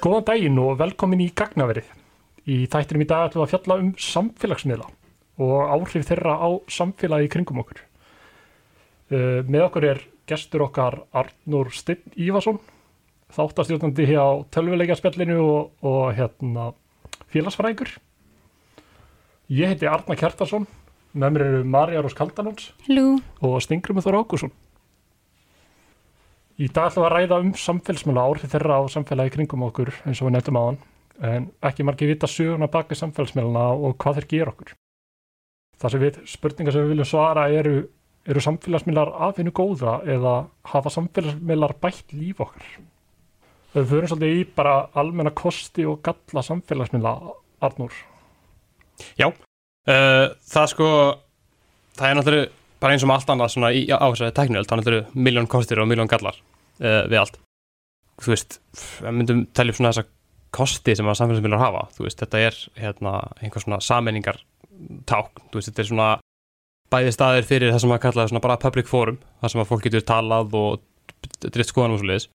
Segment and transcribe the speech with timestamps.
[0.00, 1.88] Góðan daginn og velkomin í Gagnaverið.
[2.48, 4.86] Í þættinum í dag ætlum við að fjalla um samfélagsmiðla
[5.44, 7.82] og áhrif þeirra á samfélagi kringum okkur.
[9.12, 12.62] Uh, með okkur er gestur okkar Arnur Stinn Ívason,
[13.36, 16.70] þáttastjórnandi hér á tölvuleikjarspjallinu og, og hérna,
[17.34, 17.92] félagsfræðingur.
[19.52, 20.64] Ég heiti Arna Kjartarsson,
[21.12, 23.18] með mér eru Marja Rós Kaldanóns Hello.
[23.44, 24.56] og Stingrum Þór Ákusson.
[26.60, 30.18] Í dag ætlum við að ræða um samfélagsmiðla áhrif þeirra á samfélagi kringum okkur eins
[30.20, 30.80] og við nefndum á hann
[31.30, 34.74] en ekki margir vita söguna baki samfélagsmiðluna og hvað þeir gera okkur.
[35.80, 37.72] Það sem við, spurningar sem við viljum svara eru,
[38.28, 40.34] eru samfélagsmiðlar afinu góða eða
[40.74, 42.68] hafa samfélagsmiðlar bætt líf okkar?
[43.72, 47.14] Við förum svolítið í bara almenna kosti og galla samfélagsmiðla,
[47.64, 47.96] Arnúr.
[49.16, 50.92] Já, uh, það sko,
[51.96, 54.76] það er náttúrulega bara eins og með allt annað svona í, á þessari tekniöld, það
[54.76, 56.40] er náttúrulega miljón kostir og miljón gallar
[56.82, 57.38] uh, við allt.
[58.20, 58.58] Þú veist,
[59.00, 60.08] við myndum telja upp svona þessa
[60.54, 64.40] kosti sem að samfélagsmiðlar hafa, þú veist, þetta er hérna einhver svona sammenningar
[65.08, 66.10] ták, þú veist, þetta er svona
[66.90, 69.86] bæði staðir fyrir það sem að kalla svona bara public forum, það sem að fólk
[69.86, 70.80] getur talað og
[71.46, 72.28] drift skoðan og svo leiðis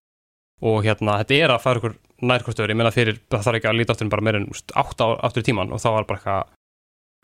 [0.66, 3.79] og hérna, þetta er að fara ykkur nærkostöður, ég meina fyrir, það þarf ekki að
[3.81, 6.53] líta áttur en bara úst, átt áttur í tíman og þá var bara eitthvað,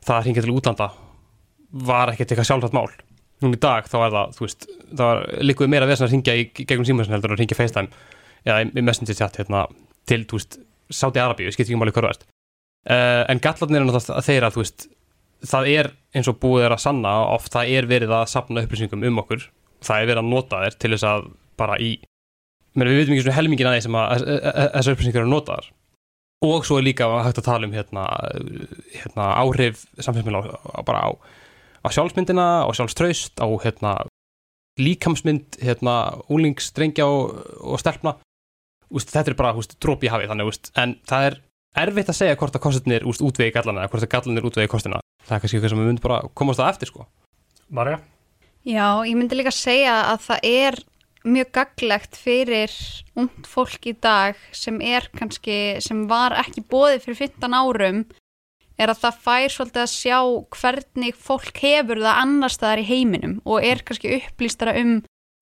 [0.04, 0.90] það að hringja til útlanda
[1.88, 2.90] var ekkert eitthvað sjálfsagt mál
[3.44, 6.36] núna í dag þá er það, þú veist það var líkuð meira þess að hringja
[6.38, 8.04] í gegnum símasin heldur að hringja FaceTime
[8.46, 9.66] eða í messenger chat hérna,
[10.10, 10.62] til, þú veist
[10.92, 14.64] Sáti Arabíu, ég skipt ekki máli hverju verðst uh, en gallarnir er náttúrulega þeirra þú
[14.64, 14.88] veist,
[15.48, 19.06] það er eins og búið er að sanna oft það er verið að sapna upplýsingum
[19.08, 19.46] um okkur,
[19.82, 21.30] það er verið að nota þér til þess að
[21.62, 21.92] bara í
[22.80, 25.70] við veitum ekki svona helmingin að því sem að þessar upplýsingar eru notaðar.
[26.48, 28.06] Og svo er líka hægt að tala um hérna,
[28.96, 31.10] hérna áhrif samfélagsmiðla bara á,
[31.82, 33.96] á sjálfsmyndina og sjálfströst, á hérna
[34.80, 38.16] líkamsmynd, hérna úlingsstrengja og, og stelpna.
[38.92, 41.40] Úst, þetta er bara dróp í hafið þannig, úst, en það er
[41.86, 45.36] erfitt að segja hvort að kostinir útvegi gallana eða hvort að gallanir útvegi kostina það
[45.36, 47.06] er kannski eitthvað sem við myndum bara komast að eftir sko.
[47.72, 48.00] Marja?
[48.68, 50.80] Já, ég myndi líka segja að það er
[51.22, 52.74] mjög gaglegt fyrir
[53.20, 58.04] ungd fólk í dag sem er kannski, sem var ekki bóðið fyrir 15 árum
[58.82, 60.20] er að það fær svolítið að sjá
[60.58, 64.98] hvernig fólk hefur það annar staðar í heiminum og er kannski upplýstara um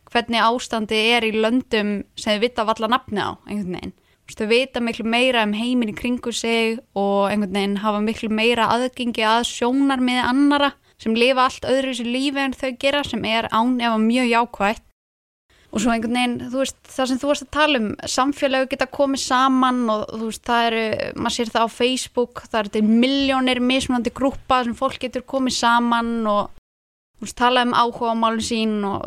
[0.10, 3.96] hvernig ástandi er í löndum sem þið vita valla nafni á einhvern veginn.
[4.30, 8.68] Þú vita miklu meira um heimin í kringu sig og einhvern veginn hafa miklu meira
[8.76, 10.70] aðgengi að sjónar með annara
[11.02, 14.30] sem lifa allt öðru í þessu lífi en þau gera sem er án efa mjög
[14.34, 14.86] jákvægt
[15.70, 18.88] og svo einhvern veginn, þú veist, það sem þú varst að tala um samfélagi geta
[18.90, 20.86] komið saman og þú veist, það eru,
[21.22, 25.60] maður sér það á Facebook það eru til miljónir mismunandi grúpa sem fólk getur komið
[25.60, 26.50] saman og
[27.20, 29.06] þú veist, tala um áhuga á málun sín og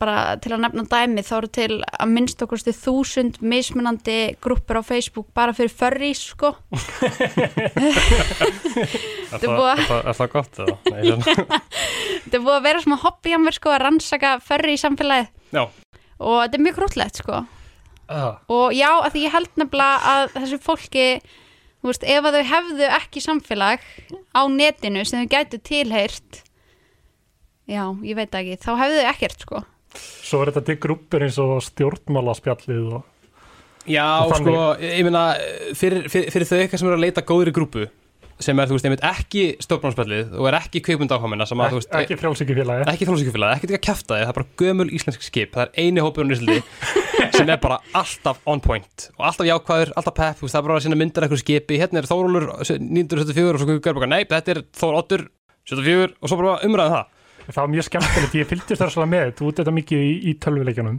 [0.00, 4.80] bara til að nefna dæmi þá eru til að minnst okkur stu þúsund mismunandi grúpur
[4.80, 6.48] á Facebook bara fyrir förrís, sko.
[9.34, 10.76] Er það, það gott eða?
[12.24, 15.28] Þetta er búið að vera svona hobby á mér, sko, að rannsaka förri í samfélagið.
[15.54, 15.64] Já
[16.18, 17.44] og þetta er mjög grútlegt sko
[18.04, 18.34] Uh.
[18.52, 22.42] og já, að því ég held nefnilega að þessu fólki þú veist, ef að þau
[22.50, 23.86] hefðu ekki samfélag
[24.36, 26.42] á netinu sem þau gætu tilheyrt
[27.64, 29.62] já, ég veit ekki, þá hefðu þau ekkert sko
[29.96, 33.10] Svo er þetta til grúpur eins og stjórnmálaspjallið og
[33.88, 35.24] Já, Og sko, ég meina
[35.76, 37.88] fyrir, fyrir, fyrir þau eitthvað sem eru að leita góðri grúpu
[38.42, 41.92] sem er, þú veist, einmitt ekki stofnbránsspjallið og er ekki kveikmyndáhómina sem að, þú veist,
[42.00, 45.52] ekki frjálsíkjufélagi ekki þjóðsíkjufélag, ekki ekki að kæfta þig, það er bara gömul íslensk skip,
[45.54, 46.58] það er eini hópurinn í Íslandi
[47.38, 50.66] sem er bara alltaf on point og alltaf jákvæður, alltaf pepp, þú veist, það er
[50.68, 54.22] bara að sinna myndir eitthvað skipi, hérna er Þórólur 1974 og svo göður bara, nei,
[54.34, 55.26] þetta er Þór Otur
[55.70, 57.10] 74 og svo bara umræðum það.
[57.44, 60.34] Það var mjög skemmtilegt, ég fylgdist þar svolítið með þú út þetta mikið í, í
[60.40, 60.98] tölvuleikjanum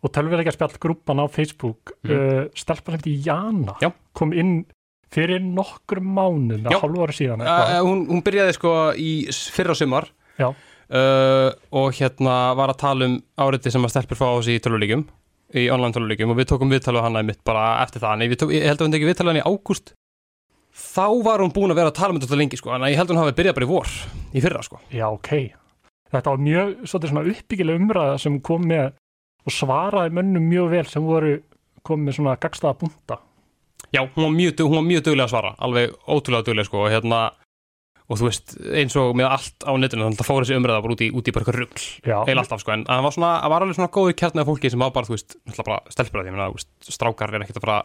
[0.00, 2.10] og tölvuleikjarspjall grúpan á Facebook Mm.
[2.16, 3.90] uh, stelpa sem þetta Jana Já.
[4.16, 4.62] kom inn
[5.14, 6.78] fyrir nokkur mánuð, Já.
[6.78, 9.12] hálfu ára síðan uh, hún, hún byrjaði sko í
[9.54, 10.10] fyrra sumar
[10.40, 10.52] uh,
[11.74, 15.06] og hérna var að tala um áriði sem að stelpur fá á sig í tölvuleikjum
[15.58, 18.76] í online tölvuleikjum og við tókum viðtalið hana mitt bara eftir það, en ég, held
[18.78, 19.94] að hún tekið viðtalið hana í ágúst
[20.70, 23.10] þá var hún búin að vera að tala um þetta lengi sko, en ég held
[23.10, 23.94] að hún hafi byrjað bara í vor
[24.30, 25.32] í fyrra sko Já, ok.
[26.10, 28.92] Þetta var mjög svona uppbyggileg umræða sem kom með
[29.46, 31.36] og svaraði mönnum mjög vel sem voru
[31.86, 33.18] komið með svona gagstaða búnta.
[33.94, 36.90] Já, hún var mjög, hún var mjög duglega að svara alveg ótrúlega duglega sko og
[36.92, 37.20] hérna
[38.10, 40.82] og þú veist, eins og með allt á netinu þannig að það fór þessi umræða
[40.84, 43.14] bara út í, út í bara eitthvað rugl Já, heil alltaf sko, en það var
[43.14, 45.36] svona, var alveg svona góður kjarni af fólki sem var bara, þú veist,
[45.94, 46.48] því, ég meina,
[46.90, 47.78] strákar er ekkert að fara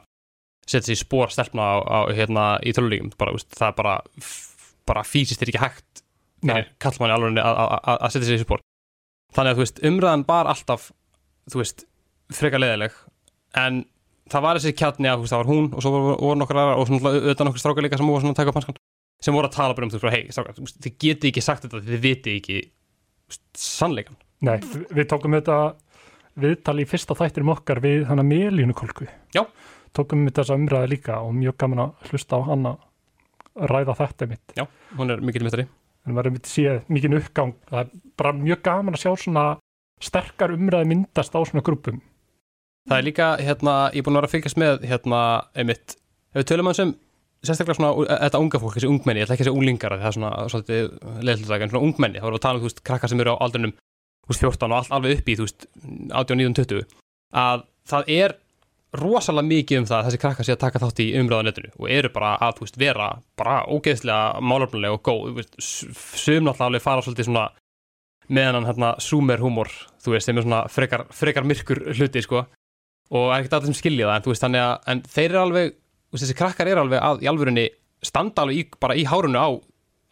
[0.66, 2.74] setja sér í spór stelpna á, á hérna í
[3.38, 3.96] veist, það er bara
[4.90, 6.02] bara fysiskt er ekki hægt
[6.46, 6.56] Nei.
[6.56, 7.74] fyrir kallmanni alveg að-
[8.16, 8.64] setja sér í spór
[9.38, 10.88] þannig að, þú veist, umræðan var alltaf
[11.54, 11.86] þú veist,
[12.34, 12.98] freka leðileg
[13.62, 13.84] en
[14.32, 17.46] það var þessi kjarni að það var hún og svo voru, nokkur aðra og auðvitað
[17.50, 18.80] nokkur strákar líka sem voru að taka upp hanskan
[19.24, 22.02] sem voru að tala bara um veist, hei, strákar, þið geti ekki sagt þetta þið
[22.04, 22.58] viti ekki
[23.58, 25.60] sannleikan Nei, við- við tókum þetta
[26.36, 29.08] viðtal í fyrsta þættinum okkar við hana Melínukolku.
[29.34, 29.46] Já.
[29.96, 32.74] Tókum við þessa umræði líka og mjög gaman að hlusta á hana
[33.56, 34.44] ræða þetta mitt.
[34.60, 34.66] Já,
[35.00, 35.68] hún er mikill mittari
[36.06, 37.54] En maður er mitt séð mikið uppgang.
[37.72, 37.88] Það er
[38.20, 39.46] bara mjög gaman að sjá svona
[40.04, 42.02] sterkar umræði myndast á svona grúpum.
[42.86, 45.20] Það er líka, hérna, ég er búin að vera að fylgjast með hérna,
[45.58, 45.96] einmitt,
[46.36, 46.92] ef við tölum að sem
[47.46, 49.98] sérstaklega svona, uh, þetta unga fólk, þessi ungmenni ég ætla ekki að segja unglingar, af
[49.98, 50.86] því það er svona svolítið
[51.30, 53.34] leðlutaka, en svona ungmenni, þá erum við að tala um, þú veist, krakkar sem eru
[53.34, 53.74] á aldrinum,
[54.26, 55.68] þú veist, 14 og allt alveg upp í, þú veist,
[56.22, 56.86] 18, 19, 20
[57.36, 58.36] að það er
[58.96, 62.10] rosalega mikið um það að þessi krakkar sé að taka þátt í umræðanetinu og eru
[62.14, 66.48] bara að, þú veist, vera bara ógeðslega málefnulega og góð, þú veist, sum
[73.12, 75.42] veist, sem er og ekkert allir sem skilja það, en veist, að en þeir eru
[75.42, 75.76] alveg,
[76.16, 77.70] þessi krakkar eru alveg að, í alvörunni
[78.06, 79.50] standa alveg í, bara í hárunu á,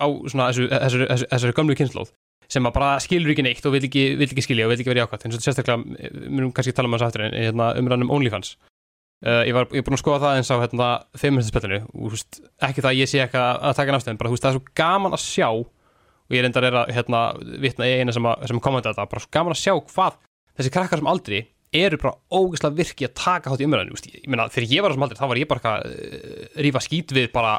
[0.04, 2.13] á svona þessu, þessu, þessu, þessu gömlu kynnslóð
[2.54, 4.92] sem að bara skilur ekki neitt og vil ekki, vil ekki skilja og vil ekki
[4.92, 8.06] vera jákvæmt, eins og sérstaklega við munum kannski tala um þessu aftur en hérna, umræðan
[8.06, 8.57] um OnlyFans.
[9.24, 12.84] Uh, ég var ég búin að skoða það eins á hérna, feministaspillinu og veist, ekki
[12.84, 15.16] það að ég sé ekki að, að taka náttúrulega, bara veist, það er svo gaman
[15.16, 17.22] að sjá og ég reyndar er að hérna,
[17.63, 20.19] vitna í eina sem, að, sem kommenta þetta, bara svo gaman að sjá hvað
[20.60, 21.39] þessi krakkar sem aldrei
[21.80, 24.90] eru bara ógeðslega virki að taka þátt í umræðinu veist, ég meina, þegar ég var
[24.90, 27.54] á þessum aldrei, þá var ég bara eitthvað, uh, rífa skít við bara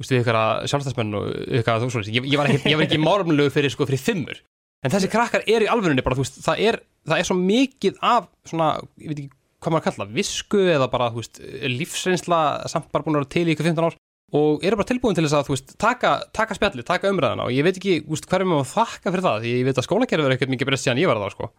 [0.00, 0.40] veist, við ykkur
[0.72, 1.30] sjálfstæðsmenn og
[1.60, 4.42] ykkur þú svo, ég, ég var ekki, ekki márumlegu fyrir, sko, fyrir fimmur.
[4.84, 8.00] En þessi krakkar eru í alvörunni bara, þú veist, það er, það er svo mikið
[8.04, 11.40] af svona, ég veit ekki hvað maður að kalla visku eða bara, þú veist,
[11.72, 12.40] lífsreynsla
[12.70, 13.96] samt bara búin að vera til í ykkur 15 ár.
[14.36, 17.54] Og eru bara tilbúin til þess að, þú veist, taka, taka spjalli, taka umræðina og
[17.54, 20.26] ég veit ekki, þú veist, hverjum maður þakka fyrir það, því ég veit að skólakerfið
[20.28, 21.50] er ekkert mikið breyst síðan ég var það, sko.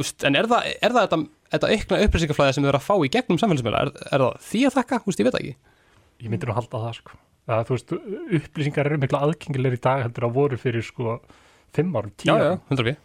[0.00, 1.18] Úst, en er það, er það þetta,
[1.54, 4.62] þetta aukna upplýsingaflæði sem við erum að fá í gegnum samfélagsmiðla, er, er það því
[4.68, 5.54] að þakka, þú veist, ég veit ekki.
[6.20, 7.18] Ég myndir nú halda það, sko.
[7.50, 7.94] Það, þú veist,
[8.40, 11.16] upplýsingar eru mikla aðgengilegir í dag heldur að voru fyrir, sko,
[11.76, 12.60] fimm árum, tíu Já, já, árum.
[12.68, 12.98] hundra við.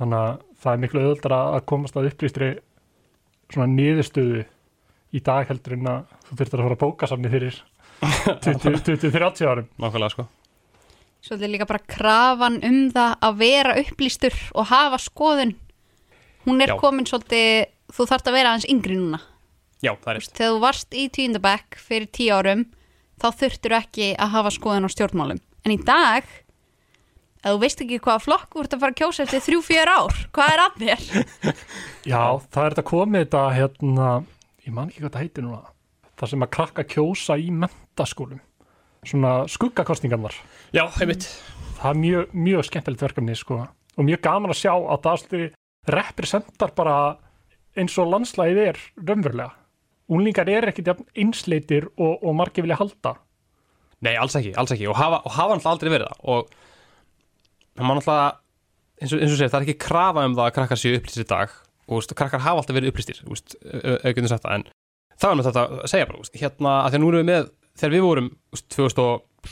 [0.00, 2.50] Þannig að það er miklu auðvöldar að komast að upplýstri
[3.50, 4.44] svona niðurstöðu
[5.16, 7.56] í dag heldur en að þú þurftir að fara að bóka samni fyrir
[8.44, 9.66] 20-30 árum.
[9.80, 10.26] Nákvæmlega, sko.
[11.20, 15.56] Svolítið líka bara krafan um það að vera upplýstur og hafa skoðun.
[16.46, 16.76] Hún er Já.
[16.80, 19.20] komin svolítið, þú þarft að vera aðeins yngri núna.
[19.80, 20.36] Já, það er rétt.
[20.36, 22.62] Þegar þú varst í tíundabæk fyrir tíu árum,
[23.20, 25.40] þá þurftur ekki að hafa skoðun á stjórnmálum.
[25.64, 26.24] En í dag,
[27.40, 29.92] ef þú veist ekki hvaða flokk þú ert að fara að kjósa eftir þrjú, fjör
[29.92, 31.04] ár, hvað er að þér?
[32.12, 34.08] Já, það er þetta komið þetta, hérna,
[34.64, 35.62] ég man ekki hvað það heitir núna,
[36.20, 38.40] það sem að krakka kjósa í mentaskólum,
[39.04, 40.36] svona skuggakostningarnar.
[40.76, 41.28] Já, einmitt.
[41.80, 43.62] Það er mjög, mjög skemmtilegt verkefni, sko,
[43.96, 45.48] og mjög gaman að sjá að það svolítið
[45.88, 46.96] representar bara
[47.78, 49.54] eins og landslæðið er raunverulega.
[50.10, 53.14] Úlingar er ekkit einsleitir og, og margir vilja halda.
[54.02, 56.54] Nei, alls ekki, alls ekki og hafa, og hafa náttúrulega aldrei verið það og
[57.84, 58.28] má náttúrulega
[59.00, 61.26] eins og, eins og segir, það er ekki krafa um það að krakkar séu upplýstir
[61.26, 61.54] í dag
[61.86, 64.66] og veist, krakkar hafa alltaf verið upplýstir auðvitað sagt það en
[65.20, 67.30] það var náttúrulega þetta að segja bara, veist, hérna að því að nú erum við
[67.30, 67.50] með,
[67.80, 68.68] þegar við vorum þú veist,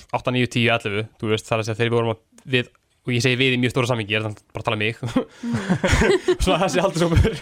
[0.08, 2.22] 2008, 9, 10, 11 þú veist, það er að segja þegar við vorum
[2.56, 2.72] við
[3.08, 4.82] og ég segi við í mjög stóra samingi, ég er þannig bara að tala um
[4.84, 4.98] mig.
[6.44, 7.38] Svona þessi aldursópur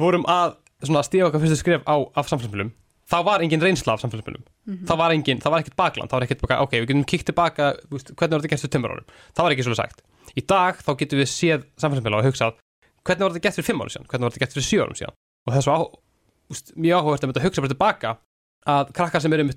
[0.00, 2.72] vorum að svona stíða okkar fyrstu skref á af samfélagsmiðlum.
[3.12, 4.46] Þá var engin reynsla af samfélagsmiðlum.
[4.88, 7.28] Það var engin, það var ekkert bakland, það var ekkert baka, ok, við getum kíkt
[7.28, 9.12] tilbaka, hvernig var þetta gert fyrir tömur árum?
[9.36, 10.02] Það var ekki svolítið sagt.
[10.32, 12.56] Í dag þá getum við séð samfélagsmiðla og hugsað
[13.02, 14.98] hvernig var þetta gert fyrir fimm árum síðan, hvernig var þetta gert fyrir sjö árum
[14.98, 15.16] síðan?
[15.50, 15.78] Og á,
[16.54, 18.14] úst, mjög áhugavert að hugsa bara tilbaka
[18.72, 19.48] að krakkar sem eru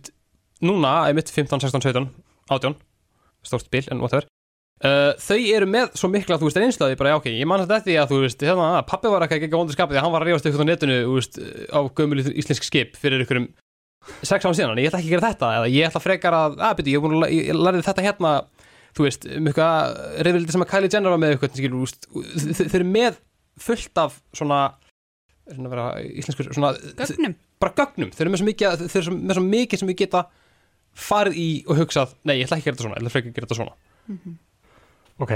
[0.65, 2.09] núna, mitt 15, 16, 17,
[2.49, 2.77] 18
[3.45, 4.25] stórt bil en whatever
[4.83, 7.77] Uh, þau eru með svo mikla, þú veist, reynslaði bara, já, ok, ég man þetta
[7.79, 10.03] eftir því að, þú veist, hérna, að pappi var ekki ekki vondur skapið því að
[10.03, 11.37] hann var að rífast ykkur á netinu, þú veist,
[11.71, 13.45] á gömul íslensk skip fyrir ykkurum
[14.19, 16.57] sex án síðan, en ég ætla ekki að gera þetta, eða ég ætla frekar að,
[16.59, 18.33] að, byrju, ég að, ég lærði þetta hérna,
[18.99, 19.95] þú veist, um eitthvað
[20.27, 22.09] reyðvildi sem að Kylie Jenner var með eitthvað, þú veist,
[22.59, 23.19] þau- eru með
[23.65, 24.59] fullt af svona,
[25.55, 27.37] svona vera íslenskur, svona, Gögnum.
[27.63, 30.25] bara gögnum, þau eru með svo mikið, sem við geta
[31.07, 33.31] farið í og hugsað, nei, ég ætla ekki að gera þetta svona, ég ætla frekar
[33.31, 34.35] að gera þetta svona.
[35.23, 35.31] Ok,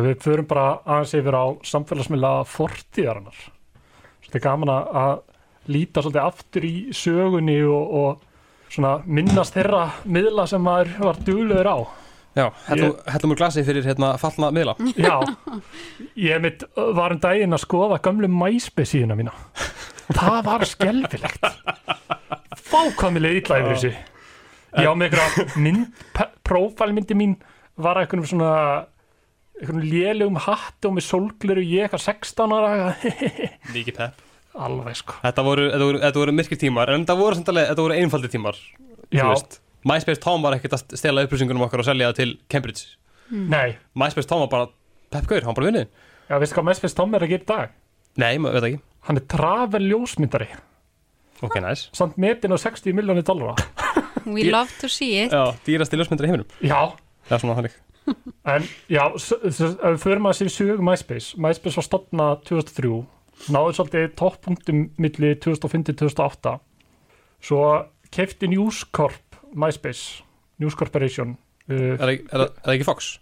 [0.00, 3.40] við förum bara aðeins yfir á samfélagsmiðla fortíðarinnar.
[4.20, 5.22] Svo þetta er gaman að-
[5.70, 11.68] líta svolítið aftur í sögunni og, og svona minnast þeirra miðla sem maður var duglegur
[11.68, 11.78] á.
[12.38, 14.74] Já, hellum, úr glasi fyrir hérna fallna miðla.
[14.96, 15.18] Já,
[16.16, 16.64] ég mitt
[16.96, 19.34] var um daginn að skoða gamlu MySpace síðuna mína.
[20.14, 21.44] Það var skelfilegt.
[22.70, 23.92] Fákvæmilega illa yfir þessu.
[24.78, 26.04] Ég á með einhverja mynd,
[26.46, 27.36] prófælmyndi mín
[27.80, 28.52] var að einhvernum svona
[29.68, 32.94] lélugum hatt og með sólgleru ég eitthvað 16 ára
[33.74, 34.22] Mikið pepp.
[34.56, 35.14] alveg sko.
[35.22, 37.98] Þetta voru, þetta voru, þetta voru myrkir tímar en þetta voru, samt alveg- þetta voru
[38.00, 38.56] einfaldi tímar.
[39.84, 42.82] MySpace Tom var ekkert að stela upplýsingunum okkar og selja það til Cambridge.
[43.30, 44.66] Nei, MySpace Tom var bara
[45.10, 45.86] Pep Gaur, hann bara vinnið
[46.30, 47.70] já, veistu hvað MySpace Tom er að gera í dag?
[48.20, 48.80] Nei, maður veit ekki.
[49.08, 50.48] Hann er travel ljósmyndari.
[51.42, 51.88] Ok, nice.
[51.96, 53.54] Samt metin á 60 miljónir dollara.
[54.26, 55.32] We love to see it.
[55.32, 56.50] Já, dýrasti ljósmyndar í heiminum.
[56.60, 56.92] Já,
[57.30, 57.78] Það er svona þannig
[58.54, 59.04] en já,
[60.02, 61.38] förum að sér sögu MySpace.
[61.40, 62.92] MySpace var stopnað 2003
[63.54, 66.58] náðu svolítið toppunktum milli 2005-2008
[67.40, 67.62] svo
[68.12, 70.20] kefti News Corp MySpace,
[70.60, 71.38] News Corporation
[71.70, 73.14] uh, Er það er, er ekki Fox?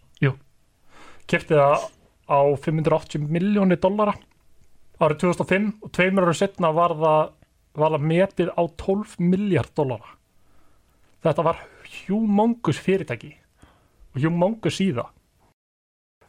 [1.29, 1.87] kefti það
[2.29, 4.15] á 580 miljónir dollara
[4.99, 7.35] árið 2005 og tveimur ára setna var það,
[7.79, 10.17] var það metið á 12 miljard dollara.
[11.23, 11.61] Þetta var
[12.07, 13.37] humongous fyrirtæki
[14.23, 15.07] humongous síða.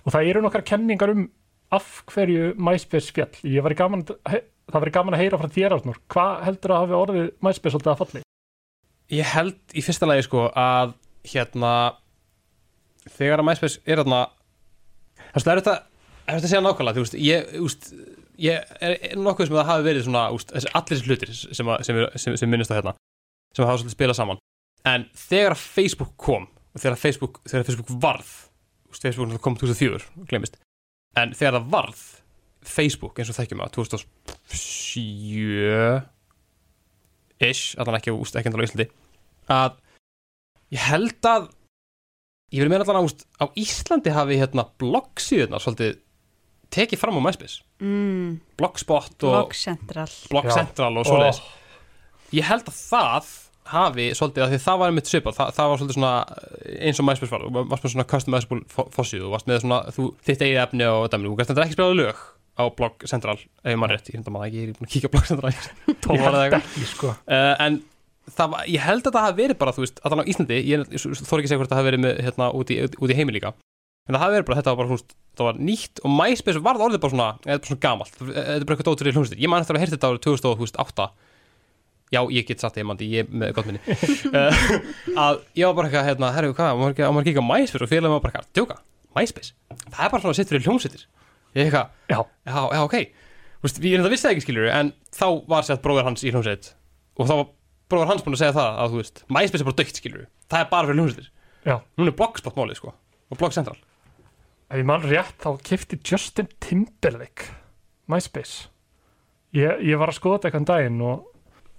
[0.05, 1.27] Og það eru nokkar kenningar um
[1.75, 5.99] af hverju MySpace fjall ég var gaman, það var gaman að heyra frá þér Arnur,
[6.09, 8.21] hvað heldur að hafi orðið MySpace svolítið að falli?
[9.13, 10.95] Ég held í fyrsta lagi sko að
[11.29, 11.73] hérna
[13.09, 15.75] þegar að MySpace er veist, það er þetta
[16.33, 17.91] að segja nákvæmlega, þú veist, ég, veist,
[18.41, 22.03] ég er, nokkuð sem að það hafi verið svona, úst, allir þessi hlutir sem, sem,
[22.15, 22.95] sem, sem minnist á hérna
[23.55, 24.41] sem hafa svolítið spilað saman.
[24.87, 26.47] En þegar Facebook kom
[26.83, 28.29] þegar Facebook, þegar Facebook varð
[28.89, 30.55] Facebook kom 2004, glemist
[31.19, 32.01] en þegar það varð
[32.69, 36.01] Facebook eins og þekkjum að 2007
[37.39, 38.87] ish, allan ekki, úst, ekki endala á Íslandi
[39.49, 39.71] að
[40.75, 41.43] ég held að
[42.53, 45.93] ég vil meina allan að úst, á Íslandi hafi hérna bloggsíðunar svolítið
[46.73, 47.63] tekið fram á MySpace.
[47.81, 50.49] Mm, Blogspot og Blog Central Blog.
[50.53, 51.39] Central og svoleiðis.
[52.35, 53.25] Ég held að það
[53.73, 56.13] hafi svolítið að því það var einmitt svipað það, það var svolítið svona
[56.79, 60.09] eins og MySpace var þú varst með svona customizable fossið þú varst með svona þú,
[60.25, 62.25] þitt eigið efni og dæmi þú gæst þetta ekki spilað lög
[62.59, 64.93] á Blog Central ef maður rétt, ég held að maður ekki, ég er búin að
[64.95, 67.13] kíkja á Blog Central ég held ekki sko.
[67.23, 67.79] Uh, en
[68.35, 70.83] það var, ég held að það hafi verið bara þú veist, allan á Íslandi, ég
[70.91, 73.35] þór ekki að segja hvort það hafi verið með, hérna, út, í, út í heimi
[73.35, 73.53] líka
[74.09, 76.85] en það hafi verið bara, þetta var bara, veist, það var nýtt og MySpace varð
[76.87, 79.51] orðið bara svona, eða bara svona gamalt þetta er bara eitthvað dóttur í hljómsveitir, ég
[79.51, 81.09] man eftir að hafa heyrt þetta árið 2008
[82.13, 83.81] já, ég get satt ég mandi, ég með gott minni.
[84.29, 84.63] Uh,
[85.25, 87.83] að ég var bara eitthvað, hérna, herru, hvað, á maður á MySpace?
[87.83, 88.79] Og félagum var bara eitthvað, djóka,
[89.17, 89.53] MySpace?
[89.89, 91.05] Það er bara svona sitt fyrir hljómsveitir.
[91.57, 92.97] Ég eitthvað, já, já, já, ok.
[93.59, 96.23] Þú veist, ég er þetta vissi það ekki skiljur en þá var sett bróður hans
[96.23, 96.73] í hljómsveit.
[97.19, 97.47] Og þá var
[97.91, 100.63] bróður hans búin að segja það að þú veist, MySpace er bara dögt skiljur það
[100.63, 101.29] er bara fyrir hljómsveitir.
[101.67, 101.75] Já.
[101.99, 102.93] Núna er Blogspot málið sko
[103.29, 103.77] og Blog Central.
[104.69, 107.49] Ef ég mann rétt þá kefti Justin Timberlake
[108.09, 108.69] MySpace.
[109.53, 111.27] Ég, ég var að skoða þetta eitthvað daginn og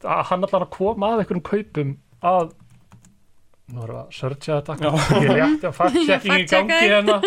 [0.05, 1.95] að hann allar að koma að einhverjum kaupum
[2.31, 2.51] að
[3.71, 4.77] nú erum við að searcha þetta.
[4.83, 4.91] Já.
[5.23, 7.19] ég rétt að fact-checking í gangi hérna.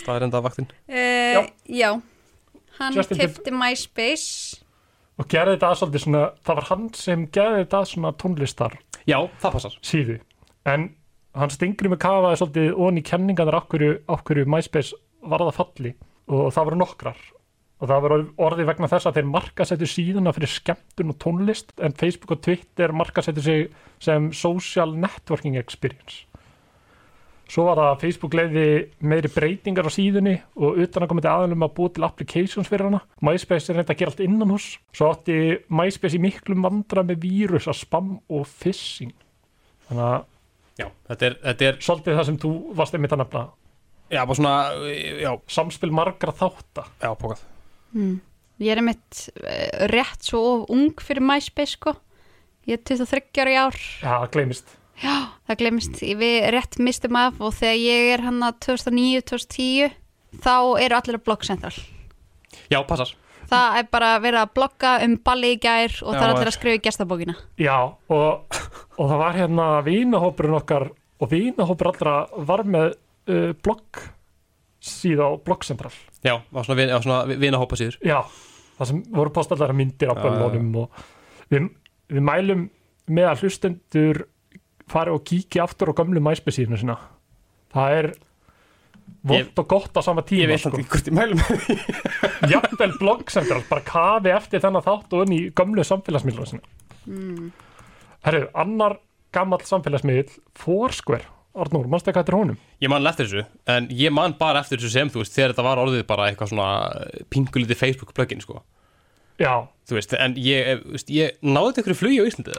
[0.00, 1.90] Staðrenda vaktinn uh, Já.
[2.80, 4.62] Hann Justin Tim- kefti MySpace.
[5.16, 8.74] Og gerði þetta að svolítið svona það var hann sem gerði þetta að svona tónlistar
[9.08, 9.76] já, það passar.
[9.86, 10.18] síðu.
[10.68, 10.90] En
[11.36, 15.94] hann stingri með kafaði svolítið onni í kenningarnar okkur, okkur MySpace varða falli.
[16.26, 17.22] Og það voru nokkrar
[17.76, 21.96] og það voru orðið vegna þess að þeir markasettu síðuna fyrir skemmtun og tónlist en
[21.96, 23.66] Facebook og Twitter markasettu sig
[24.02, 26.24] sem social networking experience.
[27.46, 28.64] Svo var það að Facebook leiði
[29.06, 32.88] meiri breytingar á síðunni og utan að komið til aðlum að búa til applications fyrir
[32.88, 33.02] hana.
[33.22, 35.36] MySpace er reynda að gera allt innan hús svo átti
[35.70, 39.14] MySpace í miklum vandra með vírus að spam og phishing.
[39.86, 40.24] Þannig að
[40.80, 43.48] já, þetta er, þetta er svolítið það sem þú varst einmitt að nefna.
[44.06, 44.56] Já, bara svona,
[45.22, 46.90] já, samspil margra þátta.
[46.98, 47.52] Já, pókað
[47.94, 48.16] mm.
[48.64, 51.92] Ég er einmitt uh, rétt svo of ung fyrir MySpace sko
[52.66, 55.12] Ég er 23 ára í ár já, það gleymist Já,
[55.44, 59.92] það glemist, við rétt mistum af og þegar ég er hann að 2009-2010
[60.40, 61.74] þá eru allir að blogg central.
[62.72, 63.12] já, passar
[63.46, 66.48] Það er bara verið að blogga um balli í gær og það Já, er allir
[66.50, 67.34] að skrifa í gestabókina.
[67.60, 67.76] já,
[68.08, 68.56] og,
[68.96, 70.88] og það var hérna vinahópurinn okkar
[71.20, 72.16] og vinahópur allra
[72.48, 72.88] var með
[73.30, 74.00] uh, blogg
[74.82, 75.92] síða á bloggcentral
[76.26, 77.98] já, var svona, svona vinahópa síður.
[78.06, 78.20] Já,
[78.78, 81.02] það sem voru postallara myndir á Já, böllunum og
[81.52, 81.68] við,
[82.12, 82.64] við mælum
[83.06, 84.24] með að hlustendur
[84.90, 86.96] fari og kíki aftur á gömlu MySpace síðuna sína.
[87.74, 88.10] Það er
[89.26, 90.78] vond og gott á sama ég tíma veit sko.
[90.78, 91.76] hvort ég mælum með því.
[92.52, 96.74] Jafnvel bloggcentral, bara kafi eftir þennan þátt og inn í gömlu samfélagsmiðluna sinna
[97.06, 97.52] Mm.
[98.26, 98.96] Herru, annar
[99.30, 102.56] gammal samfélagsmiðl Foursquare, Arnúr, mannstu eitthvað eftir honum?
[102.84, 105.64] ég man eftir þessu, en ég man bara eftir þessu sem þú veist, þegar þetta
[105.64, 106.72] var orðið bara eitthvað svona
[107.32, 108.60] pinguliti Facebook plugin sko.
[109.40, 112.52] Já, þú veist, en ég, eh, veist, ég náði þetta ykkur flugi á Íslandi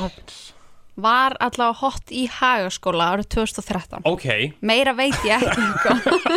[0.00, 0.40] aðeins.
[1.00, 4.26] var allavega hot í hagaskóla árið 2013 Ok,
[4.60, 5.94] meira veit ég ekki sko.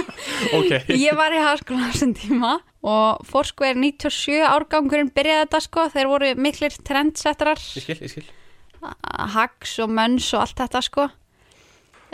[0.60, 0.94] ok.
[1.00, 2.54] Ég var í hagaskóla þessum tíma
[2.84, 8.26] og Foursquare 97 árgangurinn byrjaði þetta sko, þeir voru miklir trendsettarar Ég skil, ég skil
[9.34, 11.10] hags og möns og allt þetta sko.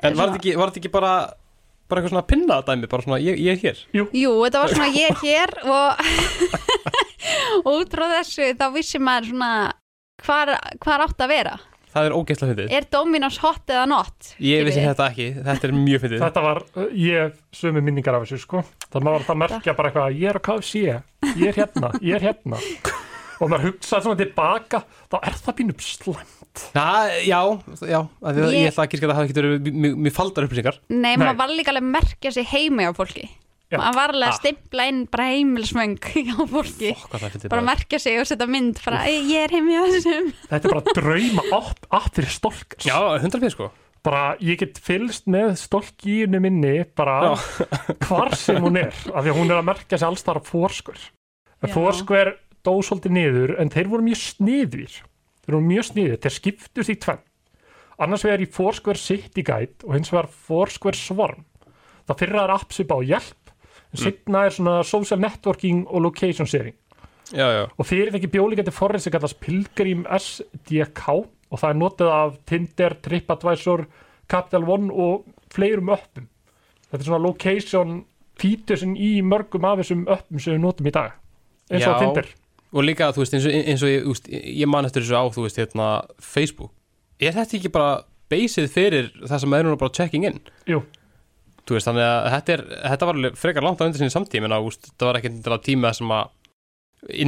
[0.04, 1.14] En var þetta ekki, var þetta ekki bara
[1.90, 3.80] bara eitthvað svona pinna dæmi, bara svona ég, ég er hér?
[3.98, 6.04] Jú, þetta var svona ég er hér og
[7.66, 9.52] og út frá þessu þá vissi maður svona
[10.26, 11.58] hvar, hvar átt að vera.
[11.90, 12.74] Það er ógeðslega fyndið.
[12.78, 14.32] Er Dominos hot eða not?
[14.46, 16.22] Ég vissi þetta ekki, þetta er mjög fyndið.
[16.22, 18.62] Þetta var, uh, ég sömu minningar af þessu sko.
[18.86, 20.84] Það maður það merkja bara eitthvað Ég er á KFC,
[21.32, 22.62] ég er hérna, ég er hérna.
[23.40, 26.39] Og maður hugsaði svona tilbaka Þá er það pínu slæmt
[26.76, 27.40] Já, já,
[27.88, 30.44] já af því að Ég- Ég ætla gíska að það ekki verið mjög- mjög faldar
[30.48, 30.80] upplýsingar.
[30.90, 31.18] Nei, Nei.
[31.18, 33.30] maður var líka alveg að merkja sig heima hjá fólki.
[33.70, 33.78] Já.
[33.78, 34.40] maður var alveg að Ah.
[34.40, 36.96] stimpla inn bara heimilsmöng hjá fólki.
[36.98, 40.34] Fyndið bara merkja sig og setja mynd bara, ég er heim hjá þessum.
[40.50, 43.70] Þetta er bara drauma app, app fyrir stolk Já, 100 fyrir sko.
[44.02, 47.36] Bara ég get fylst með stolkíinu minni Bara
[48.08, 50.44] hvar sem hún er Af því að hún er að merkja sig alls þar á
[50.48, 50.96] fórskur
[51.62, 51.68] Já.
[51.74, 52.32] Fórskur
[52.64, 55.02] dó svolítið niður En þeir voru mjög sniðvír
[55.50, 57.24] Þeir voru mjög sniðvír, þeir skiptust í tvenn
[58.00, 61.42] Annars vegar í Foursquare City Guide og hins vegar Foursquare Swarm.
[62.08, 63.52] Það fyrra er appsip á hjálp,
[63.90, 66.78] en setna er svona social networking og location sharing.
[67.34, 72.38] Já, já, Og fyrirtæki bjóligandi forrið sem kallast Pilgrim SDK og það er notið af
[72.46, 73.86] Tinder, TripAdvisor,
[74.30, 76.30] Capital One og fleirum öppum.
[76.90, 78.06] Þetta er svona location
[78.40, 81.20] featuresin í mörgum af þessum öppum sem við notum í dag.
[81.70, 82.00] Eins og Já.
[82.00, 82.32] Tinder.
[82.74, 85.24] Og líka, þú veist, eins og, eins og ég, veist, ég man eftir þessu á,
[85.34, 85.90] þú veist, hérna,
[86.22, 86.74] Facebook.
[87.20, 88.00] Er þetta ekki bara
[88.30, 90.42] beysið fyrir það sem er núna bara checking in?
[90.70, 90.84] Jú,
[91.70, 94.70] Þú veist, þannig að þetta, er, þetta var frekar langt á undir sinni samtímin að,
[94.98, 96.32] það var ekki til að tíma sem að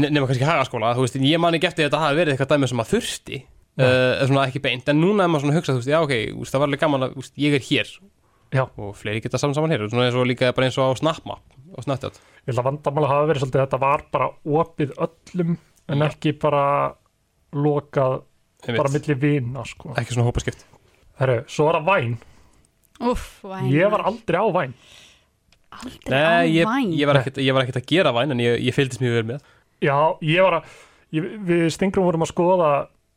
[0.02, 2.70] nema kannski hagaskóla, þú veist, ég man ekki eftir að þetta hafi verið eitthvað dæmi
[2.72, 5.84] sem að þurfti uh, svona ekki beint, en núna er maður svona að hugsa, þú
[5.84, 7.94] veist, já, ok, veist, það var alveg gaman að, veist, ég er hér.
[8.52, 8.66] Já.
[8.68, 11.54] og fleiri geta saman saman hér, svona eins og líka bara eins og á Snapmap
[11.72, 14.28] og Snapchat ég held að vandamála hafa verið svolítið að þetta var bara
[14.62, 15.56] opið öllum
[15.92, 16.64] en ekki bara
[17.54, 18.18] lokað
[18.66, 18.78] einmitt.
[18.82, 19.94] bara milli vina sko.
[19.98, 20.66] ekki svona hópaskipt
[21.22, 22.14] Herru, svo var það væn.
[23.12, 24.72] Úff, væn Ég var aldrei á væn.
[25.70, 28.42] aldrei á Nei, ég, væn ég, var ekkert, ég var ekkert að gera væn en
[28.42, 29.44] ég, ég fylgdist mjög vel með
[29.82, 30.72] Já, ég var að,
[31.18, 32.72] ég, við Stingrum vorum að skoða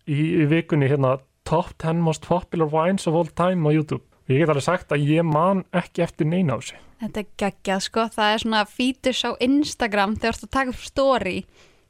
[0.08, 4.00] í, í vikunni hérna Top 10 Most Popular Wines of All Time á YouTube.
[4.32, 6.78] Ég get alveg sagt að ég man ekki eftir neina á þessu.
[7.04, 10.72] Þetta er geggjað sko, það er svona fítus á Instagram þegar þú ert að taka
[10.74, 11.36] upp story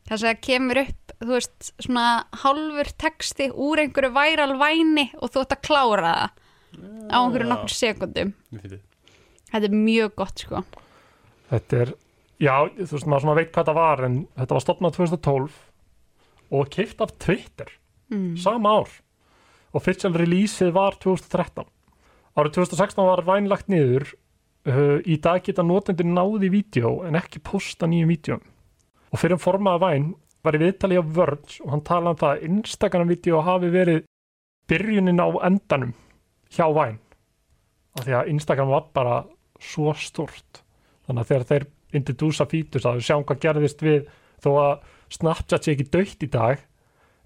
[0.08, 2.06] þess að kemur upp, þú veist, svona
[2.42, 6.40] hálfur texti úr einhverju væral væni og þú ert að klára það
[7.14, 8.32] á einhverju nokkur sekundum.
[9.54, 10.64] Þetta er mjög gott sko.
[11.52, 11.92] Þetta er,
[12.42, 15.62] já, þú veist, maður svona veit hvað þetta var en þetta var stopnað 2012
[16.58, 17.70] og keift af Twitter
[18.12, 18.34] Mm.
[18.36, 18.90] sama ár.
[19.74, 21.64] Official releaseið var 2013.
[22.36, 24.10] Árið 2016 var væn lagt niður.
[24.64, 28.44] Uh, í dag geta notendur náði vídeo en ekki posta nýjum vídeom.
[29.12, 30.06] Og fyrir formaða væn
[30.44, 34.00] var í viðtali á Verge og hann talaði um það að Instagram-vídeó hafi verið
[34.72, 35.92] byrjunin á endanum
[36.56, 36.98] hjá væn.
[37.94, 39.18] Af því að Instagram var bara
[39.60, 40.62] svo stort.
[41.04, 41.66] Þannig að þegar þeir
[42.00, 44.08] introdusa features að við sjáum hvað gerðist við
[44.42, 44.72] þó að
[45.14, 46.64] Snapchat sé ekki döitt í dag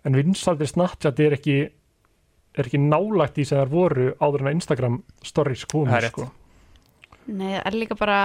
[0.04, 1.58] en vinsaldir Snapchat er ekki
[2.58, 6.26] er ekki nálægt í sem þær voru áður en að Instagram stories komu sko.
[7.28, 8.18] Nei, það er líka bara,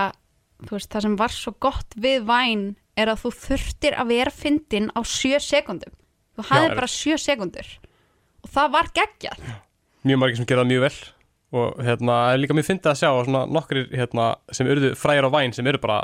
[0.64, 2.64] þú veist, það sem var svo gott við væn
[3.00, 5.94] er að þú þurftir að vera fyndin á sjö sekundum.
[6.38, 7.68] Þú hafði bara sjö sekundur.
[8.44, 9.44] Og það var geggjað.
[10.04, 10.98] mjög margir sem gera það mjög vel.
[11.54, 15.36] Og hérna, er líka mjög fyndið að sjá svona nokkrir hérna, sem urðu frægir á
[15.36, 16.02] væn sem eru bara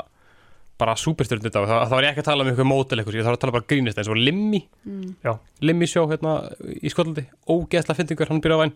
[0.80, 3.16] bara superstjörnir þetta og það, það var ég ekki að tala um eitthvað mótel eitthvað,
[3.18, 5.10] ég þarf að tala bara grínist eins og Limmy, Mm.
[5.20, 5.32] Já.
[5.60, 6.32] Limmy sjó hérna
[6.80, 8.72] í Skotlandi, ógeðslega fyndingur hann byrjaði á væn.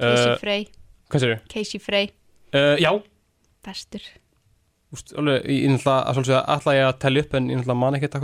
[0.00, 0.66] Casey uh, Frey,
[1.52, 2.10] Casey Frey,
[2.48, 2.90] Uh, já,
[3.68, 4.04] bestur.
[5.20, 5.44] alveg,
[6.78, 8.22] ég að tellja upp en ég man ekki þetta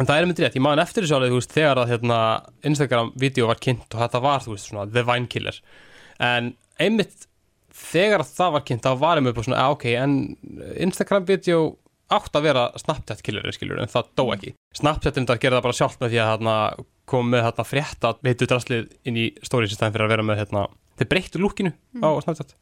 [0.00, 2.18] en það er myndið rétt, ég man eftir þessu alveg veist, þegar að hérna,
[2.70, 5.58] Instagram-vídeó var kynnt og þetta var, veist, svona The Vine Killer.
[6.22, 7.28] En einmitt
[7.76, 10.16] þegar það var kynnt, þá var ég með bara svona, "Ah, ok, en
[10.86, 11.76] Instagram-vídeó
[12.12, 14.54] átt að vera Snapchat killer skilur, en það dó ekki.
[14.74, 18.46] Snapchatin þetta gerði það bara sjálft með því að hérna, kom með hérna, frétta veitu
[18.46, 20.66] draslið inn í stories í stæðin fyrir að vera með hérna,
[20.98, 22.54] þeir breyttu lúkinu á Snapchat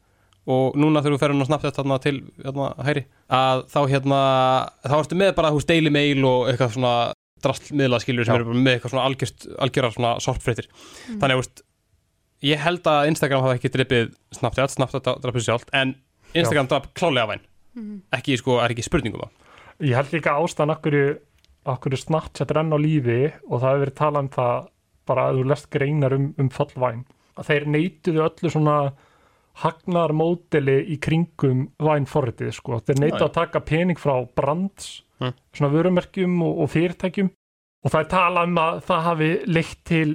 [0.51, 4.21] og núna þegar þú ferur inn á Snapchat þarna til hérna, hæri að þá hérna
[4.85, 6.95] þá ertu með bara hús Daily Mail og eitthvað svona
[7.41, 8.39] drastlmiðla skilur sem Já.
[8.39, 10.67] eru bara með eitthvað svona algjörst, algjörar svona sortfréttir
[11.07, 11.63] þannig að veist,
[12.51, 15.95] ég held að Instagram hafa ekki dripið Snapchat, Snapchat drapið sjálft en
[16.35, 17.47] Instagram drap klálega væn
[18.15, 19.35] ekki sko, er ekki spurningum það.
[19.87, 20.97] Ég held líka ástæðan okkur,
[21.71, 24.67] okkur Snapchat renn á lífi og það hefur verið talað um það
[25.09, 27.05] bara að þú lest greinar um, um fallvæn
[27.39, 28.75] að þeir neituðu öllu svona
[29.61, 32.79] hagnar módeli í kringum vænforritið sko.
[32.79, 33.17] þeir já.
[33.19, 35.33] að taka pening frá brands Mm.
[35.53, 37.29] svona vörumerkjum og, og fyrirtækjum
[37.85, 40.07] og það er talað um að það hafi leitt til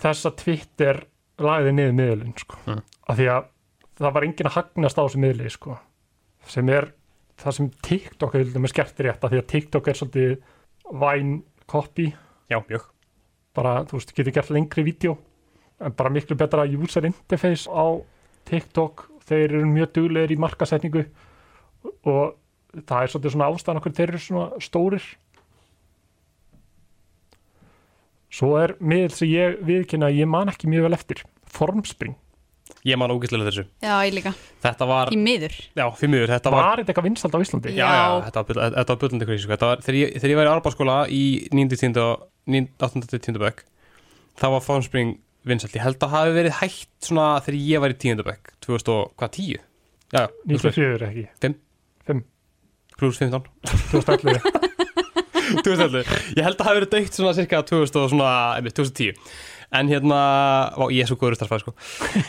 [0.00, 1.00] þess að Twitter
[1.40, 2.58] lagði niður miðlun sko.
[2.66, 2.80] Mm.
[3.08, 3.44] af því að
[4.00, 5.78] það var enginn að hagnast á þessu miðli sko.
[6.50, 6.90] sem er
[7.40, 10.34] það sem TikTok er með skertir rétt af því að TikTok er svolítið
[11.00, 11.34] væn
[11.70, 12.10] copy
[12.50, 12.88] Já, mjög
[13.54, 15.14] bara, þú veist, getur gert lengri vídeo
[15.80, 18.02] en bara miklu betra user interface á
[18.50, 21.04] TikTok þeir eru mjög duglegir í markasetningu
[22.10, 22.36] og
[22.86, 25.06] það er svolítið svona ástæðan okkur þeir eru svona stórir
[28.30, 32.14] svo er miðl sem ég viðkynna að ég man ekki mjög vel eftir Formspring,
[32.86, 34.30] Ég man ógæslega þessu Já, ég líka,
[34.62, 37.72] Þetta var, í miður já, fyrir miður Þetta var, var þetta eitthvað vinsald á Íslandi?
[37.74, 39.52] já, já, þetta var, bull- þetta var bullandi crazy sko.
[39.56, 41.24] Þetta var, þegar ég, þegar ég var í arbáskóla í
[41.58, 41.80] 9.
[41.82, 41.98] 10.
[42.04, 42.28] og
[42.86, 43.18] 8.
[43.18, 43.40] 10.
[43.42, 43.64] bekk
[44.40, 45.16] þá var Formspring
[45.48, 48.24] vinsalt Ég held að hafi verið hægt svona þegar ég var í 10.
[48.26, 49.62] bekk 2000 og, hvað, 10?
[50.10, 51.26] Já, já, 94 ekki,
[53.00, 53.46] pluss 15
[53.92, 54.42] 2011
[55.64, 59.16] 2011 Ég held að hafi verið dögt svona cirka 2000 og svona, einmitt, 2010
[59.70, 60.20] En hérna,
[60.74, 61.72] vá, ég er svo góður starfæð sko.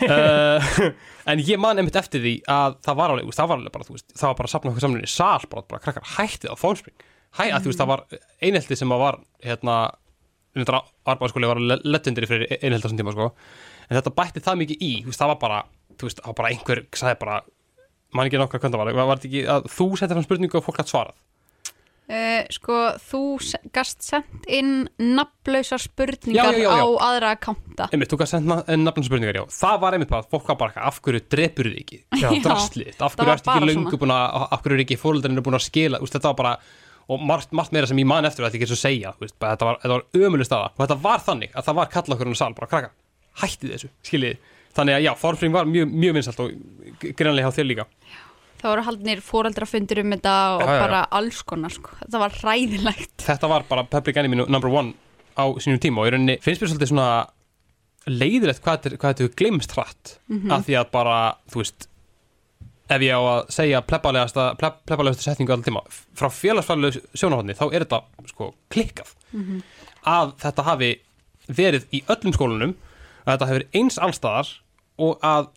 [0.06, 0.92] Uh,
[1.30, 3.96] En ég man einmitt eftir því að það var alveg, það var alveg bara, þú
[3.96, 6.56] veist, það var bara að sapna okkur saman í sal, bara, bara krakkar hættið á
[6.60, 8.04] fónspring Hæ, að þú veist, það var
[8.44, 9.76] einhelti sem að var, hérna,
[10.56, 13.32] arbæðskóli var le- legendary fyrir einhelta sem tíma, sko.
[13.88, 15.60] En þetta bætti það mikið í, veist, það var bara,
[15.96, 17.42] þú veist, það var bara einhver, sagði bara,
[18.12, 20.82] man ekki nokkra kvönda var, var þetta ekki að þú settir fram spurningu og fólk
[20.82, 21.20] hætt svarað?
[22.12, 23.20] Uh, Sko, þú
[23.72, 27.86] gast sendt inn nafnlausar spurningar Já, já, já, á aðra kanta.
[27.88, 29.44] Þú kannski senda nafnum spurningar, já.
[29.54, 32.00] Það var einmitt bara, fólk var bara, af hverju drepur þið ekki?
[32.44, 35.38] Drastlið, af hverju var ertu ekki löngu búin að, af hverju er ekki fóröldarinn
[37.02, 38.82] að þetta og margt, margt meira sem ég man eftir og þetta ekki eins og
[38.82, 41.78] segja, úst, bara, þetta var, þetta var ömuleg staða og þetta var þannig að það
[41.80, 42.90] var kalla okkur á sal, bara krakka,
[43.42, 44.38] hættið þessu, skiljið.
[44.72, 46.52] Þannig að já, formspring var mjög, mjög vinsalt og
[47.18, 47.84] greinlega hjá þér líka.
[48.62, 50.82] Það voru haldnir fóreldrafundir um þetta og Já, já, já.
[50.86, 51.96] bara alls konar sko.
[52.06, 54.94] Það var hræðilegt Þetta var bara Public Enemy number one
[55.34, 57.08] á sínum tíma og í rauninni finnst mér svolítið svona
[58.06, 60.14] leiðilegt hvað þetta, þetta hefur glemst hratt
[60.54, 61.16] af því að bara,
[61.52, 61.88] þú veist
[62.92, 65.82] ef ég á að segja plebbalegasta pleb, plebbalegasta setningu allir tíma
[66.18, 68.02] frá félagsfælulegu sjónahotni þá er þetta
[68.32, 69.14] sko klikkað.
[70.02, 70.92] Að þetta hafi
[71.48, 72.76] verið í öllum skólunum
[73.24, 74.52] að þetta verið eins allstaðar
[75.02, 75.50] og að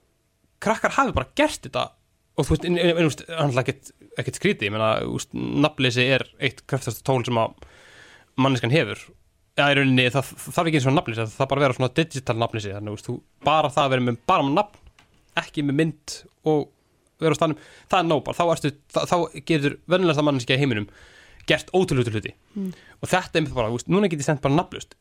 [0.63, 1.89] krakkar hafi bara gert þetta
[2.35, 4.89] og þú veist, þú veist, hann ekkert, ekkert skríti, ég meina,
[5.33, 7.53] nafnleysi er eitt kraftast tól sem að
[8.35, 8.99] manneskan hefur.
[9.55, 11.93] Já, í rauninni, það, þarf ekki eins og nafnleysi, það þarf bara að vera svona
[11.95, 13.15] digital nafnleysi, þannig, þú,
[13.47, 14.81] bara það að vera með bara með nafn,
[15.39, 16.17] ekki með mynd
[16.51, 16.65] og
[17.21, 17.57] vera á stannum,
[17.91, 19.15] það er nóg bara, þá ertu, þá, þá
[19.51, 20.87] getur vennilegsta manneski í heiminum
[21.47, 22.31] gert ótrúlega hluti.
[23.01, 24.95] Og þetta er mér bara, þú veist, núna get ég sendt bara nafnlust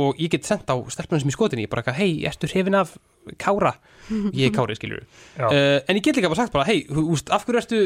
[0.00, 2.94] og ég get sendt á stelpunum sem í skotinni, bara eitthvað, hei, ertu hrifin af
[3.42, 3.74] Kára,
[4.38, 5.02] ég er Kári, skiljur
[5.36, 5.48] Já.
[5.50, 7.80] uh, en ég get líka bara sagt bara, hei, af hverju ertu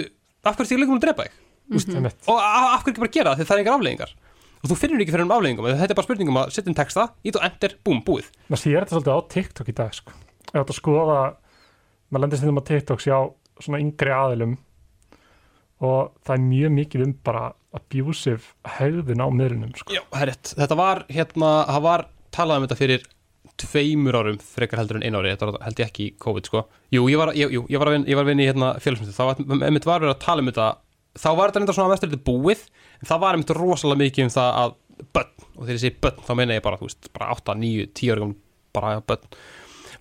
[0.44, 1.40] af hverju ertu ekki leikum að drepa þig?
[1.96, 2.18] Einmitt.
[2.28, 4.12] og a- af hverju ekki bara gera það þegar það er engar afleggingar
[4.60, 7.06] og þú finnur ekki fyrir um afleggingum þetta er bara spurningum að setja um texta,
[7.24, 8.28] ít og enter, búm, búið.
[8.52, 10.12] Maður sér þetta svolítið á TikTok í dag sko.
[10.52, 11.18] ef þetta skoða
[12.14, 13.16] maður lendir stundum á TikTok sjá
[13.62, 14.56] svona yngri aðilum
[15.84, 19.94] og það er mjög mikið um bara abusive hegðun á miðlunum sko.
[19.94, 20.52] Já, það er rétt.
[20.60, 23.06] Þetta var, hérna, það var talað um þetta fyrir
[23.60, 26.64] tveimur árum frekar heldur en einu ári, þetta held ég ekki í COVID, sko.
[26.94, 29.24] Jú, ég var, jú, jú, ég var að vinna, ég vinna í hérna félagsmyndu, þá
[29.28, 30.68] var, var verið að tala um þetta,
[31.20, 32.64] þá var þetta reynda svona að vestur þetta búið,
[32.98, 34.74] en það var einmitt rosalega mikið um það að
[35.14, 37.86] börn, og þegar ég segi börn, þá meina ég bara, þú veist, bara 8, 9,
[38.00, 38.40] 10 ára gamla,
[38.78, 39.38] bara börn,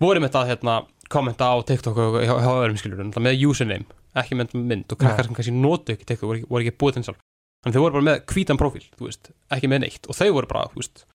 [0.01, 0.79] voru einmitt að, hérna,
[1.11, 3.85] kommenta á TikTok og hjá, öðrum skiljur, með username,
[4.19, 6.97] ekki með mynd, og krakkar sem kannski notu ekki TikTok, voru ekki, voru ekki búið
[6.97, 7.21] til sjálf.
[7.63, 10.07] Þannig þau voru bara með hvítan prófíl, þú veist, ekki með neitt.
[10.11, 11.05] Og þau voru bara, veist,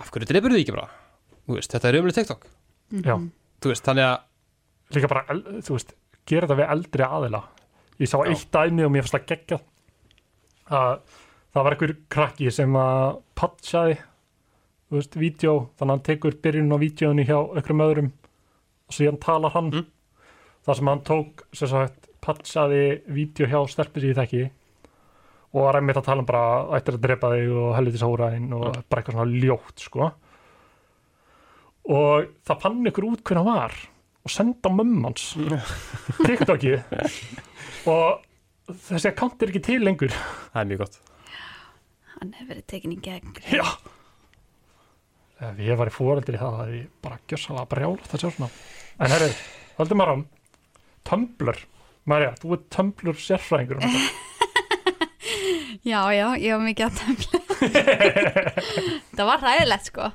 [0.00, 0.88] af hverju dreipur þau ekki bara?
[1.48, 2.48] Veist, þetta er umlega TikTok,
[3.64, 4.16] veist, þannig að
[4.94, 5.94] líka bara, þú veist,
[6.28, 7.42] gera þetta við eldri aðila.
[8.00, 8.32] Ég sá Já.
[8.32, 9.64] eitt dæmi og mér fannst það geggjað.
[10.74, 10.92] Að
[11.54, 13.96] það var einhver krakki sem að patchaði
[14.88, 18.10] þú veist, vídeo, þannig að hann tekur byrjun á vídeoinu hjá einhverjum öðrum
[18.94, 19.70] síðan talar hann.
[19.74, 19.86] Mm.
[20.64, 24.44] þar sem hann tók, sem sagt patchaði vídeo hjá stelpur ég þekki
[25.54, 26.44] og var einmitt að tala um bara
[26.78, 30.08] ættir að drepa þig og helvitis hóraðinn og bara eitthvað svona ljótt, sko.
[31.94, 33.76] Og það fann ykkur út hvernig hann var
[34.24, 35.34] og senda mömmans
[36.24, 36.78] TikTokið.
[37.92, 38.22] Og
[38.88, 40.14] þessi account er ekki til lengur.
[40.54, 40.94] Það er mjög gott.
[42.14, 43.34] Hann hefur verið tekin í gegn.
[43.52, 43.66] Já.
[45.44, 48.50] Ef ég var í fóreldri það það er bara gjössalega brjála það sjá svona
[49.00, 49.30] en herri,
[49.78, 50.18] höldum maður á
[51.04, 51.58] Tumblr,
[52.08, 53.96] Marja, þú er Tumblr sérfræðingur um.
[55.84, 57.40] Já, já, ég var mikið að tæmla
[59.16, 60.06] Það var hræðilegt sko.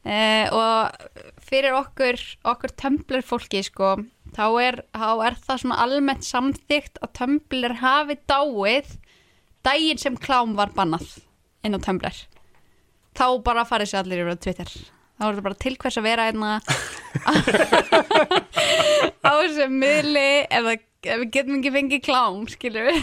[0.00, 3.96] Uh, og fyrir okkur okkur Tumblr fólki sko
[4.36, 8.94] þá er, þá er það svona almennt samþygt að Tumblr hafi dáið
[9.66, 11.18] daginn sem klám var bannað
[11.66, 12.22] inn á Tumblr.
[13.18, 14.70] Þá bara farið sér allir yfir á Twitter.
[14.70, 16.52] Þá er þetta bara til hvers að vera einna
[19.24, 20.68] á þessum miðli ef,
[21.04, 23.00] ef við getum ekki fengið klám skilur við.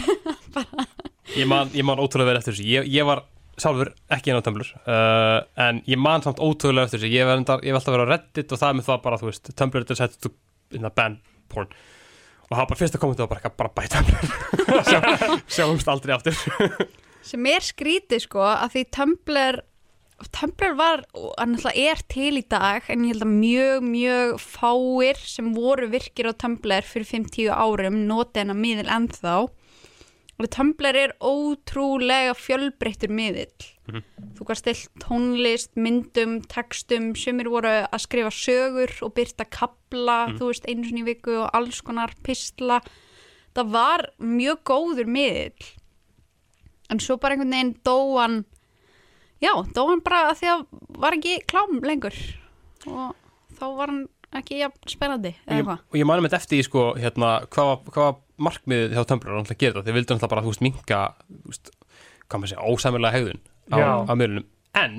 [1.36, 2.64] Ég man, ég man ótrúlega vel eftir þessu.
[2.64, 3.20] Ég, ég var
[3.60, 7.10] sjálfur ekki inn á Tumblr uh, en ég man samt ótrúlega eftir þessu.
[7.12, 9.84] Ég hef alltaf verið á Reddit og það er með það bara, þú veist, Tumblr
[9.84, 10.32] er sett to
[10.78, 11.18] in a ban
[11.52, 11.68] porn.
[12.48, 14.16] Og það var bara fyrsta kommentið var bara, bara bæ Tumblr.
[14.88, 15.00] Sjá,
[15.58, 16.88] sjáumst aldrei aftur.
[17.28, 19.60] Sem er skrítið sko að því Tumblr
[20.18, 21.04] Tumblr var,
[21.38, 25.86] hann alltaf er til í dag en ég held að mjög, mjög fáir sem voru
[25.92, 29.34] virkir á Tumblr fyrir 5-10 árum noti hennar miðil ennþá
[30.38, 34.02] og Tumblr er ótrúlega fjölbreyttur miðil Mhm.
[34.36, 40.38] þú kannst stilt tónlist, myndum, textum sumir voru að skrifa sögur og byrta kabla, Mhm.
[40.38, 42.82] þú veist einu sinni viku og alls konar pistla
[43.54, 45.72] það var mjög góður miðil
[46.90, 48.44] en svo bara einhvern veginn dóan
[49.44, 50.64] já, dóan bara að því að
[51.04, 52.16] var ekki klám lengur.
[52.86, 53.12] Og
[53.58, 54.04] þá var hann
[54.38, 55.84] ekki jafn spennandi eða ég, hvað?
[55.88, 59.32] og ég mani með eftir í sko, hérna, hvað, var- markmiðið hjá Tumblr?
[59.40, 61.70] Að gera það, þeir vildu náttúrulega bara, þú veist, minka þú veist,
[62.28, 63.40] hvað maður segja, ósæmilega hegðun
[63.72, 64.44] á, á miðlunum,
[64.78, 64.98] en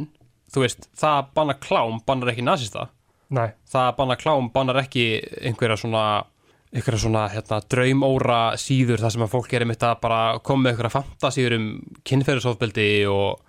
[0.50, 2.88] þú veist, það að banna klám bannar ekki nasista.
[3.30, 5.06] Nei, það að banna klám bannar ekki
[5.46, 6.04] einhverja svona
[6.74, 10.74] einhverja svona hérna, draumóra síður þar sem að fólk er einmitt að bara koma með
[10.74, 11.70] einhverja fantasíður um
[12.10, 13.40] kynferðisofbeldi og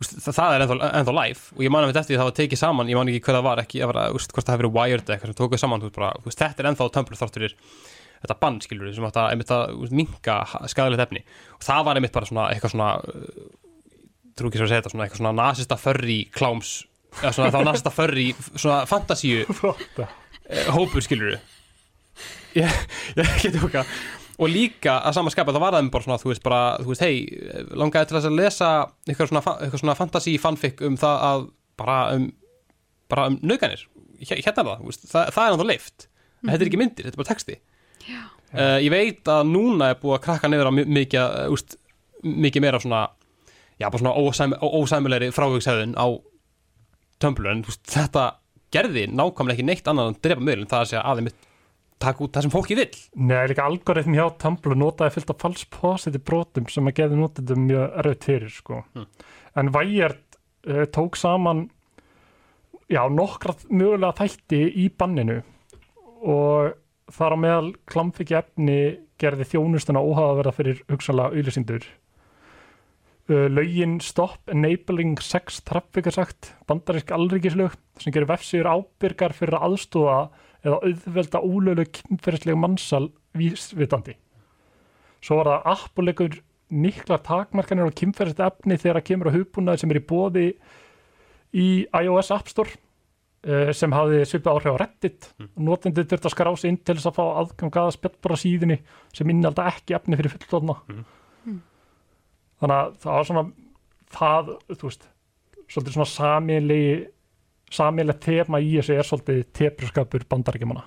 [0.00, 2.60] það, það er ennþá, ennþá live og ég man einmitt eftir því það var tekið
[2.60, 4.66] saman, ég man ekki hvað það var ekki, ég var að, úst, hvort það hefur
[4.66, 7.20] verið Wired eða eitthvað sem tókuð saman, þú veist bara, veist, þetta er ennþá Tumblr
[7.20, 7.56] þátturir
[8.20, 10.36] þetta bann skilur sem átt að einmitt að úst, minka
[10.68, 11.22] skadalegt efni.
[11.56, 13.46] Og það var einmitt bara svona eitthvað svona uh,
[14.36, 16.74] trú ekki svo að segja þetta, svona eitthvað svona nasista förri kláms
[17.20, 21.38] eða svona þá nasista förri svona fantasíu eh, hópur skilur
[22.56, 22.80] ég,
[23.16, 23.88] ég okkar
[24.40, 27.02] og líka að sama skapa það var það bara svona þú veist bara, þú veist,
[27.04, 27.16] hei
[27.76, 28.68] langaði til þess að lesa
[29.08, 31.44] eitthvað svona, eitthvað svona fantasy fanfic um það að
[31.80, 32.24] bara um,
[33.12, 33.82] bara um naukanir
[34.20, 36.06] hérna það, veist, það, það er náttúrulega leift
[36.40, 37.54] en þetta er ekki myndir, þetta er bara texti.
[38.50, 41.76] Uh, ég veit að núna er búið að krakka mi- mikið, uh, úst,
[42.24, 43.02] mikið meira svona
[43.78, 46.06] já, bara svona ósæm, ó- ósæmilegri frávegshæðun á
[47.20, 48.24] Tumblr en veist, þetta
[48.72, 51.30] gerði nákvæmlega ekki neitt annað en drepa miðlun það að segja að þeim
[52.00, 55.68] taka út það sem fólki vill Nei, líka algoritm hjá Tumblr notaði fyllt af false
[55.74, 58.82] positive brotum sem að geði notendum mjög erfitt fyrir sko.
[58.94, 59.08] Hmm.
[59.60, 60.24] en Wired
[60.66, 61.68] uh, tók saman
[62.90, 65.40] já, nokkra mögulega þætti í banninu
[66.20, 66.76] og
[67.10, 68.80] þar á meðal klamfiki efni
[69.20, 71.86] gerði þjónustuna óhafa fyrir hugsanlega auðlýsindur
[73.30, 79.58] uh, lögin Stop Enabling Sex Traffic er sagt, bandarísk alríkislög sem gerir vefsíður ábyrgar fyrir
[79.58, 80.20] að aðstóða
[80.64, 83.06] eða auðvelda ólögleg kynferðisleg mannsal
[83.38, 84.16] vísvitandi.
[85.24, 86.38] Svo var það appulegur
[86.70, 90.44] miklar takmarkanir á kynferðist efni þegar það kemur á hugbúnaði sem er í bóði
[91.50, 92.70] í iOS App Store
[93.42, 95.48] eh, sem hafði svipað áhrif á Reddit mm.
[95.66, 98.78] notendið þurft að skrá sig inn til þess að fá aðgangaða spjallbara síðunni
[99.16, 101.58] sem innalda ekki efni fyrir fulltóðna Mhm.
[102.60, 103.44] þannig að það var svona
[104.10, 105.08] það, þú veist
[105.70, 106.94] svolítið svona samilegi
[107.70, 110.84] samilegt tema í þessu er svolítið tepurskapur bandarækjumanna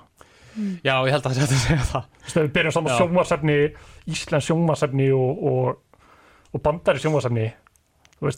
[0.85, 2.07] já, ég held að það sé hægt að segja það.
[2.13, 2.97] Þú veist, við byrjum saman Já.
[3.01, 3.57] sjónvarsefni
[4.13, 6.01] Íslands sjónvarsefni og, og,
[6.53, 7.45] og bandari sjónvarsefni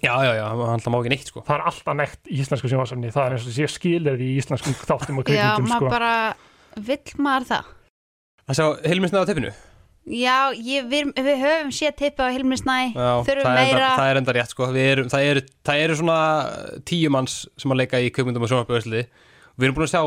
[0.01, 0.45] já, já, já,
[0.81, 1.43] það má ekki neitt sko.
[1.45, 4.77] Það er alltaf nekt í íslensku sjónvarsefni það er eins og sé skilir í íslenskum
[4.79, 5.93] þáttum og Já, kveikmyndum maður sko.
[5.93, 6.13] bara
[6.87, 7.71] vill maður það?
[8.45, 9.51] Það sjá heilmisnað á tippinu
[10.05, 13.79] Já, ég, við, við höfum séð tippa á Hilmi Snæ Já, þurfum það, er meira.
[13.79, 14.67] enda, það er enda rétt sko.
[14.75, 16.17] Við erum, það, eru, það eru svona
[16.85, 19.05] tíu manns sem að leika í kveikmyndum og sjónvarpöðsli
[19.55, 20.03] Við erum búin að sjá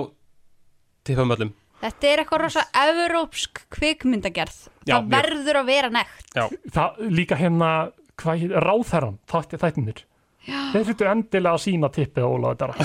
[1.08, 1.54] tippum öllum.
[1.78, 4.56] Þetta er eitthvað rosa evrópsk kvikmyndagerð.
[4.82, 6.38] Já, Það verður að vera nekt.
[6.74, 7.72] Það líka hérna
[8.18, 10.04] ráðherran, þátti þættinir
[10.48, 12.74] þeir hlutu endilega að sína tippið á Ólaði Dara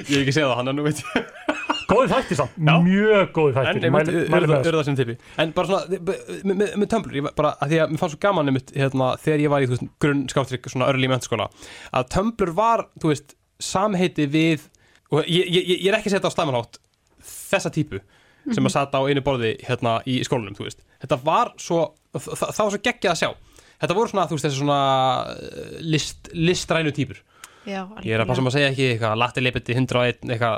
[0.00, 1.39] Ég hef ekki séð það, hann er nú veit ég
[1.90, 4.72] góði þætti samt, mjög góði með þessu.
[4.76, 6.00] það sem tippi En bara svona,
[6.50, 9.52] með, Tumblr ég, bara, að Því að mér fannst svo gaman einmitt, hérna, Þegar ég
[9.54, 11.50] var í þú veist, grunn skáttrik Svona örli í mennskóla
[11.96, 14.66] Að Tumblr var, þú veist, samheiti við
[15.10, 16.80] Og ég, ég, ég er ekki að setja á slæmanhátt
[17.20, 18.02] Þessa típu
[18.50, 20.80] Sem að sata á einu borði hérna í skólanum þú veist.
[21.02, 23.30] Þetta var svo Það, það var svo geggjað að sjá.
[23.80, 24.78] Þetta voru svona, þú veist, þessi svona
[25.30, 27.20] uh, list, listrænu típur
[27.68, 30.54] Já, Ég er að passa maður að segja ekki eitthvað Latti Lipiti 101 eitthvað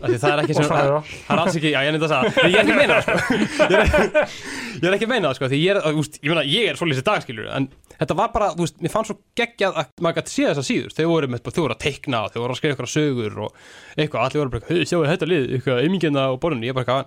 [0.00, 2.80] Það er ekki sem það, er alls ekki, já ég að Ég er ekki að
[2.80, 3.36] meina það sko.
[3.70, 4.34] Ég er,
[4.80, 6.80] ég er ekki að meina það sko Því ég er, úst, ég meina, ég er
[6.80, 10.18] svolítið dag skilur En þetta var bara, þú veist, mér fannst svo geggjað að maður
[10.20, 12.60] gæti séð þessa síður, þau voru með, þau voru að teikna og þau voru að
[12.60, 13.58] skrifa ykkur sögur og
[13.96, 17.02] eitthvað, allir voru bara, sjáu þetta lið, eitthvað, eimingina og borðinu, ég bara,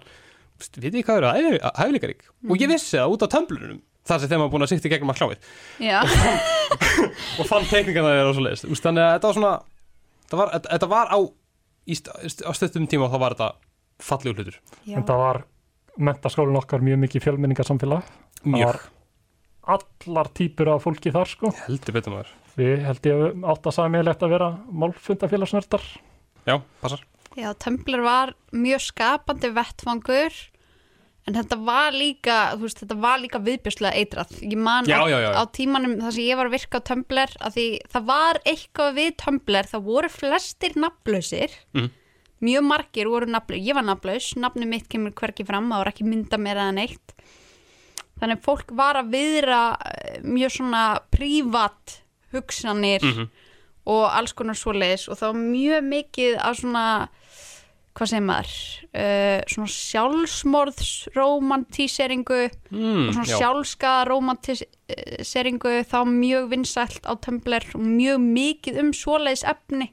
[0.78, 2.30] veit ég hvað eru það, hæfileikarík?
[2.46, 5.14] Og ég vissi það út á tömblunum þar sem þeim var búin að í gegnum
[5.14, 5.38] að kláið
[5.84, 6.00] Já,
[7.40, 9.54] og fann teikningarna þeirra og svo leiðist, þú veist, þannig að þetta var svona
[10.24, 11.20] þetta var, þetta- var á
[12.48, 13.50] á stöttum tíma og þá var þetta
[14.04, 14.56] fallegur hlutur.
[14.88, 15.40] En það var
[16.00, 18.04] mentaskólinn okkar mjög mikið fjölmenningarsamfélag.
[18.48, 18.84] mjög var-
[19.64, 21.52] Allar típur af fólki þar sko.
[21.68, 25.82] heldur betur maður, Við held ég átt að sagði meðlegt að vera málfundafélagsnördar.
[26.48, 27.00] já, passar
[27.36, 30.34] Já, Tumblr var mjög skapandi vettfangur
[31.28, 34.32] en þetta var líka, veist, þetta var líka viðbjörslega eitrað.
[34.44, 35.30] Ég man Já, á, já, já.
[35.40, 38.94] á tímanum þar sem ég var að virka á Tumblr að því það var eitthvað
[39.00, 41.90] við Tumblr, það voru flestir nafnlausir, Mhm.
[42.44, 46.04] mjög margir voru nafnlaus, ég var nafnlaus, nafni mitt kemur hverki fram, það var ekki
[46.04, 47.14] mynda mér eða neitt.
[48.20, 52.02] Þannig að fólk var að viðra eh, mjög svona prívat
[52.34, 53.30] hugsanir Mhm.
[53.86, 57.10] og alls konar svoleiðis og það var mjög mikið af svona
[57.94, 58.54] hvað segir maður
[58.98, 62.40] uh, svona sjálfsmorðsromantíseringu
[62.72, 63.38] mm, og svona já.
[63.42, 69.88] sjálfskaða romantíseringu þá mjög vinsælt á Tumblr og mjög mikið um svoleiðis efni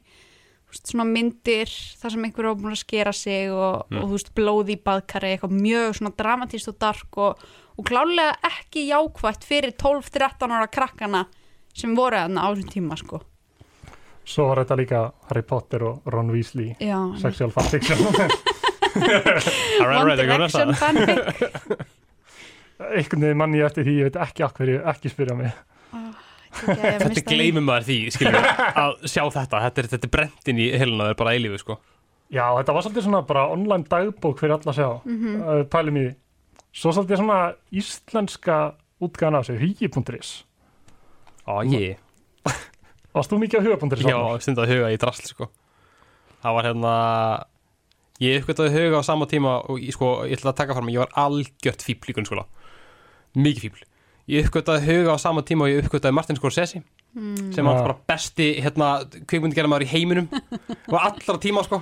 [0.70, 3.58] svona myndir þar sem einhver er búin að skera sig og,
[3.90, 3.98] Mm.
[3.98, 7.34] og þú veist, blóð í baðkari eitthvað mjög svona dramatíst og dark og,
[7.76, 11.24] og klálega ekki jákvætt fyrir 12-13 ára krakkana
[11.74, 13.18] sem voru þarna á þessum tíma sko
[14.30, 14.98] Svo var þetta líka
[15.30, 17.98] Harry Potter og Ron Weasley, Já, sexual fanfiction.
[19.80, 21.18] One Direction fanfic
[22.96, 25.50] Einhvern veginn mann ég eftir því, ég veit ekki af hverju, ekki spyrja mig.
[26.60, 30.68] þetta gleymir maður því, skiljum að sjá þetta, þetta er, þetta er brent inn í
[30.80, 31.76] heluna það er bara eilífu, sko
[32.30, 35.40] Já, þetta var svolítið svona bara online dagbók fyrir alla að sjá, Mhm.
[35.42, 36.10] uh, pælum í því.
[36.78, 37.38] Svo svolítið svona
[37.74, 38.58] íslenska
[39.02, 40.30] útgáðan af þessu, hugi.is.
[41.50, 41.96] á, ég,
[43.14, 44.04] Varst þú mikið á huga.is?
[44.06, 45.48] já, stundið að huga í drasl, sko.
[46.40, 46.94] Það var hérna
[48.20, 51.02] ég uppgötaði huga á sama tíma og sko, ég ætla að taka fram að ég
[51.04, 52.44] var algjört fíbl í grunnskóla.
[53.36, 53.84] Mikið fíbl
[54.30, 57.48] ég uppgötaði huga á sama tíma og ég uppgötaði Martin Scorsese Mm.
[57.52, 60.28] sem var bara besti hérna, kvikmyndigerðamaður í heiminum.
[60.86, 61.80] Og allra tíma sko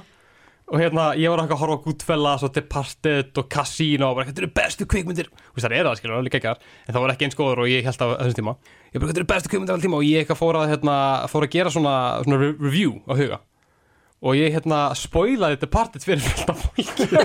[0.68, 4.42] og hérna ég var eitthvað að horfa Goodfellas og Departed og Casino og bara þetta
[4.44, 5.30] eru bestu kvikmyndir.
[5.54, 7.86] Og það er það skilur, alveg geggar en það var ekki eins góður og ég
[7.88, 8.54] held á þessum tíma.
[8.92, 10.00] Ég bara þetta eru bestu kvikmyndir alveg tíma.
[10.00, 10.96] Og ég eitthvað fór að, hérna,
[11.32, 11.94] fór að gera svona,
[12.26, 13.40] svona re- review á huga.
[14.18, 17.08] Og ég hérna spoilaði Departed fyrir fullt af fólki.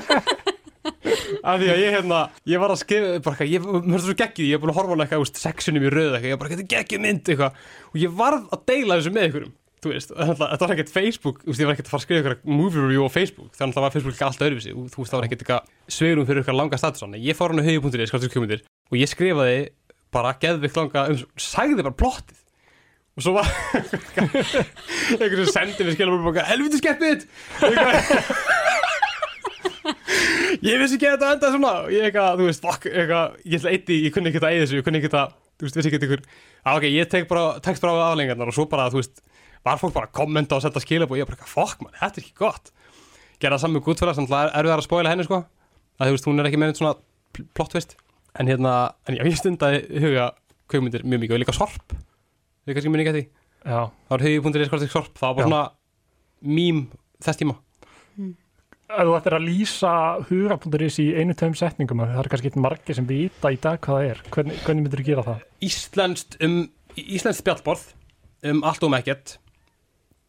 [1.44, 4.16] Af því að ég hérna ég var að skrifa, bara ég mér finnst það svo
[4.20, 6.64] geggið, ég er búin að horfa á eitthvað, sexunum í röð eitthvað, ég bara, þetta
[6.64, 7.62] er geggið mynd eitthvað.
[7.92, 11.60] Og ég varð að deila þessu með ykkurum þú veist, þetta var ekkert Facebook úst,
[11.60, 13.86] ég var ekkert að fara að skrifa ykkur movie review á Facebook þannig að það
[13.86, 15.62] var Facebook alltaf öðruvísi og þú veist, það var ekkert eitthvað
[15.98, 19.08] sveirum fyrir ykkur langa status þannig ég fór hann á höfu.ri, skaldur kjömyndir og ég
[19.12, 19.60] skrifaði
[20.13, 22.39] bara geðvikt langa um, sagði bara plottið.
[23.13, 23.46] Og svo var
[25.19, 27.19] einhvern sem sendi mér skilum bara, helviti skeppið
[30.63, 31.74] ég vissi ekki að þetta enda svona.
[31.84, 34.54] Og ég eitthvað, þú veist, fuck, eitthvað ég ætla eitt í, ég kunni ekki þetta
[39.63, 41.38] ekki þetta ekki að var fólk bara að kommenta og setja skilab og ég bara,
[41.38, 42.71] eitthvað, fuck man, þetta er ekki gott.
[43.39, 45.39] Gera það saman með Goodfellas, þannig að er við að spoila henni sko,
[45.99, 46.93] að þú veist, hún er ekki með svona
[47.34, 47.95] pl- plot twist,
[48.39, 48.73] en hérna
[49.08, 50.26] en já, ég stundaði huga
[50.71, 51.95] kveikmyndir mjög mikið og líka sorp,
[52.67, 53.26] við kannski muni ekki að því.
[53.63, 55.47] Já, það var hugi.is sorp, það var bara Já.
[55.47, 55.63] svona
[56.60, 56.82] mím
[57.23, 57.56] þess tíma.
[58.93, 59.91] Ef þú ættir að lýsa
[60.28, 63.95] huga.is í einu tveim setningum, það er kannski eitthvað margir sem vita í dag hvað
[64.04, 65.45] það er, hvernig, hvernig myndir þú gera það?
[65.63, 66.58] íslenskt um
[66.99, 67.88] íslenskt spjallborð
[68.52, 69.38] um allt og um ekkert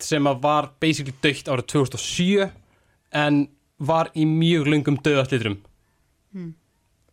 [0.03, 2.51] sem að var basically dögt árið 2007
[3.15, 3.45] en
[3.79, 5.61] var í mjög löngum döðallitrum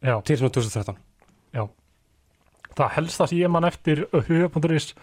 [0.01, 0.97] Já, til svona 2013
[2.77, 4.93] það helsta sem ég man eftir huga.is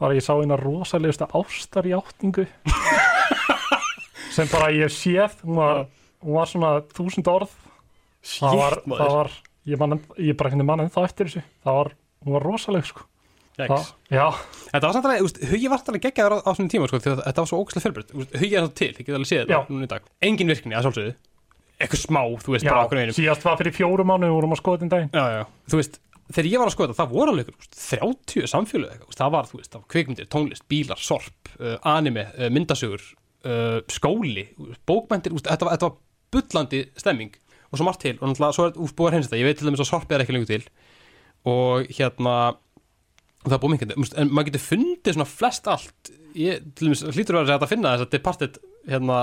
[0.00, 2.46] var að ég sá eina rosalegusta ástar í átningu
[4.34, 5.84] sem bara ég hef séð, hún var,
[6.24, 7.52] hún var svona þúsund orð.
[8.24, 9.02] Það var, Shit, maður.
[9.02, 9.32] það var
[9.68, 11.42] ég, man, ég bara henni mann ennþá eftir þessu.
[11.66, 11.90] Það var,
[12.24, 13.04] hún var rosaleg sko.
[13.04, 13.11] það, já,
[14.72, 17.42] Þetta var samt alveg, úst, hugi var alveg geggjaður á, á svona tíma sko, þetta
[17.42, 18.14] var svo ógæslega fjölbreytt.
[18.16, 20.06] Úst, Hugi er það til, þið getur alveg séð þetta núna í dag.
[20.28, 21.12] Engin virkni, að sjálfsögðu.
[21.82, 23.16] Eitthvað smá, þú veist, já bara okkur einum.
[23.18, 25.44] síðast var fyrir fjórum mánu við vorum að skoða þetta já, já.
[25.72, 25.98] Þú veist,
[26.32, 29.18] þegar ég var að skoða þetta, það voru alveg ykkur, úst, 30 samfélög eitthvað, úst,
[29.20, 33.02] það var, veist, það var kvikmyndir, tónlist, bílar, sorp, uh, anime, uh, myndasögur,
[33.44, 34.44] uh, skóli,
[35.34, 35.98] úst, þetta, var- þetta var
[36.32, 37.34] bullandi stemming.
[37.72, 38.78] Og svo margt til og náttúrulega svo er
[43.42, 47.58] það er búið úst, en maður getur fundið svona flest allt, ég, hlýtur að vera
[47.58, 49.18] að finna þess að Departed hérna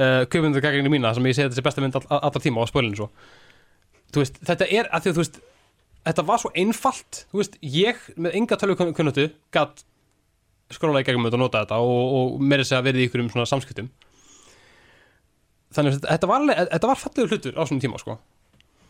[0.00, 2.70] uh, kvikmyndagagrinni mína sem ég segi þetta sé besta mynd all, all, allra tíma á
[2.70, 3.10] spölinu svo.
[4.10, 5.40] Þú veist, þetta er að því að þú veist
[6.08, 7.22] þetta var svo einfalt.
[7.30, 9.84] Þú veist, ég með enga tölvu kunnatu gatt
[10.70, 13.48] skróla í gegnum og nota þetta og, og meira segja verið í ykkur um svona
[13.50, 13.90] samskiptum.
[15.74, 16.46] Þannig að þetta var,
[16.88, 18.16] var fallegur hlutur á svona tíma sko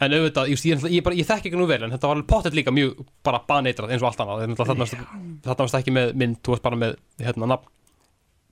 [0.00, 2.56] en auðvitað, ég, ég, ég, ég þekki ekki nú vel en þetta var alveg pottet
[2.56, 4.96] líka mjög bara baneitrað eins og allt annað.
[5.44, 7.72] Þetta varst ekki með mynd, þú varst bara með hérna nafn.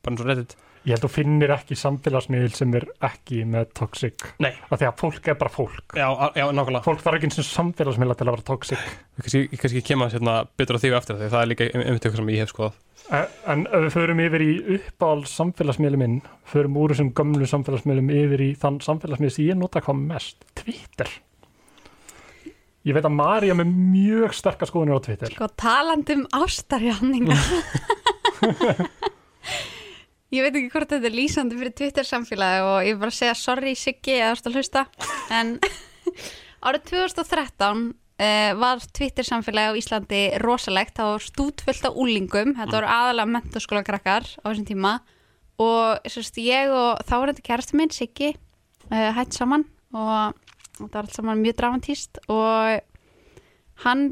[0.03, 0.59] Bara eins og reddit.
[0.87, 4.25] Ég held að þú finnir ekki samfélagsmiðil sem er ekki með toxic.
[4.41, 4.53] Nei.
[4.71, 5.97] af því að fólk er bara fólk.
[5.99, 6.07] Já,
[6.39, 6.85] já, nákvæmlega.
[6.87, 8.87] Fólk þarf ekki eins og samfélagsmiðla til að vera toxic.
[9.19, 12.33] Kannski, kannski kemur hérna betur á því eftir því það er líka einmitt eitthvað sem
[12.33, 12.81] ég hef skoðað.
[13.09, 16.19] En, en ef við förum yfir í uppáhald samfélagsmiðli minn
[16.49, 21.13] förum úr þessum gömlu samfélagsmiðlum yfir í þann samfélagsmiðl sem ég nota hvað mest Twitter
[22.89, 25.33] Ég veit að Marja með mjög sterkar skoðunir á Twitter.
[25.35, 27.43] Sko talandi um ástarjáningar
[30.33, 33.37] Ég veit ekki hvort þetta er lýsandi fyrir Twitter samfélagi og ég vil bara segja
[33.37, 34.83] sorry Siggi eða ást að hlusta.
[35.33, 35.55] En
[36.69, 42.77] árið 2013 uh, var Twitter samfélagi á Íslandi rosalegt, það var stútfullt af úlingum, þetta
[42.77, 44.99] voru aðalega mentaskóla krakkar á þessum tíma.
[45.65, 49.65] Og sérst, ég og þá var þetta kærastu minn Siggi uh, hætt saman
[49.97, 50.37] og
[50.87, 52.85] þetta var allt saman mjög dramantíst og
[53.85, 54.05] hann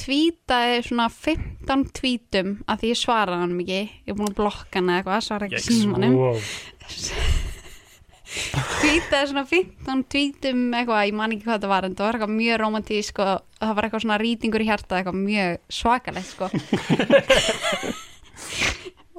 [0.00, 3.80] tvítaði svona 15 tvítum að því ég svaraði hann ekki.
[4.06, 6.14] Ég er búin að blokka hann eða eitthvað svara ekki símanum.
[6.16, 6.36] wow.
[8.80, 12.36] tvítaði svona 15 tvítum eitthvað, ég man ekki hvað þetta var en það var eitthvað
[12.36, 16.46] mjög romantísk og það var eitthvað svona rýtingur í hjarta eitthvað mjög svakalegt sko.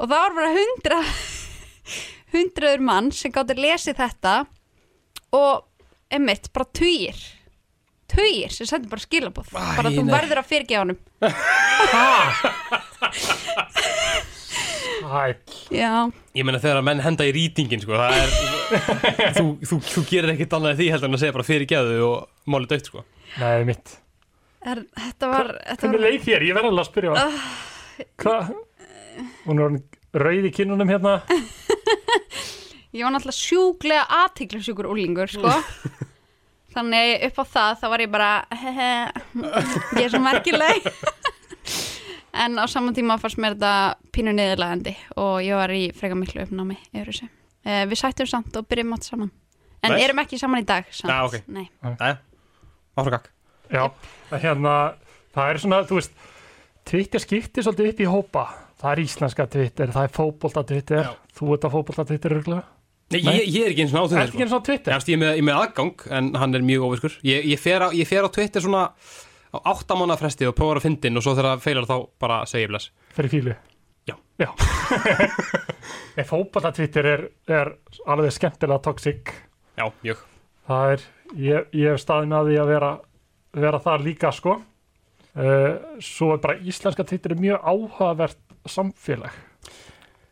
[0.01, 0.99] Og það var bara hundra
[2.31, 4.33] hundraður mann sem gáttur lesið þetta.
[5.37, 5.67] Og
[6.17, 7.17] emitt, bara tugir.
[8.11, 10.11] Tugir sem sendur bara skilabóð Æ, bara þú nei.
[10.11, 10.99] verður að fyrirgefa honum.
[15.01, 15.23] Hæ,
[15.73, 15.91] já,
[16.37, 18.29] Ég meina þegar að menn henda í rýtingin sko, það er
[19.35, 21.97] þú, þú, þú gerir ekkert annað en því heldur en að segja bara fyrir geðu
[22.05, 23.03] og máli dögt sko.
[23.41, 23.95] Nei mitt
[24.61, 26.45] er, þetta var, þetta Hvernig var leið þér?
[26.47, 27.11] Ég verði alveg að spyrja.
[27.17, 27.23] Uh,
[28.21, 28.51] Hvað?
[29.47, 29.83] Hún er orðin
[30.21, 31.13] rauð í kinnunum hérna
[32.95, 35.51] ég var náttúrulega sjúklega aðtiklisjúkur úlingur sko.
[36.75, 38.91] Þannig upp á það þá var ég bara hehe,
[39.97, 40.87] ég er svo merkileg.
[42.31, 46.45] En á saman tíma fannst mér þetta pínu niðurlegandi og ég var í freka miklu
[46.45, 47.27] uppnámi yfir þessu.
[47.67, 49.33] Uh, við sættum samt og byrjum átt saman.
[49.83, 50.05] En Nice.
[50.05, 51.11] erum ekki saman í dag samt.
[51.11, 51.49] Já, ok.
[51.51, 51.67] Nei.
[51.83, 52.15] Æ,
[52.95, 53.27] áfragak
[53.67, 53.83] Já,
[54.29, 54.75] það hérna
[55.35, 56.23] Það er svona, þú veist
[56.87, 58.45] Twitter skiptir svolítið upp í hópa.
[58.81, 61.03] Það er íslenska Twitter, það er fótbolta Twitter.
[61.05, 61.11] Já.
[61.37, 62.63] Þú ert að fótbolta Twitter örgulega
[63.11, 64.95] Nei, ég, ég er ekki eins og á Twitter er eins og Twitter?
[64.95, 67.59] Ég, ég, er með, ég er með aðgang en hann er mjög óviskur ég, ég,
[67.61, 68.85] fer á, ég fer á Twitter svona
[69.51, 72.65] á áttamána fresti og prófar að fyndin og svo þegar það feilar þá bara segja
[72.67, 72.91] ég bless.
[73.17, 73.55] Fyrir fílu
[74.09, 74.15] Já.
[74.41, 74.49] Já.
[76.19, 77.73] En fótbolta Twitter er, er
[78.09, 79.31] alveg skemmtilega toxic
[79.77, 80.23] Já, mjög.
[80.67, 81.05] Það er,
[81.39, 82.91] ég, ég hef staðið með því að vera,
[83.65, 84.57] vera þar líka sko.
[85.31, 89.37] Uh, Svo er bara íslenska Twitter er mjög áhugavert samfélag.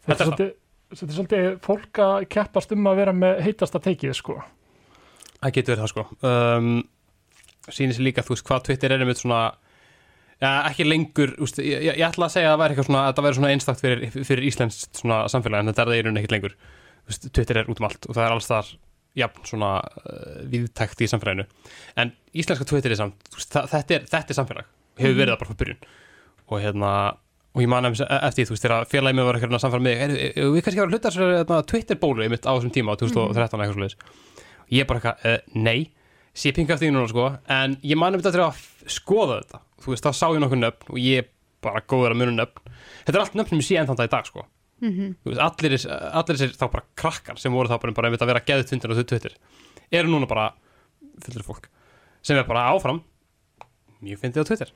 [0.05, 0.51] Þetta er svolítið,
[0.93, 4.39] þetta er svolítið fólk að keppast um að vera með heitasta teikið sko
[5.39, 6.69] Það getur verið það sko um,
[7.69, 9.43] Sýnir sér líka, þú veist, hvað Twitter er einmitt svona
[10.39, 13.15] Já, ekki lengur, úst, ég, ég, ætla að segja að það væri eitthvað svona, að
[13.17, 16.21] það væri svona einstakt fyrir, fyrir íslenskt svona samfélag, en þetta er það í rauninni
[16.21, 16.53] ekkert lengur.
[17.09, 18.69] Veist, Twitter er út um allt og það er alls þar
[19.19, 21.45] jafn svona uh, viðtækt í samfélaginu.
[21.99, 24.69] En íslenska Twitter er samt, veist, það, þetta, er, þetta er samfélag,
[25.01, 25.83] hefur verið það bara frá byrjun.
[26.47, 26.93] Og hérna,
[27.56, 30.12] og ég man eftir því, þú veist, þegar félagið mig var eitthvað samfélag með, er,
[30.14, 33.64] er, er, við kannski að hluta þessu hérna, Twitter-bólu einmitt á þessum tíma á 2013
[33.64, 33.97] eitthvað svoleiðis.
[34.76, 35.80] Ég bara eitthvað, uh, nei,
[36.38, 38.62] sé pinga eftir því núna sko, en ég man um þetta að
[38.93, 41.32] skoða þetta, þú veist, þá sá ég nokkuð nöfn og ég
[41.66, 42.70] bara góður að muna nöfn.
[43.08, 44.45] Þetta er allt nöfn sem ég sé enn þann dag í dag sko.
[44.80, 45.08] Mhm.
[45.26, 45.89] Þú veist, allir, þess-
[46.22, 49.02] allir þessir þá bara krakkar sem voru þá bara, bara að vera geðið tundir og
[49.10, 49.34] Twitter
[49.91, 50.54] eru núna bara
[51.20, 51.66] fullir fólk
[52.24, 53.02] sem er bara áfram
[54.06, 54.72] mjög fyndið á Twitter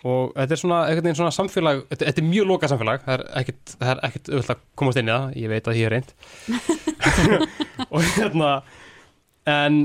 [0.00, 3.24] og þetta er svona, veginn svona samfélag þetta, þetta er mjög lokað samfélag það er
[3.90, 6.14] er ekkit öll að komast inn í það ég veit að ég er reynd
[7.92, 8.52] og hérna
[9.50, 9.80] en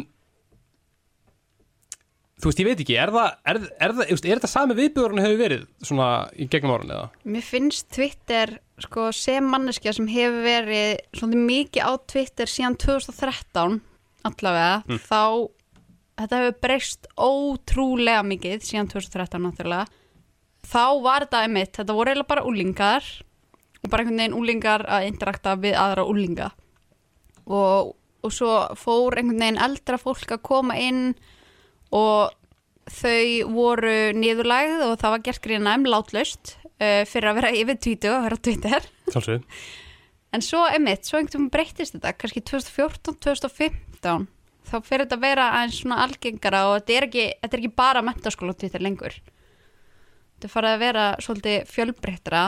[2.39, 5.21] þú veist, ég veit ekki, er það er, er, það, er, er þetta sami viðbjörn
[5.23, 7.09] hefur verið svona í gegnum árun eða?
[7.35, 13.79] Mér finnst Twitter sko, sem manneskja sem hefur verið svolítið mikið á Twitter síðan 2013
[14.25, 14.99] allavega Mm.
[15.05, 15.21] þá
[16.19, 19.87] þetta hefur breyst ótrúlega mikið síðan 2013 náttúrulega
[20.65, 23.09] þá var þetta einmitt, þetta voru eiginlega bara úlingar
[23.83, 26.49] og bara einhvern veginn úlingar að interakta við aðra úlinga
[27.45, 27.93] og,
[28.25, 31.13] og svo fór einhvern veginn eldra fólk að koma inn
[31.95, 32.33] og
[32.85, 37.81] þau voru niðurlægð og það var gert grína um látlaust uh, fyrir að vera yfir
[37.81, 39.45] tvítu og vera Sjálfsög
[40.35, 44.27] en svo emitt, svo einhvern veginn breytist þetta kannski 2014, 2015
[44.65, 47.77] þá fer þetta að vera aðeins svona algengara og þetta er ekki, þetta er ekki
[47.77, 49.17] bara mentaskóla Twitter lengur
[50.35, 52.43] þetta farið að vera svolítið fjölbreyttra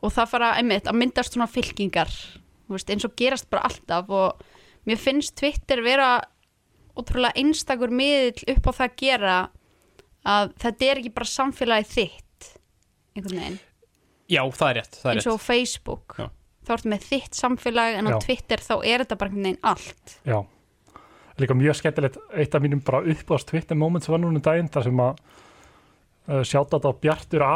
[0.00, 2.12] og það fara einmitt að myndast svona fylkingar
[2.70, 4.44] veist, eins og gerast bara alltaf og
[4.88, 6.20] mér finnst Twitter vera
[6.98, 9.38] ótrúlega einstakur miðill upp á það að gera
[10.30, 12.48] að þetta er ekki bara samfélagi þitt
[13.16, 13.58] einhvern veginn.
[14.30, 15.34] Já, það er rétt, það er eins rétt.
[15.34, 16.16] Og Facebook.
[16.20, 16.26] Já.
[16.60, 18.18] þá ertu með þitt samfélag en á Já.
[18.26, 20.16] Twitter þá er þetta bara einhvern veginn allt.
[20.28, 20.38] Já,
[21.40, 24.86] líka mjög skemmtilegt eitt af mínum bara uppáðast Twitter moments var núna um daginn þar
[24.86, 25.22] sem að
[26.30, 27.54] uh, sjáta þetta á Bjartur A.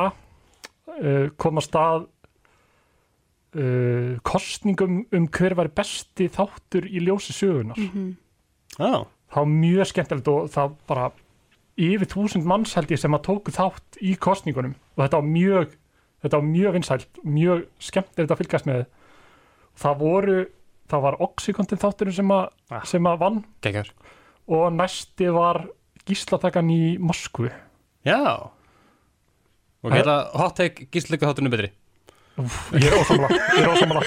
[0.94, 2.04] Uh, kom að stað
[3.56, 8.12] uh, kostningum um hver var besti þáttur í ljósi sögunar mm
[8.74, 11.04] Já, það var mjög skemmtilegt og það bara
[11.78, 15.76] yfir þúsund manns held ég sem að tóku þátt í kostningunum og þetta var mjög
[16.24, 18.82] þetta var mjög vinsælt, mjög skemmtilegt að fylgast með.
[19.78, 20.36] Það voru
[20.90, 22.82] það var Oxycontin þátturinn sem að, Ah.
[22.84, 23.38] sem að vann.
[23.62, 23.90] Geggjör
[24.48, 25.68] og næsti var
[26.04, 27.52] gíslatakan í Moskvu.
[28.04, 28.50] Já
[29.84, 31.70] Og Það- hérna hot take gísleika þáttunum betri.
[32.74, 34.00] Ég er ósamla, ég er ósamla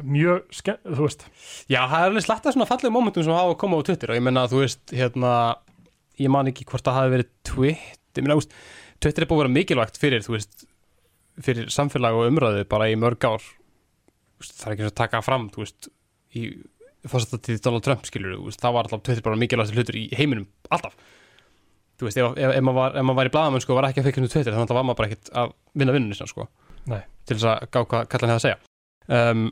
[0.00, 1.24] mjög skemmt, þú veist.
[1.68, 4.24] Já, það er alveg slatta svona fallegu momentum sem hafa komið á Twitter og ég
[4.24, 5.32] menna að þú veist, hérna
[6.20, 8.54] ég man ekki hvort það hafi verið Twitter, ég menna, úst,
[9.00, 10.64] Twitter er búið að vera mikilvægt fyrir, þú veist
[11.44, 13.44] fyrir samfélag og umræðu bara í mörg ár.
[14.40, 15.90] Úst, það er ekki og að taka fram, þú veist
[16.36, 16.46] í
[17.10, 20.48] fórstættíð Donald Trump skilur þú veist, það var alltaf Twitter bara mikilvægt hlutur í heiminum
[20.72, 20.96] alltaf,
[22.00, 24.02] þú veist, ef, ef, ef maður var, ef maður var í blaðamenn sko, var ekki
[24.02, 26.48] að fekja um Twitter, þannig að var maður bara ekkert að vinna vinnunni sinna, sko
[26.90, 27.00] Nei.
[27.28, 29.46] til þess að gá hvað kallan hefði að segja um,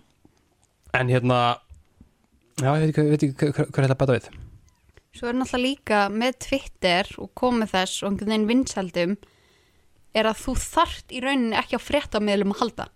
[0.99, 1.41] en hérna
[2.59, 4.47] já, ég veit ekki, ég veit ekki hvað hvað er þetta að bæta við
[5.19, 9.15] Svo er náttúrulega líka með Twitter og komið þess og einhvern veginn vinsaldum
[10.15, 12.87] er að þú þart í rauninni ekki á fréttamiðlum að halda.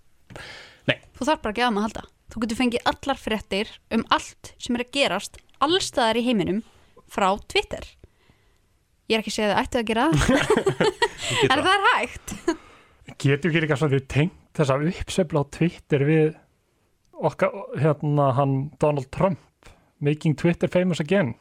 [0.87, 0.99] Nei.
[1.17, 2.05] Þú þarf bara ekki að maður að halda.
[2.33, 6.63] Þú getur fengið allar fréttir um allt sem er að gerast allstaðar í heiminum
[7.11, 7.89] frá Twitter.
[9.13, 10.31] Ég er ekki að segja að það ættu að gera það,
[11.53, 11.73] en það.
[11.73, 12.35] er hægt.
[13.23, 16.31] getur ekki líka svona tengt þessa uppsefla á Twitter við
[17.23, 19.71] okkar, hérna hann Donald Trump
[20.03, 21.35] making Twitter famous again?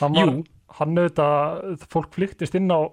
[0.00, 0.42] Hann var, Jú.
[0.80, 2.84] hann auðvitað fólk flyktist inn á,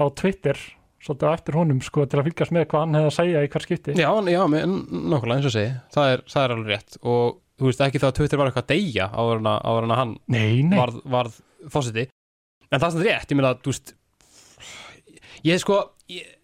[0.00, 0.56] á Twitter
[1.04, 3.50] svolítið á eftir honum sko til að fylgjast með hvað hann hefði að segja í
[3.52, 3.96] hver skipti.
[4.00, 4.76] Já, já, með,
[5.12, 5.74] nokkulega eins og segi.
[5.92, 6.96] Það er, það er alveg rétt.
[7.04, 9.96] Og þú veist ekki þá að Twitter var eitthvað að deyja áður en að, að
[10.00, 11.36] hann nei, nei, varð, varð
[11.74, 12.06] fósiti
[12.70, 13.94] en það er svona rétt, ég meina þú veist
[15.44, 15.78] ég hef sko
[16.12, 16.34] ég,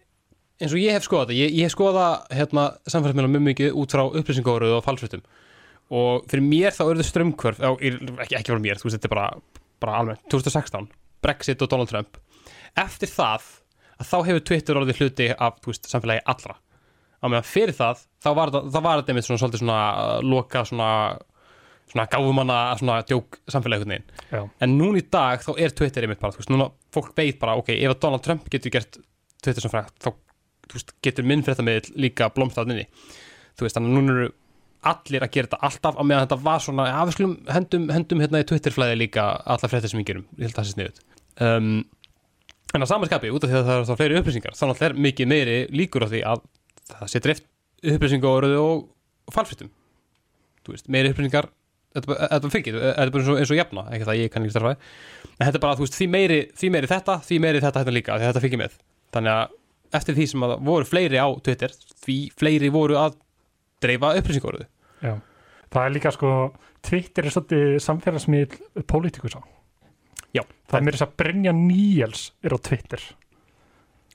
[0.61, 3.95] eins og ég hef skoðað þetta ég, ég hef skoðað hérna, samfélagsmiðlum mjög mikið út
[3.95, 5.23] frá upplýsingóruð og falsfréttum.
[5.91, 9.15] Og fyrir mér þá eru þau strömmkvörf ekki, ekki fyrir mér, þú veist, þetta er
[9.15, 9.29] bara,
[9.83, 10.91] bara alveg 2016,
[11.25, 12.19] Brexit og Donald Trump.
[12.79, 13.49] Eftir það
[13.97, 16.55] að þá hefur Twitter orðið hluti af veist, samfélagi allra.
[17.21, 20.91] Á meðan fyrir það, þá var þetta, þetta einmitt svona, svona uh, loka svona,
[21.91, 24.27] svona gáfumanna svona djók samfélagi einhvern veginn.
[24.31, 27.39] Já, en núna í dag þá er Twitter einmitt bara, þú veist, núna fólk veit
[27.41, 28.99] bara, ok, ef að Donald Trump getur gert
[29.43, 30.13] Twitter sem frægt, þá
[30.71, 32.87] veist, getur minn fréttamiðl líka blómstað inni.
[33.59, 34.29] Þú veist, þannig að núna eru
[34.91, 38.47] allir að gera þetta alltaf á meðan þetta var svona, skulum hendum, hendum hérna í
[38.49, 41.01] Twitter-flæði líka alla fréttir sem við gerum, ég held að það sé sniðut
[41.45, 41.67] um,
[42.73, 45.03] en á samanskapi, út af því að það er þá fleiri upplýsingar, þá náttúrulega er
[45.05, 46.43] mikið meiri líkur á því að
[46.89, 47.47] það sé drift
[47.93, 48.89] upplýsingar og,
[50.71, 51.51] veist, meiri upplýsingar
[51.95, 54.75] þetta þetta er bara eins og, eins og jafna ekki það ég kann ekki starfa.
[55.37, 57.95] En þetta er bara, þú veist, því meiri, því meiri þetta því meiri þetta þetta
[57.95, 58.77] líka, því þetta fylgir með.
[59.11, 59.57] Þannig að
[59.99, 61.73] eftir því sem að voru fleiri á Twitter,
[62.05, 63.17] því fleiri voru að
[63.83, 64.67] dreifa upplýsingaruðu
[65.01, 65.15] já.
[65.71, 66.29] Það er líka sko,
[66.83, 69.41] Twitter er svolítið samfélagsmiðl politikusa
[70.35, 70.43] Já.
[70.69, 73.03] það er mér þess að Brynja Níels er á Twitter.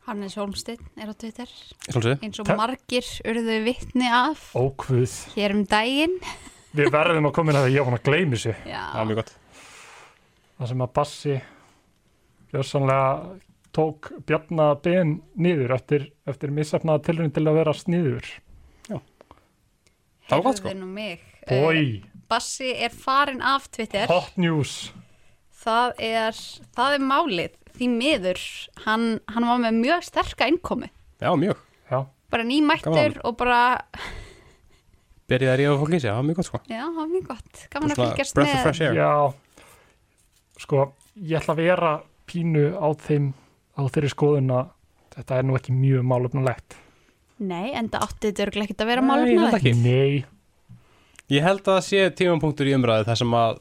[0.06, 1.50] Hannes Holmsteinn er á Twitter.
[1.90, 2.22] Svolítið.
[2.24, 6.16] eins og margir urðu vittni af ókvuð, hér um daginn.
[6.76, 9.04] Við verðum að koma inn að það ég var að gleymi sér það er Já,
[9.10, 9.34] mjög gott.
[10.56, 11.36] Það sem að Bassi
[12.52, 13.38] gjörsanlega
[13.76, 18.28] tók Bjarna Ben niður eftir, eftir missafnaða tilrönd til að vera sniður.
[20.26, 20.70] Það var gott sko.
[20.72, 21.20] Heyrðu nú mig.
[21.46, 21.82] Eh, Bói,
[22.26, 24.08] Bassi er farin af Twitter.
[24.10, 24.90] hot news.
[25.62, 26.40] Það er,
[26.74, 27.54] það er málið.
[27.76, 28.40] Því miður,
[28.86, 30.88] hann, hann var með mjög sterka innkomi.
[31.20, 31.56] já, mjög,
[31.90, 33.84] já, Bara nýmættur og bara,
[35.52, 36.60] að ríða fólk í sig, það var mjög gott sko.
[36.70, 37.64] Já, það var mjög gott.
[37.72, 38.66] Gaman að fylgjast breath of með.
[38.66, 38.94] fresh air.
[38.94, 39.12] Já.
[40.62, 40.82] Sko,
[41.20, 41.92] ég ætla að vera
[42.30, 43.26] pínu á þeim
[43.76, 44.70] á þeirri skoðun að
[45.16, 46.76] þetta er nú ekki mjög málefnulegt
[47.36, 49.02] Nei, en það átti þetta örglega ekki að vera
[49.58, 49.72] ekki.
[49.84, 50.24] nei,
[51.28, 53.58] Ég held að það sé tímapunktur í umræðu þar sem að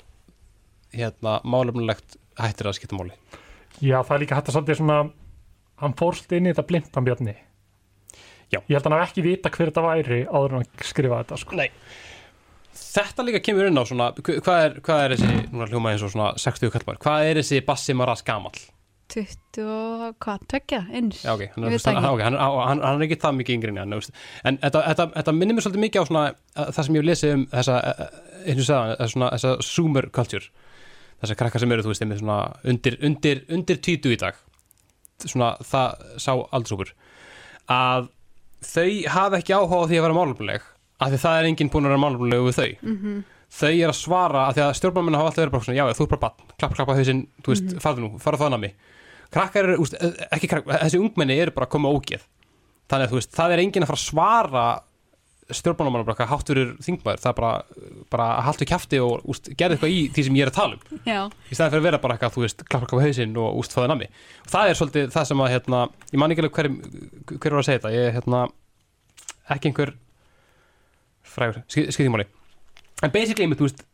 [0.95, 3.15] hérna, málefnulegt hættir að skipta máli.
[3.81, 4.99] Já það er líka hægt að svolítið svona
[5.81, 7.35] hann fórst inn í þetta blindan Bjarni
[8.53, 8.59] Já.
[8.61, 11.41] ég held að hann hafi ekki vita hver þetta væri áður en hann skrifaði þetta
[11.41, 11.55] sko.
[11.61, 11.69] Nei
[12.95, 16.03] þetta líka kemur inn á svona hva- hvað er, hvað er þessi, núna hljóma eins
[16.05, 18.57] og svona 60 kallmar, hvað er þessi Bassi Maras gamall?
[19.13, 23.19] 20 og hvað, tökja, eins Já, ok, hann er, hann, hann, hann, hann er ekki
[23.21, 23.93] það mikið yngri en hann,
[24.49, 26.23] en þetta, þetta, þetta minnir mér svolítið mikið á svona
[26.55, 28.07] það sem ég hef lesið um þessa, uh,
[28.45, 30.49] eins og þessa, svona, þessa zoomer culture
[31.21, 34.41] þessar krakkar sem eru, þú veist, einmitt svona undir, undir, undir títu í dag
[35.21, 36.89] svona það sá aldrei
[37.71, 38.09] að
[38.65, 41.87] þau hafa ekki áhuga á því að vera málumleg af því það er enginn búin
[41.87, 42.69] að vera málumleg við þau.
[42.81, 43.23] Mhm.
[43.55, 46.03] þau er að svara af því að stjórnmálmenn hafa alltaf verið bara svona, já, þú
[46.05, 48.71] er bara bann, klapp, klappa hausinn, þú veist, mm farðu nú, farðu það nami
[49.35, 49.95] krakkar eru, úst,
[50.31, 52.25] ekki krakkar, þessi ungmenni eru bara að koma ógeð.
[52.91, 54.65] Þannig að þú veist, það er enginn að fara að svara
[55.53, 57.51] stjórnmálmenn bara, hátt fyrir þingmaður, það er bara,
[58.13, 60.77] bara að haltu kjafti og úst, gerði eitthvað í því sem ég er að tala
[60.77, 61.01] um.
[61.05, 63.75] Já, í staðan fyrir að vera bara eitthvað, þú veist, klapp, klappa hausinn og úst,
[63.75, 66.71] fáðu nami og það er svolítið það sem að, hérna, ég man ekki alveg hver,
[67.35, 68.41] hver var að segja þetta, ég, hérna
[69.53, 69.93] ekki einhver
[71.35, 72.25] frægur, skiptímáli
[73.05, 73.85] en basically, einmitt, veist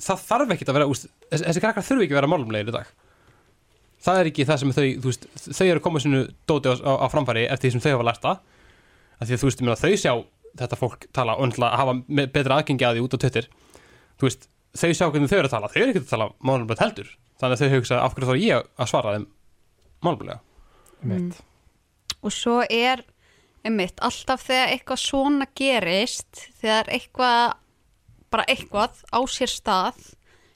[0.00, 2.74] það þarf ekkert að vera, úst, þessi, þessi krakkar þurfi ekki að vera málumlegir í
[2.74, 2.90] dag.
[4.00, 6.92] Það er ekki það sem þau, þú veist, þau eru komið sinu dóti á, á,
[7.04, 8.38] á framfæri eftir því sem þau hafa lært það.
[9.20, 10.12] Af því að þú veist, ég meina, þau sjá
[10.58, 13.48] þetta fólk tala og náttúrulega hafa betra aðgengi að því út á Twitter.
[14.20, 15.70] Þú veist, þau sjá hvernig þau eru að tala.
[15.70, 17.12] Þau eru ekki að tala málumlega heldur.
[17.40, 19.26] Þannig að þau hugsa af hverju þá er ég að svara þeim
[20.04, 20.40] málumlega
[21.00, 21.40] mitt.
[22.20, 23.04] og svo er
[23.64, 27.42] einmitt, alltaf þegar eitthvað svona gerist þegar eitthvað
[28.32, 30.00] bara eitthvað á sér stað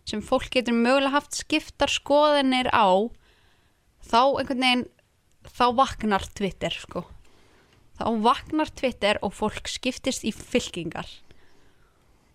[0.08, 3.08] sem fólk getur mögulega haft skiptar skoðanir á
[4.04, 4.86] þá einhvern veginn
[5.44, 7.04] þá vaknar Twitter sko
[7.98, 11.08] þá vaknar Twitter og fólk skiptist í fylkingar.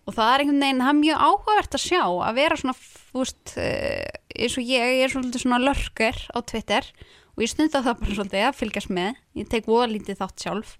[0.08, 2.76] Og það er einhvern veginn, það er mjög áhugavert að sjá að vera svona,
[3.10, 6.88] þú veist eh, eins og ég, ég er svolítið svona lörgur á Twitter
[7.36, 10.72] og ég stunda það bara svolítið að fylgjast með, ég tek voða lítið þátt sjálf.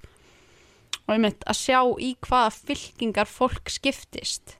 [1.05, 4.57] Og ég mynd að sjá í hvaða fylkingar fólk skiptist.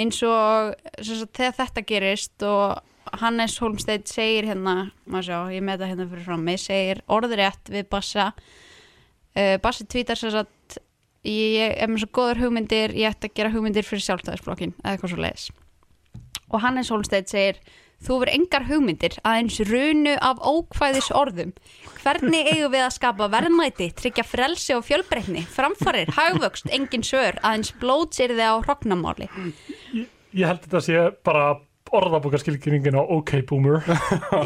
[0.00, 5.92] Eins og þegar þetta gerist og Hannes Holmstedt segir hérna, maður sjá, ég með það
[5.92, 8.30] hérna fyrir fram mig, segir orðrétt við Bassa
[9.36, 10.80] uh, Bassi tvítar sem sagt
[11.26, 15.14] ég er með svo góður hugmyndir ég ætti að gera hugmyndir fyrir sjálfstæðisflokkin eða eitthvað
[15.14, 15.46] svo leiðis
[16.50, 17.60] og Hannes Holmstedt segir
[18.00, 21.52] þú verður engar hugmyndir aðeins runu af ókvæðis orðum
[22.00, 25.44] hvernig eigum við að skapa verðmæti tryggja frelsi og fjölbreytni?
[25.44, 29.28] Framfarir, hagvöxt, engin svör aðeins blótsirði á hrognamáli
[30.30, 31.58] Ég held þetta sé bara
[31.90, 33.82] orðabókarskilkyningin á OK Boomer.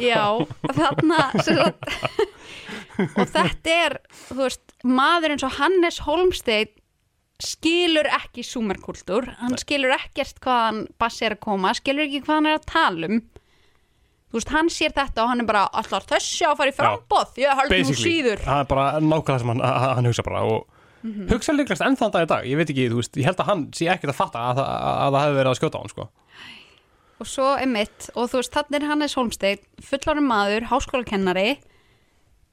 [0.01, 0.41] Já,
[0.72, 1.91] þarna sem sagt,
[3.03, 6.74] og þetta er þú veist, maður eins og Hannes Holmstedt
[7.42, 12.38] skilur ekki súmerkultúr, hann skilur ekkert hvað hann bassi er að koma, skilur ekki hvað
[12.38, 13.22] hann er að tala um.
[14.30, 17.36] Þú veist, hann sér þetta og hann er bara allar þessi að fara í frambóð,
[17.42, 18.40] ég held nú síður.
[18.42, 19.61] Það er bara nákvæmlega sem hann,
[19.99, 20.64] hann hugsa bara og
[21.30, 22.49] hugsa líklegast enn þann dag í dag.
[22.49, 24.88] Ég veit ekki, þú veist, ég held að hann sé ekkert að fatta að, að,
[25.05, 26.09] að það hefði verið að skjóta á hann sko.
[27.22, 31.49] og svo emitt og þú veist, þannig er Hannes Holmstedt fullorinn maður, háskólakennari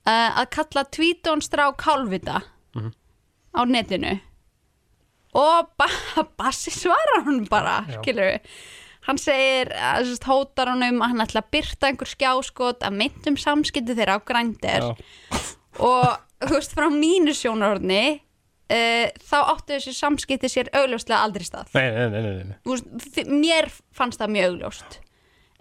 [0.10, 2.42] að kalla tvítón strá kálvita
[2.76, 2.92] Mhm.
[3.54, 4.14] á netinu.
[5.36, 5.88] Og ba
[6.40, 8.40] Bassi svarar hann bara skilur
[9.08, 12.98] hann segir, að, sérst, hótar hann um að hann ætla að byrta einhver skjáskot að
[13.00, 14.84] myndum samskipti þeirra á grændir
[15.82, 21.72] og þú veist, frá mínu sjónarorni uh, þá áttu þessi samskipti sér augljóslega aldrei stað.
[21.74, 22.60] Nei, nei, nei, nei, nei.
[22.66, 25.00] Þú veist, mér fannst það mjög augljóst.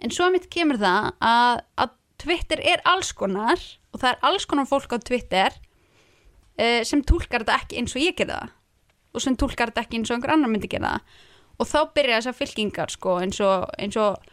[0.01, 3.59] En svo mitt kemur það að, að Twitter er alls konar
[3.91, 5.55] og það er alls konar fólk á Twitter
[6.61, 8.57] uh, sem túlkar þetta ekki eins og ég gerði það
[9.11, 11.19] og sem túlkar þetta ekki eins og einhver annar myndi gera það.
[11.61, 14.31] Og þá byrja þessar fylkingar sko, eins, og, eins og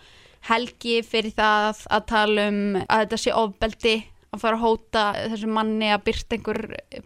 [0.49, 3.95] Helgi fyrir það að tala um að þetta sé ofbeldi
[4.29, 6.61] að fara að hóta þessum manni að byrta einhver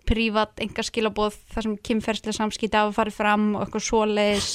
[0.09, 4.51] prívat, einhver skilabóð þar sem kynferðslega samskipti hafa farið fram og eitthvað svoleiðis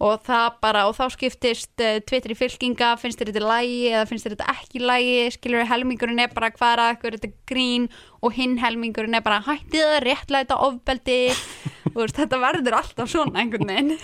[0.00, 4.06] og það bara, og þá skiptist uh, Twitter í fylkinga, finnst þér þetta lægi eða
[4.08, 7.88] finnst þér þetta ekki lægi, skilur helmingurinn er bara hvað er þetta grín?
[8.24, 9.84] Og hinn helmingurinn er bara hættið
[10.46, 11.20] þetta ofbeldi.
[11.96, 13.94] Veist, þetta verður alltaf svona einhvern veginn.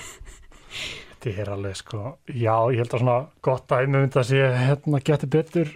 [1.16, 3.18] Þetta er alveg sko, já, ég held að svona
[3.48, 5.72] gott að veginn að sé hérna geti betur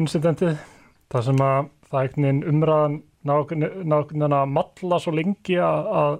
[0.00, 0.56] incidentið,
[1.12, 2.98] það sem að það veginn umræðan
[3.28, 6.18] nákvæmlega að matla svo lengi að, að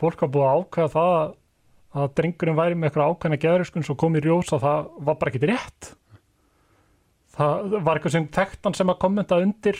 [0.00, 1.36] fólk hafa búið ákveða það
[1.94, 5.32] að, drengurinn væri með eitthvað ákveðna geðriskun svo kom í ljós að það var bara
[5.32, 5.92] ekki rétt.
[7.36, 9.78] Það var eitthvað sem þekktan sem að kommenta undir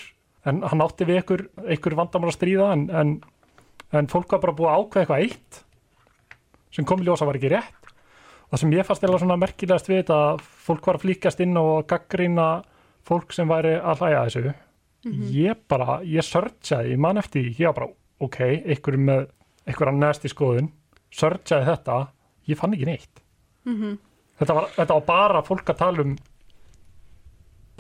[0.49, 3.13] en hann átti við einhver, einhver vandamál að stríða en, en,
[3.93, 5.61] en fólk var bara búið að ákveða eitthvað eitt
[6.71, 7.77] sem kom í ljós að var ekki rétt.
[8.51, 11.59] Það sem ég fannst eða svona merkilegast við þetta að fólk var að flíkast inn
[11.59, 12.49] og gaggrýna
[13.07, 14.55] fólk sem væri að hlæja þessu.
[15.33, 17.93] Ég bara, ég searchaði, ég man eftir því, ég var bara
[18.27, 18.41] ok,
[18.75, 19.23] ykkur með
[19.71, 19.93] ykkur
[21.11, 21.99] í searchaði þetta
[22.51, 23.23] ég fann ekki neitt.
[23.69, 23.99] Mm
[24.41, 26.17] þetta var, þetta var bara fólk að tala um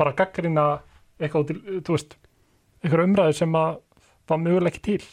[0.01, 0.66] bara gaggrina
[1.20, 2.16] eitthvað til, þú veist
[2.81, 3.78] eitthvað umræðu sem að
[4.28, 5.07] var mögulega ekki til.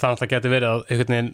[0.00, 1.30] Það náttúrulega getur verið að einhvern veginn,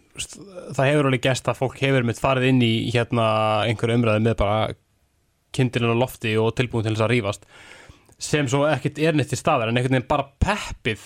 [0.76, 3.26] það hefur alveg gæst að fólk hefur mitt farið inn í hérna
[3.70, 4.60] einhverju umræðu með bara
[5.56, 7.46] kindilinn á lofti og tilbúin til þess að rífast
[8.18, 11.04] sem svo ekkert er neitt til staðar en einhvern veginn bara peppið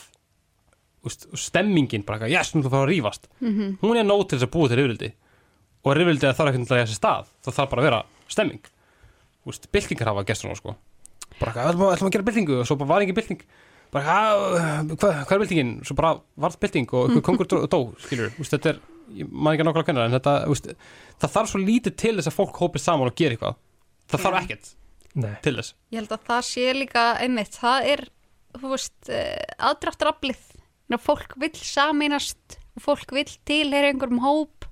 [1.07, 3.29] úst, stemmingin bara, yes, nú þú fara að rífast.
[3.41, 3.79] -hmm.
[3.81, 5.13] hún er nóg til þess að búa til rifrildi
[5.85, 7.27] og rifrildi þarf ekkert að þessi stað.
[7.45, 8.63] Það þarf bara að vera stemming.
[9.47, 10.77] Úst, byltingar hafa gæst svona sko.
[11.41, 12.61] Bara, ætlum að, ætlum að gera byltingu?
[12.61, 13.41] Og svo bara var engin bylting?
[13.91, 15.85] Bara, hvað hva, er byltingin?
[15.85, 18.81] Svo bara varð bylting og einhver kongur dó, dó skilur, úst, þetta er
[19.17, 20.69] ég man ekki nákvæmlega hvernig en þetta, úst,
[21.23, 23.59] það þarf svo lítið til þess að fólk hópið saman og gera eitthvað.
[24.11, 24.71] Það þarf ekkert
[25.15, 25.33] Nei.
[25.43, 25.75] til þess.
[25.91, 28.05] Ég held að það sé líka einmitt, það er,
[28.59, 29.13] þú veist,
[29.71, 30.45] aðdráttaraflið,
[30.99, 34.65] fólk vill sameinast og fólk vill tilheyra einhverjum hóp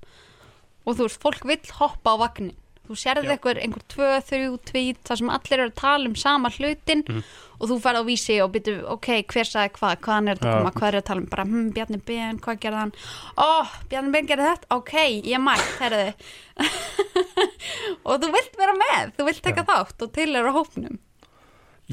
[0.85, 2.55] og þú veist, fólk vill hoppa á vagnin.
[2.89, 3.31] Þú sérði Já.
[3.37, 7.23] einhver, einhver tvö, þrjú tvít, það sem allir eru að tala um sama hlutin Mhm.
[7.61, 10.57] og þú ferð á vísi og byrju, ok, hver sagði hvað, hvaðan er þetta Já.
[10.57, 12.93] koma, hvað er að tala um, bara, hm, Bjarni Ben, hvað gerði hann?
[13.37, 16.13] Ó, Bjarni Ben gerði þetta, ok, ég mætt, herriði.
[18.05, 20.97] og þú vilt vera með, þú vilt taka þátt og tilheyra hópnum.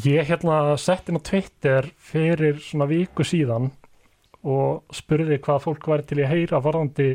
[0.04, 3.70] Ég hérna sett inn á Twitter fyrir svona viku síðan
[4.46, 7.08] og spurði hvað fólk væri til að heyra varðandi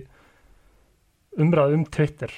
[1.39, 2.33] umræðu um Twitter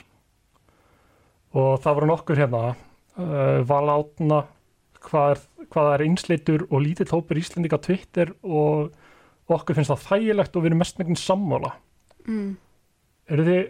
[1.53, 4.43] og það voru nokkur hérna uh, valátna
[5.03, 5.41] hvað er,
[5.73, 8.93] hvað er einsleitur og lítill hópur Íslendinga Twitter og
[9.53, 11.73] okkur finnst það þægilegt og við erum mestmengin sammála
[12.23, 12.53] Mm.
[13.27, 13.63] eru þið,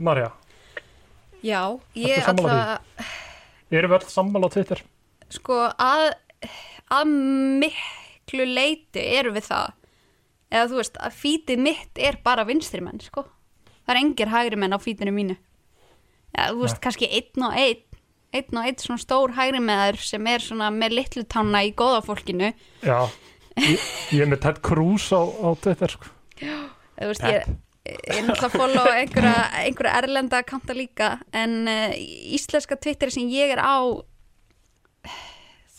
[0.00, 0.30] Marja,
[1.44, 1.58] Já,
[1.92, 2.80] ég alltaf,
[3.68, 4.80] eru við öll sammála á Twitter?
[5.28, 6.14] sko, að,
[6.88, 7.12] að
[7.60, 9.74] miklu leiti eru við það.
[10.52, 13.24] Eða þú veist, að fítið mitt er bara vinstri menn, sko.
[13.86, 15.38] Það er engir hægri menn á fítinu mínu.
[16.32, 16.84] Já, þú veist, Nei.
[16.84, 17.82] kannski einn og einn,
[18.36, 22.04] einn og einn svona stór hægri meðar sem er svona með litlu tanna í góða
[22.04, 22.52] fólkinu.
[22.84, 23.00] Já,
[23.56, 26.12] ég, ég er með Ted Cruz á, á Twitter sko.
[26.38, 27.48] Þú veist, ég,
[27.88, 31.94] ég er náttúrulega að follow einhverja, einhverja erlenda kanta líka en uh,
[32.36, 33.82] íslenska Twitter sem ég er á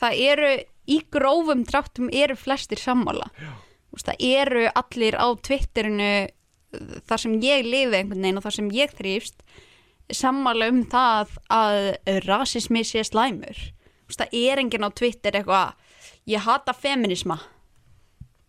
[0.02, 0.50] það eru
[0.92, 3.54] í grófum dráttum eru flestir sammála veist,
[4.02, 6.14] það eru allir á Twitterinu
[7.06, 9.44] þar sem ég lifi einhvern veginn og þar sem ég þrýfst
[10.14, 11.80] sammála um það að
[12.26, 13.58] rasismi sé slæmur.
[14.14, 15.74] Það er enginn á Twitter eitthvað
[16.30, 17.40] ég hata feminisma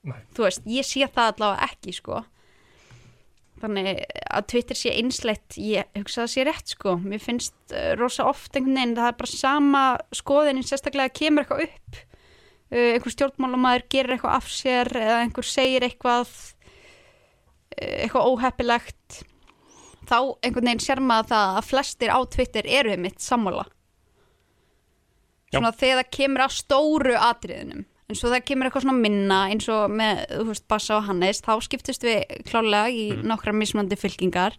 [0.05, 0.20] Nei.
[0.36, 2.22] þú veist, ég sé það allavega ekki sko.
[3.62, 6.97] Þannig að Twitter sé einsleitt ég hugsa að það sé rétt sko.
[7.01, 11.47] Mér finnst uh, rosa oft einhvern veginn það er bara sama skoðinin sérstaklega að kemur
[11.47, 12.03] eitthvað upp
[12.72, 19.20] einhver stjórnmálamæður gerir eitthvað af sér eða einhver segir eitthvað uh, eitthvað óheppilegt
[20.08, 23.64] þá einhvern veginn sér maður það að flestir á Twitter eru einmitt sammála
[25.52, 25.58] Já.
[25.60, 29.68] svona þegar það kemur að stóru atriðunum en svo það kemur eitthvað svona minna eins
[29.72, 33.22] og með, þú veist, Bassa og Hannes þá skiptust við klálega í Mhm.
[33.30, 34.58] nokkra mismandi fylkingar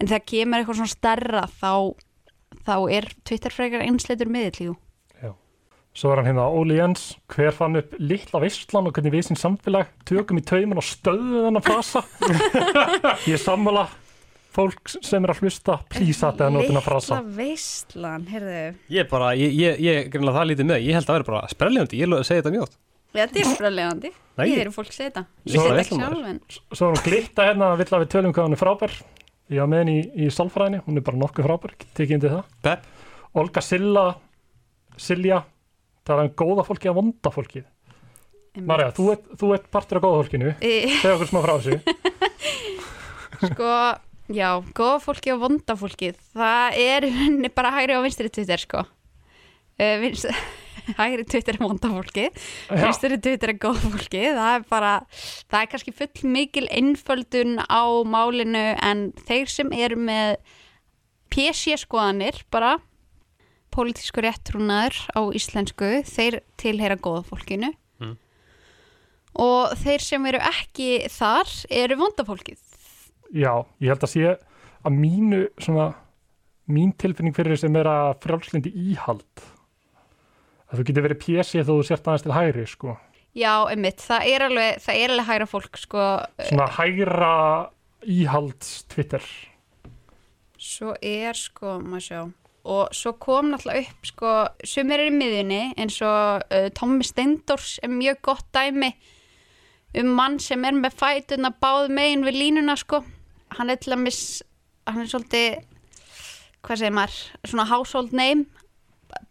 [0.00, 1.94] en þegar kemur eitthvað svona stærra þá,
[2.66, 4.76] þá er Twitter frekar einsleitur miðlíu
[5.96, 9.38] Svo er hann hérna Óli Jens, hver fann upp litla veistlan og hvernig við sem
[9.38, 12.04] samfélag tökum í taumin og stöðum þennan frasa.
[13.28, 13.86] ég er sammála
[14.54, 17.18] fólk sem er að hlusta, please að það notina frasa.
[17.18, 18.60] Litla veistlan, heyrðu.
[18.94, 20.84] Ég bara, ég, ég, ég greinlega það lítið með.
[20.86, 22.78] Ég held að vera bara sprelljandi, ég segi þetta mjög oft
[23.08, 25.22] Þetta er spröðlegandi, Nei, ég heyri fólk segja þetta.
[25.48, 26.40] Ég segi þetta sjálf en
[26.76, 28.96] Svo er hún glitta hérna að vill að við tölum hvað hún er frábær.
[29.48, 32.50] Ég var með henni í, í sálfræðinni, hún er bara nokkuð frábær, tekið indi það.
[32.66, 32.84] Pepp,
[33.40, 34.04] Olga Silla,
[35.00, 35.40] Silja,
[36.14, 37.64] er hann góða fólki að vonda fólki.
[38.68, 41.78] Marja, þú ert, þú ert partur af góða fólkinu, segja okkur smá frá þessu.
[43.52, 43.72] Sko,
[44.34, 47.06] já, góða fólki og vonda fólki Það er
[47.54, 48.82] bara hægri og vinstri Twitter, sko.
[49.78, 50.26] Uh, vinst,
[50.98, 52.24] Hægri Twitter er vonda fólki
[52.72, 54.94] Vinstri Twitter er góða fólki Það er bara,
[55.46, 60.38] það er kannski full mikil einföldun á málinu en þeir sem eru með
[61.30, 62.78] PC skoðanir bara
[63.78, 68.16] pólitísku réttrúnaður á íslensku, þeir tilheyra góða fólkinu Mm.
[69.38, 72.60] og þeir sem eru ekki þar eru vonda fólkið
[73.34, 73.52] já,
[73.82, 74.28] ég held að sé
[74.86, 75.88] að mínu svona,
[76.70, 79.42] mín tilfinning fyrir sem er að frjálslindi íhald.
[80.70, 82.94] Að þú getur verið PC þó þú sért aðeins til hægri, sko.
[83.36, 86.06] Já, einmitt, það er alveg, það er alveg hægra fólk, sko,
[86.48, 87.32] Svona hægra
[88.06, 89.24] íhalds Twitter.
[90.58, 92.22] svo er, sko, maður sjá,
[92.68, 94.32] og svo kom náttúrulega upp, sko,
[94.66, 98.92] sumir er í miðjunni, eins og uh, Tommi Steindors er mjög gott dæmi
[99.98, 103.00] um mann sem er með fætuna báð megin við línuna, sko,
[103.56, 104.22] hann er til að miss,
[104.88, 105.62] hann er svolítið
[106.66, 108.46] hvað segir maður, svona household name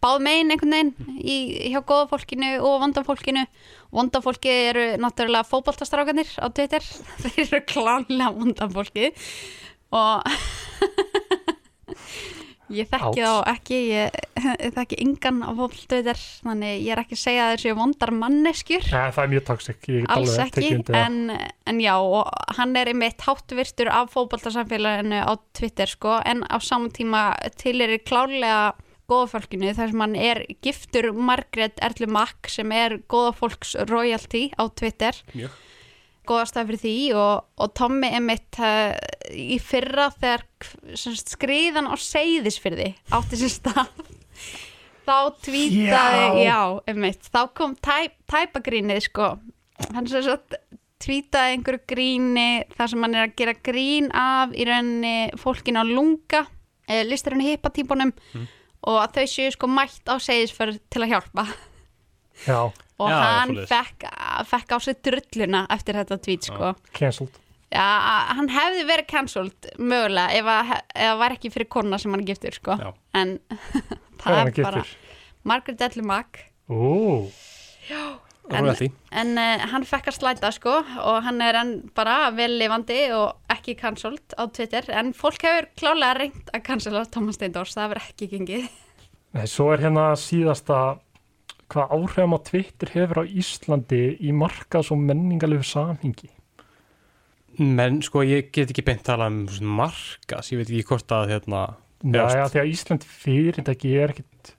[0.02, 1.36] báð megin einhvern veginn í,
[1.72, 3.44] hjá góða fólkinu og vonda fólkinu.
[3.94, 6.84] Vonda fólki eru náttúrulega fótboltastrákanir á Twitter.
[7.22, 9.12] Þeir eru klánlega vonda fólki
[9.94, 10.26] og
[12.74, 13.18] ég þekki Ouch.
[13.20, 14.18] þá ekki ég,
[14.66, 18.88] ég þekki engan á fótboltastrákanir þannig ég er ekki að segja að þessu vondar manneskjur
[18.88, 21.06] Nei, það er mjög toxic, ég get alls alveg ekki, tekið undir það.
[21.06, 26.56] en, en já og hann er einmitt háttvirtur af fótboltasamfélaginu á Twitter sko, en á
[26.60, 27.24] saman tíma
[27.60, 28.60] til er klárlega
[29.08, 35.16] góðafólkinu þar sem hann er giftur Margrét Erlu Mack sem er góðafólks royalty á Twitter
[35.32, 35.54] Mjög.
[36.28, 38.94] Góðastað fyrir því og, og Tommy einmitt uh,
[39.32, 40.44] í fyrra þegar
[40.94, 43.92] sem sagt, skriðan á seyðisfyrði átti sér stað
[45.08, 46.60] þá tvítaði, Já.
[46.88, 49.30] einmitt þá kom tæp, tæpagrínið sko.
[49.94, 50.58] Hann sem sagt
[51.02, 55.86] tvítaði einhverju gríni þar sem hann er að gera grín af í rauninni fólkinu á
[55.86, 56.42] lunga
[56.88, 58.12] eh, listurinn hippatípunum
[58.88, 61.46] og að þau séu sko mætt á seyðisfyrð til að hjálpa
[62.46, 62.60] Já,
[62.98, 64.06] og Já, hann fekk,
[64.50, 66.72] fekk á sig drulluna eftir þetta tweet sko.
[66.96, 67.40] Cancelled.
[67.68, 67.84] Já,
[68.32, 72.22] hann hefði verið cancelled mögulega ef að ef það var ekki fyrir kona sem hann
[72.24, 72.78] er giftur sko.
[73.18, 73.34] En
[74.22, 74.84] það er bara?
[75.48, 77.18] Margaret Ellimak Ú,
[78.48, 78.64] En-
[79.12, 83.36] en uh, hann fekk að slæta sko og hann er enn bara vel lifandi og
[83.52, 84.88] ekki cancelled á Twitter.
[84.88, 88.68] En fólk hefur klálega reynd að cancella Thomas Steindors, það hefur ekki gengið.
[89.36, 90.78] Nei, svo er hérna síðasta
[91.68, 96.30] hvað áhrifum á Twitter hefur á Íslandi í markaðs og menningarlegu samhingi.
[97.58, 101.62] menn sko ég get ekki beint talað um markas, ég veit ekki hvort að hérna,
[101.98, 104.52] Já, Já, já, því að Ísland fyrirtæki er ekkit,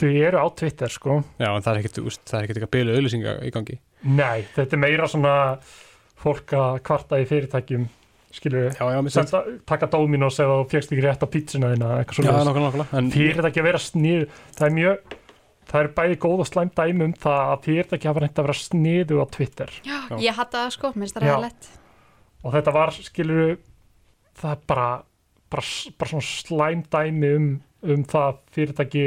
[0.00, 1.18] þau eru á Twitter, sko.
[1.36, 4.46] já en það er ekkert úst, það er ekkert eitthvað bylu auðlýsinga í gangi Nei,
[4.54, 5.34] þetta er meira svona
[6.16, 7.84] fólk að kvarta í fyrirtækjum,
[8.32, 12.32] skilur við, já, já, taka Dominos þú fegst ekki rétt á pítsuna þína, eitthvað já,
[12.32, 12.48] svona.
[12.48, 15.16] nokkulega, nokkulega en Fyrirtæki að vera snið, það er mjög,
[15.66, 18.60] það er bæði góð og slæm dæmi um það að fyrirtæki hafa reynd að vera
[18.60, 19.74] sniðu á Twitter.
[19.82, 20.16] Já, Já.
[20.22, 21.70] ég hatta það sko, minnst það er lett
[22.46, 23.56] og þetta var, skilur
[24.36, 24.88] það er bara,
[25.52, 27.48] bara, bara svona slæm dæmi um,
[27.86, 29.06] um það fyrirtæki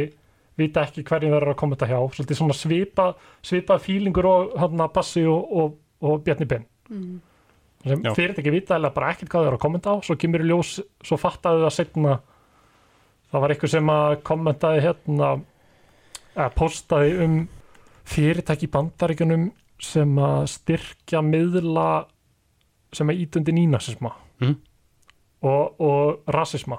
[0.60, 3.06] vita ekki hverjum það er að koma þetta hjá svolítið svona svipa,
[3.46, 7.14] svipað fílingur og hann að Bassi og, og, og Bjarni Ben mm.
[7.86, 8.12] sem Já.
[8.18, 10.74] fyrirtæki vita eða bara ekkert hvað það er að kommenta á svo kemur í ljós,
[11.06, 12.18] svo fattaðu það setna
[13.30, 15.32] það var eitthvað sem að kommentaði hérna
[16.48, 17.36] að postaði um
[18.10, 21.88] fyrirtæki í bandaríkjunum sem að styrkja miðla
[22.94, 24.12] sem að ítundi nínasisma
[24.42, 24.56] Mhm.
[25.44, 26.78] og, og rasisma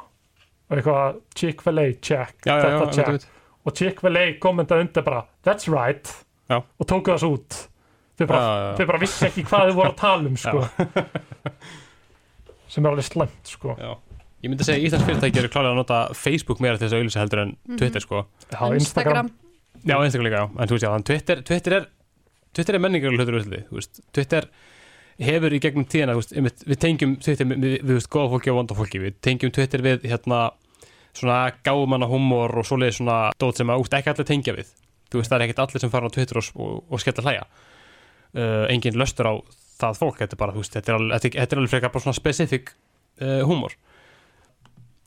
[0.71, 3.27] og eitthvað Chick-fil-A check, já, já, já, þetta já, check veit,
[3.67, 6.09] og Chick-fil-A kommentaði undir bara that's right
[6.51, 6.59] Já.
[6.79, 7.67] og tóku svo út
[8.19, 8.77] þau bara, Já, já, já.
[8.81, 10.65] þau bara vissi ekki hvað þau voru að tala um sko.
[12.71, 13.75] sem er alveg slæmt sko.
[13.79, 13.93] já.
[14.43, 17.03] ég myndi segja að Íslands fyrirtæki eru klálega að nota Facebook meira til þess að
[17.05, 19.50] auðlýsa heldur en Twitter sko Já, Instagram, já, Instagram líka,
[19.85, 21.89] já, en þú veist já, Twitter, Twitter er
[22.75, 24.49] er menningar hlutur þú veist Twitter
[25.21, 28.57] hefur í gegnum tíðina, veist, við tengjum Twitter við, við, við, við góða fólki og
[28.57, 29.01] vonda fólki.
[29.03, 30.39] Við tengjum Twitter við, hérna
[31.13, 34.71] svona gáumanna humor og svoleiði svona dót sem að úst ekki allir tengja við.
[35.11, 37.45] Þú veist, það er ekkert allir sem fara á Twitter og, og, og skella hlæja.
[38.31, 39.35] Uh, engin löstur á
[39.83, 42.73] það fólk, þetta er bara, þú veist, þetta er alveg, alveg frekar bara svona specific
[43.21, 43.75] uh, humor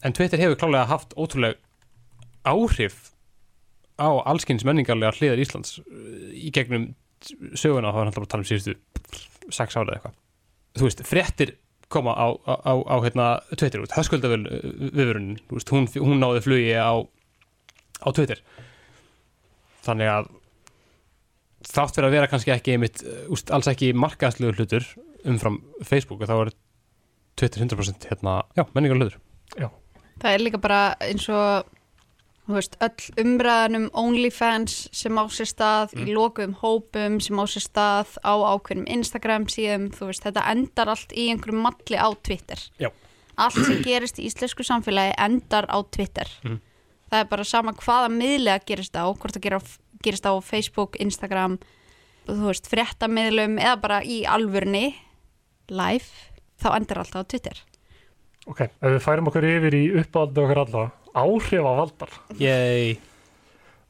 [0.03, 1.59] en Twitter hefur klálega haft ótrúlega
[2.43, 3.12] áhrif
[3.99, 6.91] á allskins menningarlega hliðar Íslands uh, í gegnum
[7.55, 10.15] söguna, þá er náttúrulega bara að tala um síðustu sex ára eða eitthvað.
[10.73, 11.53] Þú veist, fréttir
[11.93, 16.93] koma á, á, á, á hérna, Twitter viðvörunin, þú veist, hún, hún náði flugi á,
[18.01, 18.41] á Twitter.
[19.85, 20.31] Þannig að
[21.69, 24.87] þátt fyrir að vera kannski ekki einmitt, uh, úst, alls ekki markaðslegu hlutur
[25.29, 26.53] umfram Facebook, þá er
[27.39, 29.21] Twitter 100% hérna, já, menningarlega hlutur.
[30.23, 31.69] Það er líka bara eins og
[32.43, 37.45] þú veist, öll umræðan um OnlyFans sem á sér stað í lokuðum hópum sem á
[37.47, 42.07] sér stað á ákveðnum Instagram síðum, þú veist, þetta endar allt í einhverjum malli á
[42.19, 42.89] Twitter Já.
[43.39, 46.59] Allt sem gerist í íslensku samfélagi endar á Twitter Mhm.
[47.13, 51.59] Það er bara sama hvaða miðlega gerist á, hvort það gerist á Facebook, Instagram
[52.27, 54.95] þú veist, fréttamiðlum eða bara í alvörni
[55.69, 56.05] live,
[56.59, 57.61] þá endar allt á Twitter
[58.47, 62.97] ok, ef við færum okkur yfir í uppáhaldi okkar alla áhrif á valdar Yay.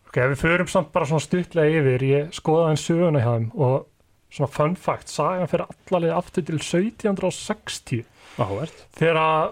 [0.08, 3.90] ok, við förum samt bara svona stuttlega yfir ég skoðaði en söguna hjá þeim og
[4.34, 8.06] svona fun fact, sagan fyrir allalega aftur til 1760
[8.42, 8.88] Áhugavert.
[8.98, 9.52] þegar að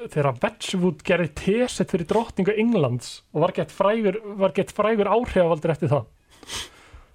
[0.00, 5.74] þegar Wedgwood gerði tesett fyrir drottningu Englands og var gett frægur, var gett frægur áhrifavaldur
[5.74, 6.06] eftir það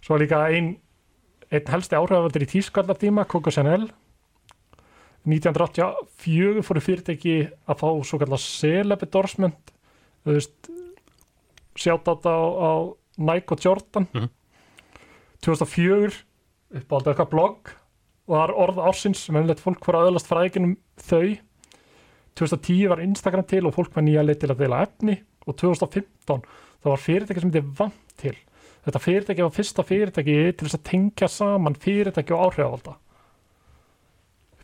[0.05, 0.75] svo líka ein,
[1.49, 3.87] einn helsti áhrifavaldur í tískallartíma Coco Chanel
[5.25, 9.73] 1984 fóru fyrirtæki að fá svo kallar celeb endorsement
[10.25, 10.69] þú veist
[11.75, 12.71] sjátt á þetta á, á
[13.17, 14.29] Nike og Jordan Mhm.
[15.45, 16.23] 2004
[16.75, 17.73] uppáldið eitthvað blogg
[18.27, 21.37] var orð ársins hefði fólk fór að öðlast fræðinum þau.
[22.35, 25.19] 2010 var Instagram til og fólk var nýja leið til að deila efni.
[25.47, 26.41] Og 2015
[26.81, 28.35] það var fyrirtæki sem þið vant til.
[28.85, 32.95] Þetta fyrirtæki var fyrsta fyrirtæki til þess að tengja saman fyrirtæki og áhrifaválda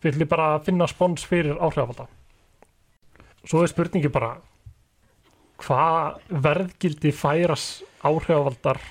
[0.01, 2.07] við ætlum bara finna spons fyrir áhrifaválda
[3.45, 4.31] svo er spurningi bara
[5.61, 7.65] hvað verðgildi færas
[8.05, 8.81] áhrifavaldar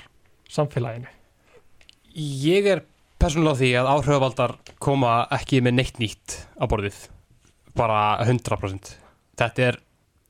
[0.51, 1.11] samfélaginu?
[2.14, 2.85] Ég er
[3.21, 7.05] persónulega því að áhrifavaldar koma ekki með neitt nýtt á borðið.
[7.79, 8.95] Bara 100%
[9.41, 9.81] þetta er,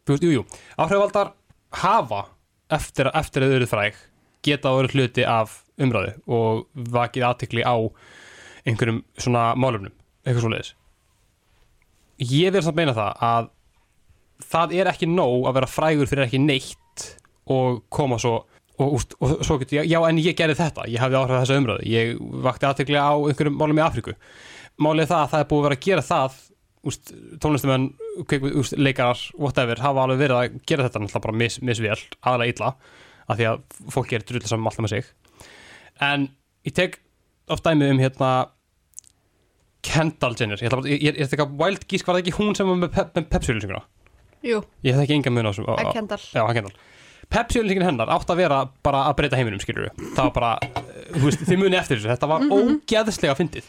[0.09, 0.45] veist, jú,
[0.78, 1.34] áhrifavaldar
[1.80, 2.24] hafa
[2.72, 3.99] eftir, eftir að eru fræg
[4.45, 7.76] geta verið hluti af umræðu og vakið aðtikli á
[8.68, 10.74] einhverjum svona málumnum eitthvað svo leiðis
[12.30, 13.51] ég verð samt meina það að
[14.47, 17.07] það er ekki nóg að vera frægur fyrir ekki neitt
[17.51, 18.45] og koma svo
[18.80, 20.86] og, úst, og svo getur ég, já en ég gerði þetta.
[20.88, 22.14] Ég hafði áhrif þessa umræðu, ég
[22.47, 24.14] vakti aðtekli á einhverjum málum í Afríku.
[24.80, 26.38] Málið það að það er búið að vera að gera það
[26.91, 27.12] úst,
[27.45, 27.86] tónlistumenn,
[28.62, 32.70] úst, leikarar whatever, hafa alveg verið að gera þetta náttúrulega bara mis, misvél, aðalega illa
[33.30, 33.61] af því að
[33.95, 35.12] fólk er drullu saman alltaf með sig.
[36.01, 36.30] En
[36.66, 36.99] ég tek
[37.53, 38.32] oft dæmi um hérna
[39.84, 42.20] Kendall Jenner, ég ætla bara, ég, ég, ég ætla ekki wild gísk, var
[44.47, 46.76] Jú, Ég hef ekki enga mun á þessu á- á- Kendall Já, hann Kendall
[47.30, 51.03] Pepsi-ölsingin hennar átt að vera bara að breyta heiminum, skilur við Það var bara, eh,
[51.14, 52.09] þú veist, þið muni eftir þessu.
[52.11, 53.68] Þetta var ógeðslega fyndið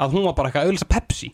[0.00, 1.28] Að hún var bara eitthvað að auðlýsa Pepsi.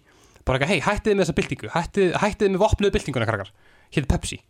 [0.45, 1.69] Bara eitthvað, hei, hættið með þessa byltingu.
[1.77, 3.53] Hættið, hættið með vopnuðu byltinguna, krakkar.
[3.95, 4.41] Hétt Pepsi.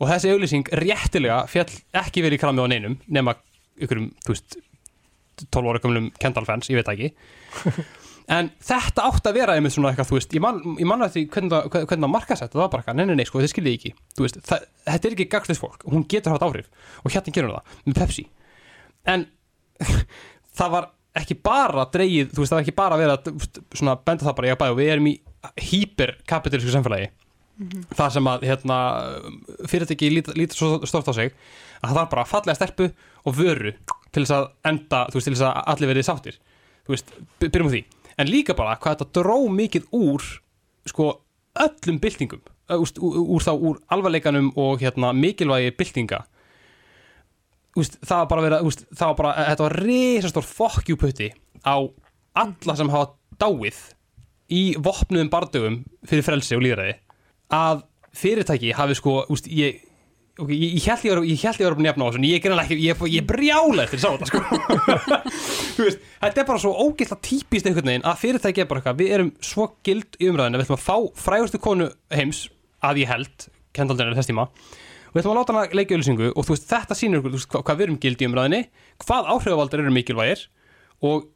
[0.00, 1.70] Og þessi auðlýsing réttilega fjall
[2.02, 3.34] ekki verið í kramið á neinum Nema
[3.80, 4.58] ykkurum, þú veist
[5.54, 7.12] 12 ára gömlum Kendall fans, ég veit ekki
[8.28, 11.14] En þetta átt að vera einmitt svona eitthvað, þú veist, ég man, ég man að
[11.14, 13.76] því hvernig hvernig það markasett, það var bara eitthvað, nei, nei, nei, sko, þið skiljið
[13.78, 16.68] ekki, þú veist, það, þetta er ekki gagslis fólk, hún getur haft áhrif
[17.00, 18.24] og hérna gerir hún það, með Pepsi.
[19.08, 19.24] En
[20.60, 20.90] það var
[21.22, 23.48] ekki bara dreigið, þú veist, það var ekki bara verið að
[23.80, 25.14] svona benda það bara, ég bæði og við erum í
[25.70, 27.08] hyperkapitalísku samfélagi,
[27.96, 28.78] það sem að, hérna,
[29.72, 31.32] fyrirtæki lítur lít svo stort á sig,
[31.80, 32.90] að það var bara fallega stelpu
[33.24, 33.72] og vöru
[34.12, 36.38] til þess að enda, þú veist, til þess að allir verið sáttir,
[36.86, 37.10] þú veist,
[37.40, 37.82] by- byrjum á því
[38.18, 40.24] en líka bara hvað þetta dró mikið úr
[40.88, 41.10] sko
[41.58, 42.42] öllum byltingum
[42.76, 46.22] úr, úr þá úr alvarleikanum og hérna mikilvægi byltinga.
[47.78, 51.28] Úst, það var bara verið úst, það var bara, þetta var risastór fokkjúputti
[51.62, 51.76] á
[52.38, 53.78] alla sem hafa dáið
[54.54, 56.96] í vopnuðum bardögum fyrir frelsi og líðræði
[57.54, 57.84] að
[58.18, 59.84] fyrirtæki hafi sko úst, ég,
[60.38, 61.04] okay, ég, ég held
[61.60, 64.10] ég að jafna á þessu en ég, er ekki, ég, ég brjála eftir að sá
[64.14, 64.40] þetta sko.
[65.78, 69.00] Þú veist, þetta er bara svo ógeðslega típist einhvern veginn að fyrirtæki er bara eitthvað
[69.02, 72.44] við erum svo gild í umræðinu, við ætlum að fá frægustu konu heims
[72.84, 74.48] að ég held Kendall Jenner þess tíma
[75.12, 77.78] við ætlum að láta hana leikja auðlýsingu og þú veist, þetta þú veist, hvað, hvað
[77.78, 78.60] við erum gild í umræðinu
[79.04, 80.44] hvað áhrifavaldar eru mikilvægir
[81.08, 81.28] og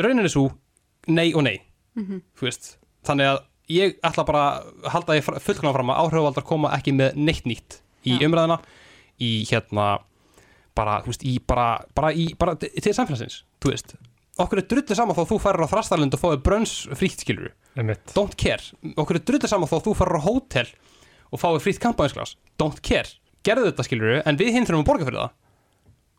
[0.00, 0.48] raunin er svo
[1.06, 1.60] nei og nei.
[2.36, 2.76] Þú veist,
[3.06, 3.38] þannig að
[3.72, 5.16] ég ætla bara að halda
[8.06, 8.26] í Já.
[8.28, 8.58] umræðina
[9.22, 9.86] í hérna
[10.76, 13.94] bara, þú veist, í bara, bara, í, bara til samfélagsins, þú veist.
[14.42, 17.54] Okkur er drullið saman þó þú færir á þrastarlind og fáið brönns frítt skilur
[18.12, 18.60] don't care,
[18.92, 20.66] okkur er drullið saman þó þú færir á hótel
[21.32, 23.08] og fáið frítt kampaðinsglas don't care,
[23.48, 25.34] gerðu þetta skilur en við hinn þurfum að borga fyrir það.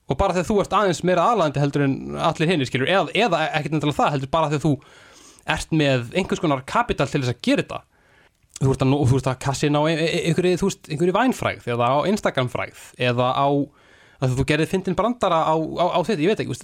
[0.07, 3.43] Og bara þegar þú ert aðeins meira aðlæðandi heldur en allir hinn skilur, eða, eða
[3.59, 4.73] ekkert endilega það heldur bara þegar þú
[5.53, 7.79] ert með einhvers konar kapital til þess að gera þetta
[8.57, 8.93] þú ert að,
[9.31, 13.47] að kassin á ein- ein- einhverju, einhverju vænfrægð eða á Instagram frægð eða á
[14.17, 16.55] að þú gerðið fyndin brandara á, á, á þetta, ég veit ekki,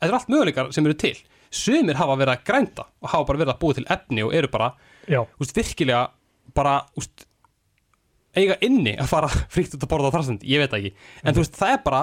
[0.00, 1.16] þetta er allt möguleikar sem eru til.
[1.52, 4.48] Sumir hafa verið að grænda og hafa bara verið að búa til efni og eru
[4.48, 4.70] bara
[5.10, 6.06] Já, veist, virkilega
[6.54, 7.26] bara úst,
[8.38, 10.92] eiga inni að fara fríkt út að borða á þrastund, ég veit ekki.
[11.24, 12.00] En þú veist, það er bara,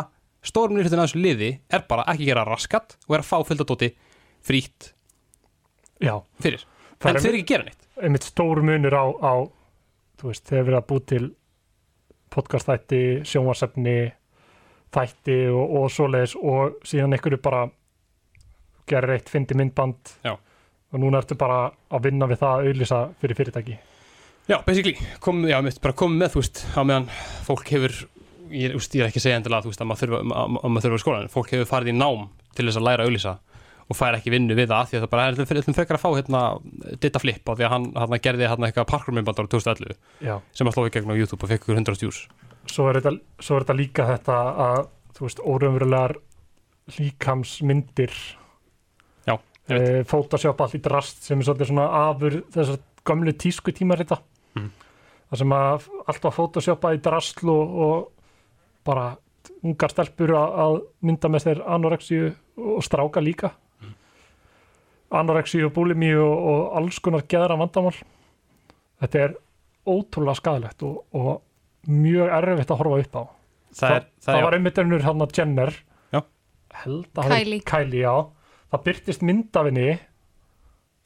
[0.77, 3.89] nýrhutin af þessu liði er bara ekki gera raskat og er að fá fylgdadóti
[4.45, 4.91] frítt
[6.03, 6.13] já.
[6.43, 6.67] fyrir,
[7.01, 9.33] Það en er- þeir ekki gera neitt einmitt stór munur á, á
[10.17, 11.25] þú veist, þegar verið að búið til
[12.33, 13.97] podcastþætti, sjónvarsefni
[14.93, 17.65] þætti og, og svoleiðis og síðan einhverju bara
[18.87, 20.35] gerir eitt fyndi myndband Já.
[20.35, 23.77] og núna ertu bara að vinna við það að auðlýsa fyrir fyrirtæki
[24.47, 27.09] Já, basically, kom, já, bara komið með, þú veist, á meðan
[27.43, 27.95] fólk hefur,
[28.55, 30.71] ég, úst, ég er ekki að segja endilega, þú veist, að maður þurfa, að, að
[30.71, 32.21] maður þurfa í skólan, fólk hefur farið í nám
[32.55, 33.33] til þess að læra að auðlýsa
[33.87, 36.09] og fær ekki vinnu við það, því að það bara er ætlum frekar að fá
[36.17, 36.41] hérna
[36.99, 39.95] Ditta Flip á því að hann, hann gerði hérna eitthvað parkurmyndbandar á 2011
[40.27, 42.19] Já, sem að slóði gegn á YouTube og fekk ykkur 100 stjús.
[42.67, 44.81] svo er þetta, svo er þetta líka þetta að,
[45.15, 46.15] þú veist, óraunverulegar
[46.97, 48.11] líkamsmyndir
[49.27, 49.87] Já, ég veit.
[49.89, 54.19] e, Photoshop allt í drast sem er svolítið svona afur þessar gömlu tísku tímarita
[54.57, 54.71] Mhm.
[55.31, 58.11] það sem að allt var photoshopað í drasl og, og
[58.85, 59.17] bara
[59.63, 63.51] ungar stelpur að, að mynda með þeir anorexíu og stráka líka
[65.13, 67.95] anorexíu og búlimíu og, og alls konar geðra vandamál.
[69.01, 69.35] Þetta er
[69.87, 71.41] ótrúlega skadalegt og, og
[71.87, 73.23] mjög erfitt að horfa upp á.
[73.77, 75.73] Það, er, það, það var einmitt önnur hann að Jenner.
[76.15, 76.21] Já.
[76.83, 77.63] held að Kylie.
[77.67, 78.15] Kylie, já.
[78.67, 79.89] Það byrtist myndafinni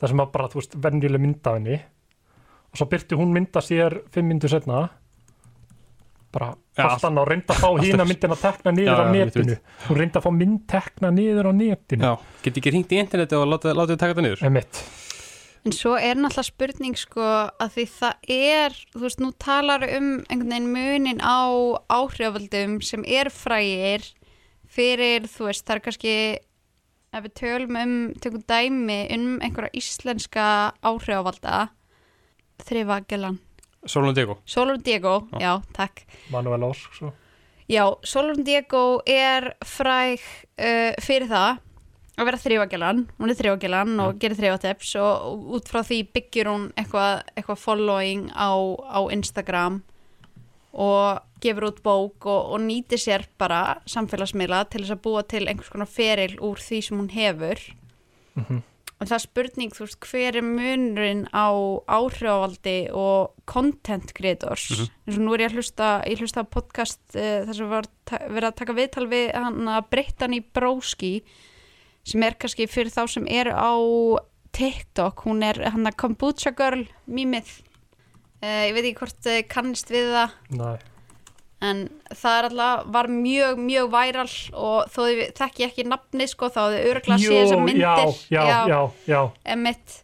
[0.01, 1.77] það sem að bara, þú veist, venjuleg myndafinni
[2.71, 4.85] og svo byrti hún mynda sér fimm myndu setna
[6.31, 6.49] bara
[6.81, 9.57] allt annað og reynda að fá hína myndin að tekna niður Já, á netinu.
[9.89, 12.03] hún reynda að fá mynd tekna niður á netinu.
[12.07, 12.13] Já,
[12.45, 14.43] get ekki hringt í interneti og látið látið taka þetta niður?
[14.51, 14.83] Emitt,
[15.61, 17.21] En svo er náttúrulega spurning sko
[17.61, 21.37] að því það er, þú veist, nú talar um einhvern veginn munin á
[21.93, 24.07] áhrifaldum sem er frægir
[24.65, 26.15] fyrir, þú veist, það er kannski
[27.13, 30.47] ef við tölum um, tökum dæmi um einhverja íslenska
[30.81, 31.67] áhrifalda
[32.65, 33.37] þrifagelan,
[33.85, 34.37] Solon Diego.
[34.45, 36.05] Solon Diego, já, takk.
[36.29, 37.13] Manuel Ósk svo.
[37.71, 40.19] Já, Solon Diego er fræg
[40.59, 41.61] uh, fyrir það
[42.19, 46.67] að vera þrjóagjalan, hún er þrjóagjalan og gerir þrjóatips og út frá því byggir hún
[46.75, 48.51] eitthvað eitthva following á,
[48.91, 49.79] á Instagram
[50.71, 55.47] og gefur út bók og, og nýtir sér bara samfélagsmiðla til þess að búa til
[55.47, 57.63] einhvers konar feril úr því sem hún hefur.
[58.37, 58.61] Mhm.
[59.01, 61.49] Og það er spurning, þú veist, hver er munurinn á
[61.89, 64.67] áhrifavaldi og content creators?
[65.07, 67.89] Eins og nú er ég að hlusta, ég hlusta á podcast uh, þar sem var
[68.11, 71.15] verið að taka viðtal við hann að Brittany Broski
[72.05, 73.73] sem er kannski fyrir þá sem er á
[74.53, 77.49] TikTok, hún er hann að kombucha girl mýmið
[78.45, 80.39] uh, ég veit ekki hvort uh, kannist við það.
[80.61, 80.90] Nei.
[81.61, 86.49] En það er alltaf, var mjög, mjög væral og þó þið þekki ekki nafni sko,
[86.49, 88.15] þá þið öruglega sé þessar myndir.
[88.31, 89.99] já, já, já, já, Emmett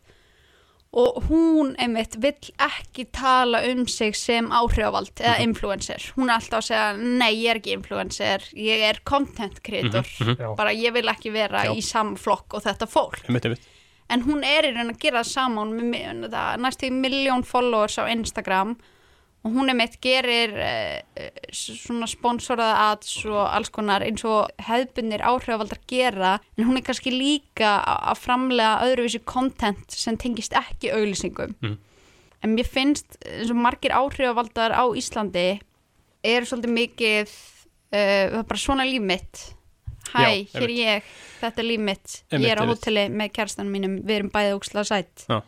[0.98, 5.26] og hún Emmett vill ekki tala um sig sem áhrifavald Mhm.
[5.26, 9.62] eða influencer, hún er alltaf að segja nei, ég er ekki influencer, ég er content
[9.64, 10.04] creator,
[10.38, 10.56] já.
[10.56, 11.74] bara ég vil ekki vera Já.
[11.76, 13.20] í samflokk og þetta fólk.
[13.28, 13.68] Einmitt, einmitt.
[14.10, 16.30] en hún er í raun að gera það saman með
[16.62, 18.78] næstu miljón followers á Instagram
[19.46, 25.24] og hún er meitt gerir uh, svona sponsoraða ads og alls konar eins og hefðbunir
[25.24, 26.38] áhrifavaldar gera.
[26.58, 31.56] En hún er kannski líka að framlega öðruvísi content sem tengist ekki auglýsingum.
[31.62, 31.78] Mm.
[32.44, 35.60] en mér finnst eins og margir áhrifavaldar á Íslandi
[36.24, 39.46] eru svolítið mikið uh, er bara svona líf mitt.
[40.14, 41.08] Hæ, Já, hér er ég,
[41.42, 42.20] þetta er líf mitt.
[42.32, 43.98] Ég er á hóteli með kærastanum mínum.
[44.08, 45.42] Við erum bæðið ókslega sætt Já.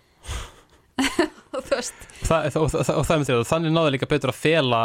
[1.60, 1.68] og
[2.30, 4.82] Það, það er að þannig náður líka betur að fela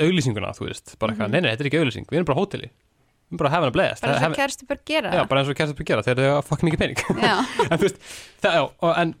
[0.00, 1.32] auglýsinguna, þú veist, bara eitthvað, Mhm.
[1.32, 3.64] nei, nei, þetta er ekki auglýsing, við erum bara hóteli, við erum bara að hafa
[3.66, 5.10] hana blegast, bara eins og kærastu bara gera.
[5.12, 7.02] Já, bara eins og kærast upp að gera, þegar þau hafa fucking mikið pening,
[7.72, 7.98] en þú veist,
[8.40, 9.14] það, já, og, en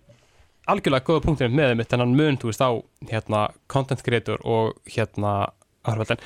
[0.72, 2.70] algjörlega góða punkturinn með þeim, þennan mun, þú veist, á,
[3.12, 5.34] hérna, content creator og, hérna,
[5.84, 6.22] áhrifaldan,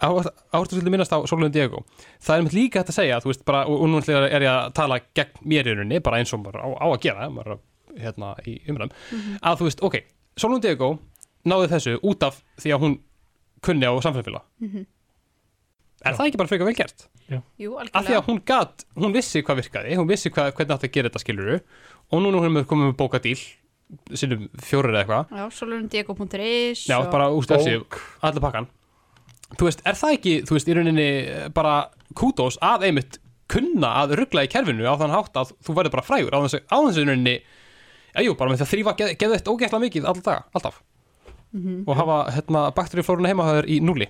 [0.00, 1.84] áhrifaldan svolítið minnast á Solon Diego,
[2.24, 4.32] það er með líka hægt að segja, þú veist, bara, og, og nú ætla ég
[4.38, 7.00] er ég að tala gegn mér í rauninni, bara eins og maður á, á að
[7.04, 7.60] gera, maður, er að,
[7.98, 8.92] hérna, í umræðum,
[9.42, 9.96] að þú veist, ok,
[10.36, 10.98] Solon Diego
[11.44, 12.98] náði þessu út af því að hún
[13.64, 14.42] kunni á samfélagsfélag.
[14.60, 14.86] Mhm.
[16.04, 17.06] er það ekki bara frekar vel gert?
[17.30, 18.20] jú, af því algjörlega.
[18.20, 21.20] að hún gat, hún vissi hvað virkaði hún vissi hvað, hvernig átti að gera þetta
[21.22, 21.60] skiluru
[22.10, 23.38] og núna hún er komið með bókadíl
[24.14, 25.30] sinnum fjórir eða eitthvað.
[25.34, 28.00] Já, solurundiego.is já, og- bara stefsi, Bók.
[28.22, 28.66] allir pakkan.
[29.58, 33.18] Þú veist, er það ekki, þú veist, í rauninni bara kútos að einmitt
[33.50, 36.60] kunna að ruggla í kerfinu á þann hátt að þú verður bara frægur á þessu,
[36.70, 37.36] á þessu í rauninni
[38.14, 40.80] já, jú, bara með því að þrýfa geð, geða eitt ógæsla mikið alltaf daga, alltaf
[41.52, 41.82] Mhm.
[41.88, 44.06] og hafa hérna, bakteríuflóruna heimahöður í núli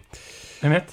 [0.62, 0.90] emitt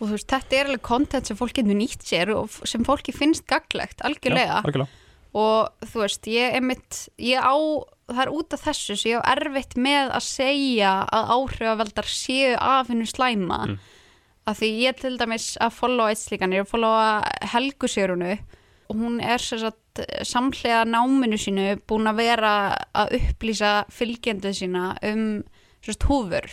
[0.00, 3.12] og þú veist, þetta er alveg content sem fólk getur nýtt sér og sem fólki
[3.14, 4.88] finnst gaglegt, algjörlega Já, algjörlega.
[5.34, 7.54] og þú veist, ég er mitt ég á,
[8.10, 12.56] það er út af þessu sem ég á erfitt með að segja að áhrifaveldar séu
[12.58, 13.78] af hennu slæma Mm.
[14.48, 17.22] af því ég til dæmis að followa eitt slíkan, ég er að followa
[17.54, 18.38] Helgu Sérunu og
[18.98, 22.52] hún er sagt samhlega náminu sínu búin að vera
[22.96, 25.42] að upplýsa fylgjendu sína um
[25.84, 26.48] sagt húfur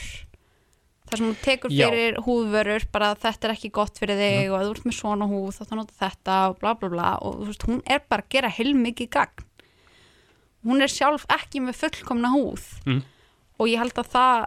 [1.10, 1.88] þar sem hún tekur Já.
[1.90, 5.30] fyrir húfurur bara þetta er ekki gott fyrir þig og ef þú ert með svona
[5.30, 7.12] húð þá þá nota þetta og bla bla bla.
[7.26, 9.48] Og veist, hún er bara að gera heilmikið gagn.
[10.68, 12.68] Hún er sjálf ekki með fullkomna húð.
[12.86, 13.02] Mm.
[13.60, 14.46] og ég held að það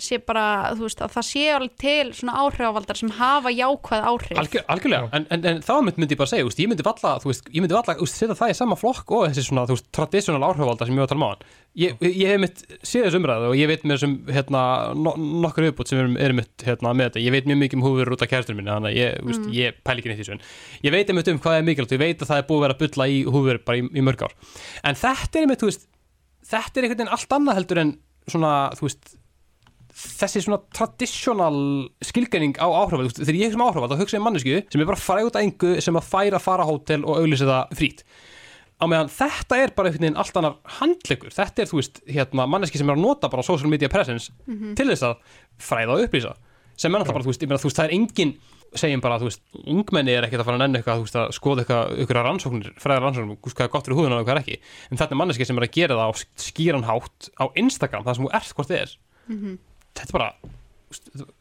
[0.00, 4.40] sé bara, þú veist, að það sé alveg til svona áhrifavaldar sem hafa jákvæð áhrif.
[4.42, 7.14] Algjör, algjörlega, en, en, en þá mynd myndi ég bara segja úst, ég myndi valla,
[7.22, 9.78] þú veist, ég myndi valla úst, setja það í sama flokk og þessi svona, þú
[9.78, 11.46] veist, traditional áhrifvalda sem ég var að tala um á hann
[11.76, 14.62] ég, ég hef mitt séð þessu umræðu og ég veit með þessum, hérna,
[14.96, 15.12] no,
[15.44, 18.12] nokkur viðbútt sem erum, erum mitt, hérna, með þetta, ég veit mjög mikið um húfur
[18.16, 19.32] út af kærstur minni, þannig að ég, mm.
[19.32, 21.96] úst, ég pæli ekki neitt í þessu, en ég veit einmitt um hvað er mikilvægt,
[21.96, 24.06] ég veit að það er búið að vera að bulla í húfur bara í, í
[24.08, 24.34] mörg ár,
[24.88, 25.86] en þetta er einmitt, þú veist,
[26.48, 27.94] þetta er einhvern veginn allt annað heldur en
[28.32, 29.16] svona, þú veist,
[29.96, 31.58] þessi svona traditional
[32.04, 34.88] skilgreining á áhrifald, þegar ég hugsa um áhrifald þá hugsa ég um mannesku sem er
[34.90, 38.02] bara fræg út að engu sem að færa að fara hótel og auglýsa það frít
[38.76, 42.44] á meðan þetta er bara einhvern veginn allt annar handlegur, þetta er þú veist hérna,
[42.50, 44.32] manneski sem er að nota bara social media presence
[44.76, 45.16] til þess að
[45.56, 46.34] fræða og upplýsa.
[46.76, 48.34] Sem er náttúrulega bara, þú veist, ég meina, þú veist, það er engin
[48.76, 51.32] segjum bara, þú veist, ungmenni er ekkert að fara að nennu eitthvað, þú veist, að
[51.32, 54.34] skoða eitthvað, ykkur rannsóknir, fræðar rannsóknir, þú veist, hvað er gott fyrir húðuna og hvað
[54.34, 54.58] er ekki,
[54.90, 56.14] en þetta er manneski sem er að gera það á
[56.44, 58.92] skýran hátt á Instagram, það sem þú ert hvort þið er.
[59.30, 59.64] Þú veist,
[59.96, 60.16] þetta er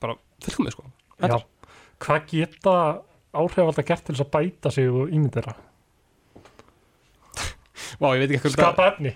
[0.02, 1.46] bara fullkomið, sko Þetta Já.
[2.06, 2.74] Hvað geta
[3.36, 5.54] áhrifaldar gert til þess að bæta sig og ímyndera?
[8.02, 9.12] Vá, ég veit ekki hvað Skapa efni?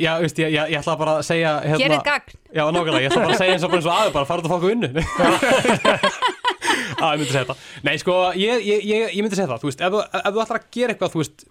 [0.00, 2.36] Já, veist, ég, ég, ég ætla bara að segja hérna, Gerið gagn.
[2.54, 4.40] Já, nákvæmlega, ég ætla bara að segja eins og bara eins og aður bara fara
[4.40, 4.88] út að fá okkur vinnu
[7.02, 7.56] Já, ég myndi segja þetta
[7.88, 10.42] Nei, sko, ég, ég, ég, ég myndi segja það Þú veist, ef, þú- ef þú
[10.46, 11.44] ætlar að gera eitthvað, þú veist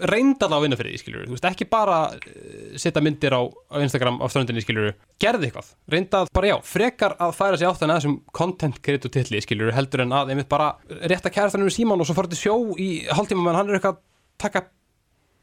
[0.00, 3.42] reynda það að vinna fyrir því, skiljur Þú veist, ekki bara uh, setja myndir á,
[3.46, 4.92] á Instagram á ströndinni, skiljur
[5.22, 9.12] Gerði eitthvað, reynda að bara já Frekar að færa sig áttan að þessum content creator
[9.14, 10.72] titli, skiljur Heldur en að einmitt bara
[11.08, 14.02] rétta kærastanum síman og svo fara til sjó í hálftíma meðan hann er eitthvað að
[14.46, 14.64] taka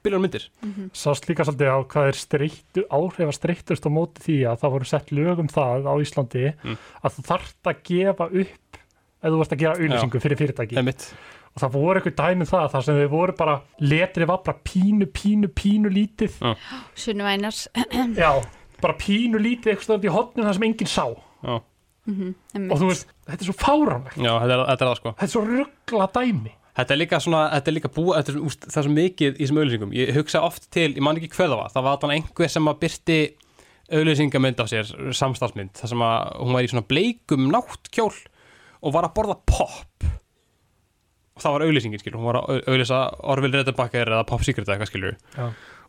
[0.04, 0.44] biljónum myndir.
[0.92, 4.88] Sást líka svolítið á hvað er streittu, áhrifa streitust á móti því að það voru
[4.90, 6.76] sett lögum það á Íslandi Mm.
[7.08, 8.80] að þú þarft að gefa upp
[9.24, 10.76] ef þú varst að gera auðlýsingu fyrir fyrirtæki.
[10.82, 11.06] Einmitt.
[11.54, 15.08] Og það voru eitthvað dæmið það þar sem þau voru bara letrið var bara pínu,
[15.14, 16.40] pínu, pínu lítið.
[16.98, 17.68] Sunnu Einars
[18.24, 18.32] já,
[18.82, 21.06] bara pínu lítið eitthvað stönd í hotnum þar sem enginn sá.
[21.44, 21.62] Og
[22.04, 24.18] Já, þú veist, þetta er svo fáránlegt.
[24.20, 25.14] Já þetta, er, þetta er það sko.
[25.14, 26.52] Þetta er svo ruggla dæmi.
[26.74, 29.30] Þetta er líka svona, þetta er líka búið, þetta er, úst, það er svo mikið
[29.38, 29.92] í þessum auðlýsingum.
[29.94, 32.70] Ég hugsa oft til, ég man ekki hver það var, það var þannig einhver sem
[32.72, 33.18] að byrti
[33.94, 34.90] auðlýsingamynd á sér,
[35.22, 38.10] samstarfsmynd, þar sem að hún var í svona bleikum náttkjól
[38.84, 40.08] og var að borða pop.
[41.34, 42.98] Og það var auðlýsingin, skilur, hún var að au- auðlýsa
[43.34, 45.16] Orville Redenbacher eða Pop Secret eða eitthvað, skilur.
[45.38, 45.48] já,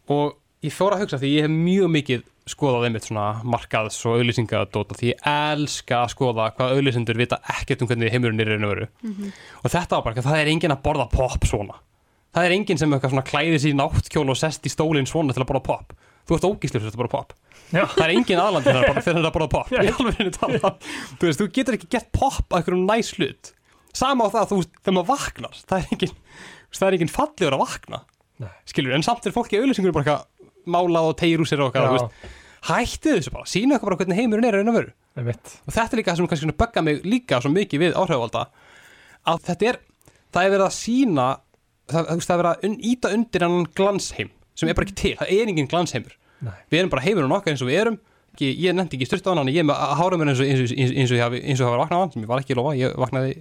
[0.09, 4.19] Og ég fór að hugsa því ég hef mjög mikið skoðað einmitt svona markaðs og
[4.19, 8.57] auðlýsingadóta því ég elska að skoða hvað auðlýsendur vita ekkert um hvernig heimurinn er í
[8.57, 8.89] raun og veru.
[9.65, 11.77] Og þetta var bara, það er enginn að borða pop svona.
[12.35, 15.33] Það er enginn sem eitthvað svona klæði sér í náttkjól og sest í stólinn svona
[15.37, 15.93] til að borða pop.
[16.29, 17.33] Þú ert ógíslur til að borða pop.
[17.73, 19.69] Já, það er enginn aðlandi þegar það er að borða pop.
[19.73, 19.83] Já.
[21.21, 23.53] Þú veist, þú getur ekki gett pop að einhverjum næs hlut
[23.95, 26.17] sama á það, þú þegar maður vaknar það er enginn,
[26.75, 28.01] það er enginn fallegur að vakna.
[28.43, 28.51] Nei.
[28.67, 31.77] skilur, en samt er fólki í auðlýsingunum bara eitthvað málað og tegir úr sér og
[32.65, 34.95] hættið þessu bara, sína eitthvað bara hvernig heimurinn er að raun og veru.
[35.69, 38.47] Og þetta er líka það sem kannski bögga mig líka svo mikið við áhrifvalda
[39.31, 39.79] að þetta er,
[40.35, 41.27] það er verið að sína
[41.93, 45.15] það, það er verið að un, íta undir hann glansheim sem er bara ekki til,
[45.21, 46.17] það er engin glansheimur.
[46.45, 46.57] Nei.
[46.73, 47.99] við erum bara heimurinn okkar eins og við erum.
[48.35, 50.49] Ekki, ég nefndi ekki styrta á hann, ég er með að hára mér eins og,
[50.51, 52.31] eins og, eins, eins og ég hafi, eins og hafa vaknað á hann sem ég
[52.33, 53.35] var ekki að lofa, ég vaknaði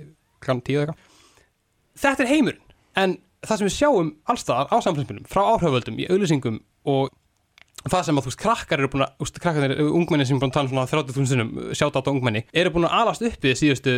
[0.47, 5.27] klann tíu eða eitthvað þetta er heimurinn, en það sem við sjáum allstaðar á samfélagsmyndum,
[5.29, 6.61] frá áhrifvöldum í auðlýsingum
[6.93, 7.11] og
[7.83, 10.37] það sem að þú veist, krakkar eru búin að, þú veist, krakkar eru ungmenni sem
[10.37, 13.25] er búin að tala um svona 30.000 sinnum, sjáta á ungmenni, eru búin að alast
[13.27, 13.95] uppið síðustu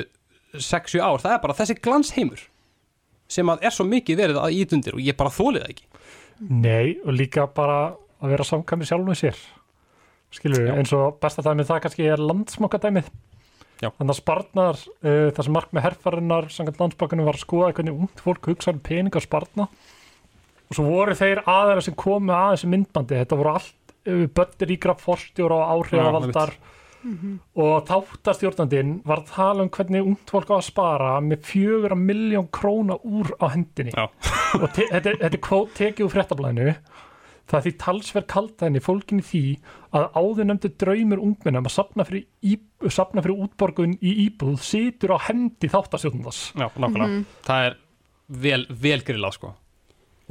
[0.55, 2.47] 6-7 ár, það er bara þessi glansheimur
[3.35, 5.88] sem að er svo mikið verið að ít undir og ég bara þólið það ekki.
[6.45, 7.77] Nei, og líka bara
[8.22, 9.39] að vera samkvæmið sjálf með sér
[10.35, 10.73] skilur Já.
[10.80, 13.34] eins og besta dæmið það kannski er landsmokadæmið Já.
[13.84, 17.97] Þannig að sparnar uh, það sem mark með herfarinnar samkvæmt landsbókunum var að skoða hvernig
[18.06, 19.68] ungt fólk hugsa um pening og sparna
[20.65, 24.72] og svo voru þeir aðeira sem komu að þessu myndbandi, þetta voru allt uh, böttir
[24.77, 26.56] ígra forstjóra og áhrifavaldar.
[27.53, 32.47] Og þáttastjórnandinn var að tala um hvernig ungt fólk á að spara með fjögur miljón
[32.49, 33.93] króna úr á hendinni.
[33.93, 34.07] Já.
[34.57, 36.73] og þetta, er- þetta er kvót tekið úr fréttablaðinu
[37.49, 39.41] það er því talsverð kaldæðinni fólkin í því
[39.95, 42.55] að áður nefndu draumur ungmennum að sapna fyrir, í,
[42.91, 47.22] sapna fyrir útborgun í íbúð situr á hendi þáttastjórnandars Já, nákvæmlega.
[47.45, 47.77] Það er
[48.45, 49.51] vel, vel grillað sko.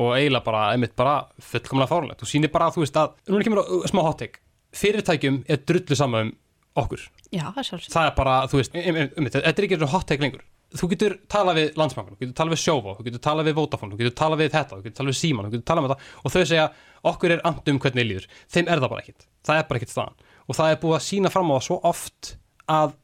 [0.03, 3.47] Og eiginlega bara, einmitt bara fullkomlega fárlegt og sýnir bara að þú veist að, núna
[3.47, 4.43] kemur uh, smá hot take,
[4.75, 6.35] fyrirtækjum er drullu saman um
[6.83, 7.05] okkur.
[7.31, 7.93] Já, það er sjálfsög.
[7.95, 10.25] það er bara, þú veist, um, um, um, þetta er ekki eins og hot take
[10.25, 10.43] lengur
[10.75, 13.95] þú getur talað við landsbankan, þú getur talað við Sjóvá þú getur talað við Vodafone,
[13.95, 16.21] þú getur talað við þetta þú getur talað við Síman, þú getur talað með þetta
[16.25, 16.67] og þau segja
[17.11, 18.29] okkur er andum hvernig líður.
[18.53, 20.23] Þeim er það bara ekkit, það er bara ekkit staðan.
[20.45, 22.31] Og það er búið að sína fram á það svo oft
[22.75, 22.97] að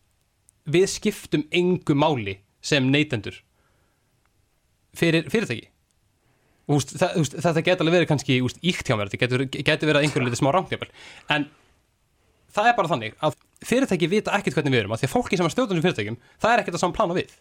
[0.70, 3.38] við skiptum engu máli sem neytendur
[4.96, 5.68] fyrir fyrirtæki.
[6.70, 10.04] Úst, það, úst, þetta getur alveg verið kannski íkt hjá mér, þetta getur, getur verið
[10.06, 11.48] einhverju liti smá rámt en
[12.54, 13.34] það er bara þannig að
[13.66, 16.52] fyrirtæki vita ekkert hvernig við erum að því að fólki sem er stjórnum fyrirtækjum það
[16.52, 17.34] er ekkert að saman plana við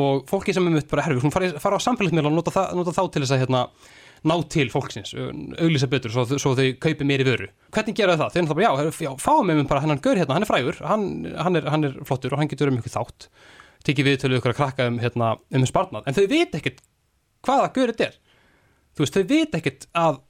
[0.00, 3.02] og fólki sem er mitt bara herfi, skulum fara, á samfélagsmiðla og nota, nota þá
[3.12, 3.60] til þess að hérna,
[4.24, 5.12] ná til fólksins,
[5.60, 7.48] auglýsa betur svo, svo þau kaupi meiri vöru.
[7.74, 8.30] Hvernig gera það?
[8.32, 10.78] Þau er náttúrulega bara, já, já fáum við bara hennan gaur hérna, hann er frægur,
[10.86, 11.04] hann,
[11.36, 13.28] hann, er, hann er flottur og hann getur um ykkur þátt
[13.84, 16.80] tekið við til ykkur að krakka um, hérna, um sparnað, en þau veit ekkert
[17.42, 18.18] hvaða gaur þetta er.
[18.94, 20.20] Þú veist, þau veit ekkert að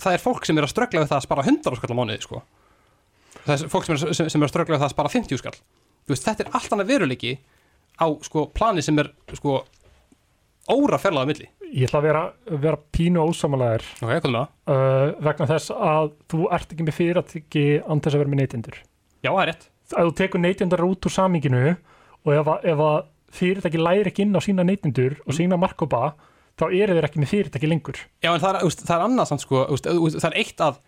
[0.00, 2.22] það er fólk sem er að ströggla við það að spara hundar á skallar mánuði,
[2.24, 2.40] sko.
[3.46, 5.56] Það er fólk sem er, sem, sem er strögglega það að spara 50 skall
[6.10, 7.34] veist, þetta er allt annað veruleiki
[8.00, 9.60] á sko plani sem er sko
[10.74, 12.20] óra ferlaða milli Ég ætla að vera,
[12.62, 14.50] vera pínu ósamalæðir ok, hvað með það?
[14.70, 18.76] uh, vegna þess að þú ert ekki með fyrirtæki án þess að vera með neytendur.
[19.24, 19.64] Já, það er rétt
[19.94, 23.00] Ef þú tekur neytendur út úr saminginu og ef, að- ef að
[23.34, 26.14] fyrirtæki læri ekki inn á sína neytendur og sína markkópa
[26.54, 27.98] þá eru þeir ekki með fyrirtæki lengur.
[28.22, 30.78] Já, en það er, það er annað samt sko það er eitt að,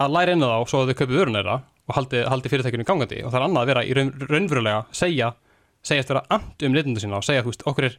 [0.00, 1.56] að læra inn á þá svo að þau kaupi vörun þeirra
[1.90, 3.20] og haldi, haldi fyrirtækinu gangandi.
[3.24, 5.32] Og það er annað að vera í raun, raunverulega segja,
[5.86, 7.98] segjast vera and um neytendur sína og segja, þú veist, okkur er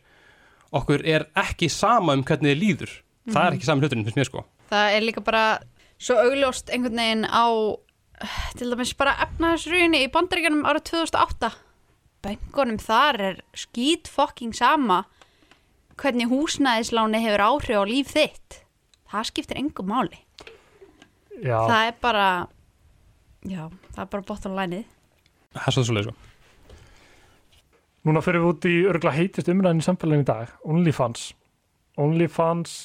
[0.80, 2.94] okkur er ekki sama um hvernig þið líður.
[3.32, 4.46] Það er ekki sami hluturinn, finnst mér sko.
[4.72, 5.46] Það er líka bara
[6.02, 7.46] svo augljóst einhvern veginn á
[8.58, 11.52] til dæmis bara efnaðisrýni í bandaríkjanum árið 2008
[12.22, 15.04] Bengunum þar er skít fokking sama
[16.02, 18.62] hvernig húsnæðisláni hefur áhrif á líf þitt.
[19.10, 20.20] Það skiptir engum máli.
[21.42, 22.28] Já, það er bara
[23.48, 23.64] já,
[23.94, 24.86] það er bara bottom lineið
[25.56, 26.32] það er svo svolítið sko
[28.08, 31.26] núna fyrir við út í örgulega heitist umræðin í samfélaginu í dag, OnlyFans.
[32.02, 32.76] OnlyFans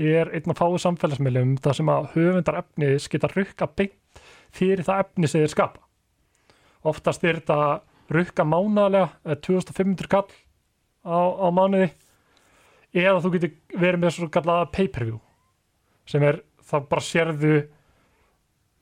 [0.00, 4.22] er einn af fáu samfélagsmiðlum þar sem að höfundar efnis geta rukka beint
[4.54, 5.82] fyrir það efni sem þeir skapa.
[6.84, 7.58] Oftast er þetta
[8.14, 10.26] rukka mánaðlega, eða 2500 kall
[11.06, 11.92] á, á mánuði,
[12.94, 15.20] eða þú getur verið með svo kallaða pay-per-view,
[16.10, 17.54] sem er það bara sérðu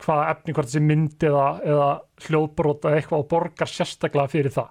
[0.03, 1.89] hvaða efni, hvort þessi mynd eða, eða
[2.27, 4.69] hljóðbrota eða eitthvað og borgar sérstaklega fyrir það.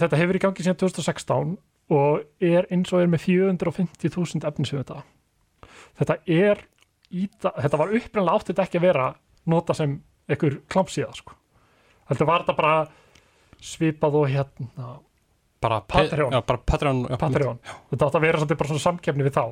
[0.00, 1.56] Þetta hefur í gangi síðan 2016
[1.92, 5.02] og er eins og er með 450.000 efnisöfunda.
[6.00, 6.62] Þetta er,
[7.42, 9.06] það- þetta var upprænlega átt þetta ekki að vera
[9.52, 9.98] nota sem
[10.30, 11.34] einhver klámsíða sko.
[12.08, 12.86] Þetta var þetta bara
[13.62, 14.98] svipað og hérna
[15.62, 16.32] bara Patreon.
[16.32, 17.58] já, bara Patreon, Patreon.
[17.92, 19.44] Þetta átt að vera svolítið bara svona samkefni við þá.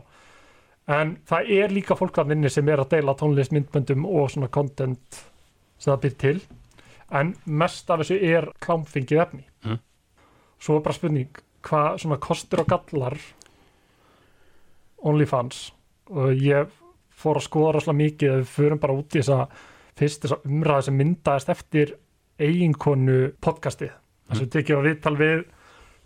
[0.88, 4.48] En það er líka fólk að minni sem er að deila tónlist, myndböndum og svona
[4.48, 5.20] content
[5.78, 6.40] sem það byrð til.
[7.10, 9.44] En mest af þessu er klámfengið efni.
[9.64, 9.78] Mhm.
[10.60, 11.28] Svo er bara spurning,
[11.62, 13.18] hvað svona kostur og gallar
[15.02, 15.72] OnlyFans
[16.10, 16.68] og ég
[17.10, 19.48] fór að skoða rosalega mikið að við förum bara út í þessa
[19.96, 21.94] fyrst þessa umræði sem myndaðist eftir
[22.40, 23.92] eiginkonu podcastið.
[24.30, 25.42] Þess að tekið að viðtal við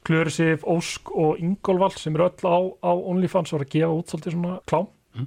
[0.04, 4.12] Klörisif, Ósk og Ingolvald sem eru öll á, á OnlyFans og eru að gefa út
[4.12, 4.88] svolítið svona klám.
[5.14, 5.26] Mhm.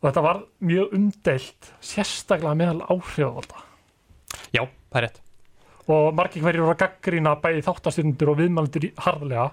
[0.00, 3.64] og þetta var mjög umdeilt sérstaklega meðal áhrifalda
[4.54, 5.20] já, það er rétt.
[5.88, 9.50] Og margir hverjir voru að gaggrina bæði þáttastjórnundur og viðmælendur í- harðlega.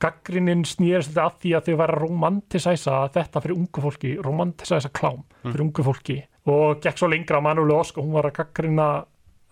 [0.00, 4.90] Gaggrinin snýrist þetta að því að þau væri að romantisæsa þetta fyrir ungu fólki, romantisæsa
[4.92, 6.18] klám fyrir ungu fólki.
[6.46, 8.88] Og gekk svo lengra að Manuel Ósk og hún var að gaggrina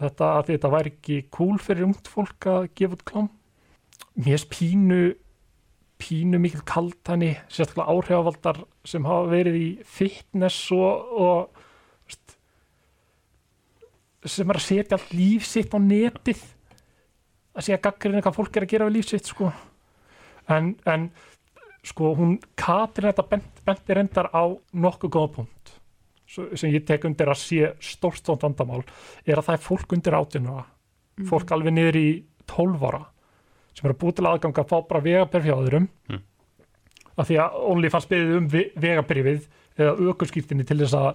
[0.02, 3.30] þetta að þetta væri ekki cool fyrir ungt fólk að gefa út klám
[4.18, 5.02] mér er pínu
[6.02, 11.60] pínu mikil kaltani sérstaklega áhrifavaldar sem hafa verið í fitness og, og
[12.09, 12.34] veist,
[14.26, 16.43] sem er að setja líf sitt á netið.
[17.52, 19.52] Að segja gaggrinn hvað fólk er að gera við líf sitt sko.
[20.51, 21.10] en, en
[21.86, 25.72] sko hún Katrin þetta bent, benti reyndar á nokkuð góða punkt
[26.32, 28.82] sem ég tek undir að sé stórstónt vandamál
[29.26, 30.62] er að það er fólk undir átjunna
[31.28, 32.09] fólk alveg niður í
[32.48, 33.02] 12 ára
[33.72, 36.20] sem er að búið til aðgang að fá bara vegaberf hjá öðrum Mm.
[37.18, 39.46] af því að OnlyFans beðið um ve- vegabrifið
[39.78, 41.14] eða aukurskýrtinni til þess að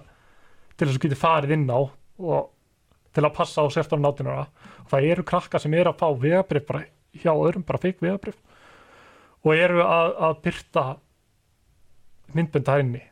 [0.78, 1.78] til þess að geti farið inn á
[2.18, 2.50] og
[3.14, 4.46] til að passa á 16 átunara
[4.84, 6.84] og það eru krakkar sem eru að fá vegabrif bara
[7.18, 8.36] hjá öðrum, bara feik vegabrif
[9.44, 10.84] og eru að, að byrta
[12.34, 13.02] myndbönda henni.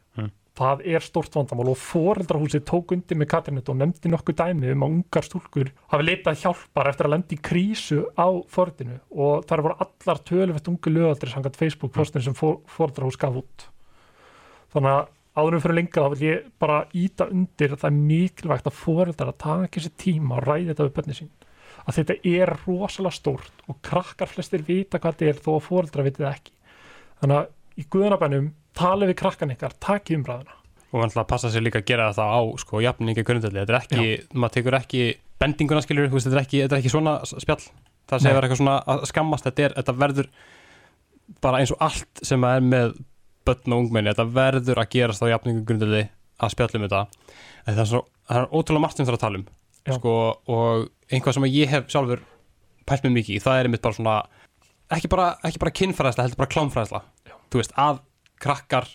[0.56, 4.84] Það er stort vandamál og foreldrahúsið tók undir með Katrinet og nefndi nokkuð dæmi um
[4.86, 9.64] að ungar stúlkur hafi leitað hjálpar eftir að lendi í krísu á forðinu og þar
[9.66, 13.68] voru allar töluvert ungu lögaldri samkvæmt Facebook postin sem for, foreldrahús gaf út.
[14.72, 18.70] Þannig að áðurum fyrir lengra þá vil ég bara íta undir að það er mikilvægt
[18.70, 21.32] að foreldrar að taka þessi tíma og ræði þetta við bönni sín.
[21.86, 26.08] Að þetta er rosalega stórt og krakkar flestir vita hvað þetta er þó að foreldrar
[26.08, 26.54] viti það ekki.
[27.20, 30.56] Þannig að í guðanabænum tala við krakkan ykkar, taki umræðuna.
[30.92, 33.74] Og hann ætla að passa sér líka að gera það á sko jafningi grundalli, þetta
[33.74, 35.02] er ekki maður tekur ekki
[35.40, 37.64] bendinguna veist, þetta, er ekki, þetta er ekki svona spjall.
[38.06, 39.48] Það segir eitthvað svona að skammast.
[39.48, 40.28] Þetta, er, þetta verður
[41.42, 42.94] bara eins og allt sem er með
[43.46, 46.06] börn og ungmenni, þetta verður að gerast á jafningi grundalli
[46.42, 47.02] að spjallum þetta.
[47.66, 49.46] Það er, svo, það er ótrúlega margt sem það er að tala um
[49.86, 49.94] Já.
[49.98, 50.14] sko,
[50.50, 52.22] og einhvað sem ég hef sjálfur
[52.86, 54.16] pælt mig mikið í, það er einmitt bara svona
[54.94, 55.28] ekki bara,
[55.62, 57.02] bara kynfræðsla, heldur bara klámfræðsla.
[57.50, 58.00] Þú veist, að
[58.42, 58.88] krakkar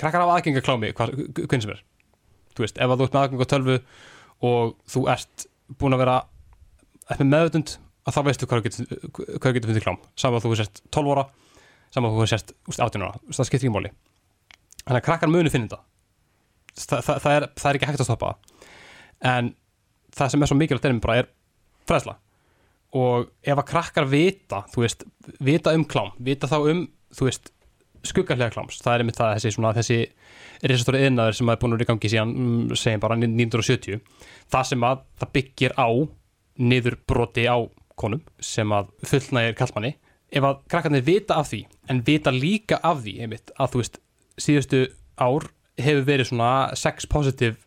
[0.00, 1.14] krakkar hafa aðgengi að klámi hvað,
[1.44, 1.82] hvernig sem er.
[2.52, 3.78] Þú veist, ef þú ert með aðgengi á tölvu
[4.48, 5.46] og þú ert
[5.80, 6.16] búin að vera
[7.12, 10.00] eftir meðutund að þá veistu hvað þú getur, fundið klám.
[10.18, 11.26] Saman að þú er sért 12 ára
[11.92, 13.92] saman að þú sért úst, 18 ára, Þú veist, það skiptir ekki máli.
[14.82, 15.88] Þannig að krakkar muni finna þetta
[16.72, 18.68] Þa, það, það, er, það er ekki hægt að stoppa það.
[19.28, 19.48] en
[20.16, 21.26] það sem er svo mikilvægt er er
[21.88, 22.14] fræðsla.
[22.96, 25.04] Og ef að krakkar vita þú veist,
[25.44, 27.52] vita um klám vita þá um, þú veist
[28.06, 29.98] skuggarlega kláms, það er einmitt það þessi svona þessi
[30.62, 34.00] risastóri yðnaður sem er búin að vera í gangi síðan, mm, segjum bara 1970
[34.52, 35.88] það sem að það byggir á
[36.62, 37.58] niður broti á
[37.98, 39.94] konum sem að fullnægir kallmanni
[40.32, 44.00] ef að krakkarnir vita af því en vita líka af því einmitt að þú veist
[44.40, 44.86] síðustu
[45.20, 45.50] ár
[45.80, 47.58] hefur verið svona sex positive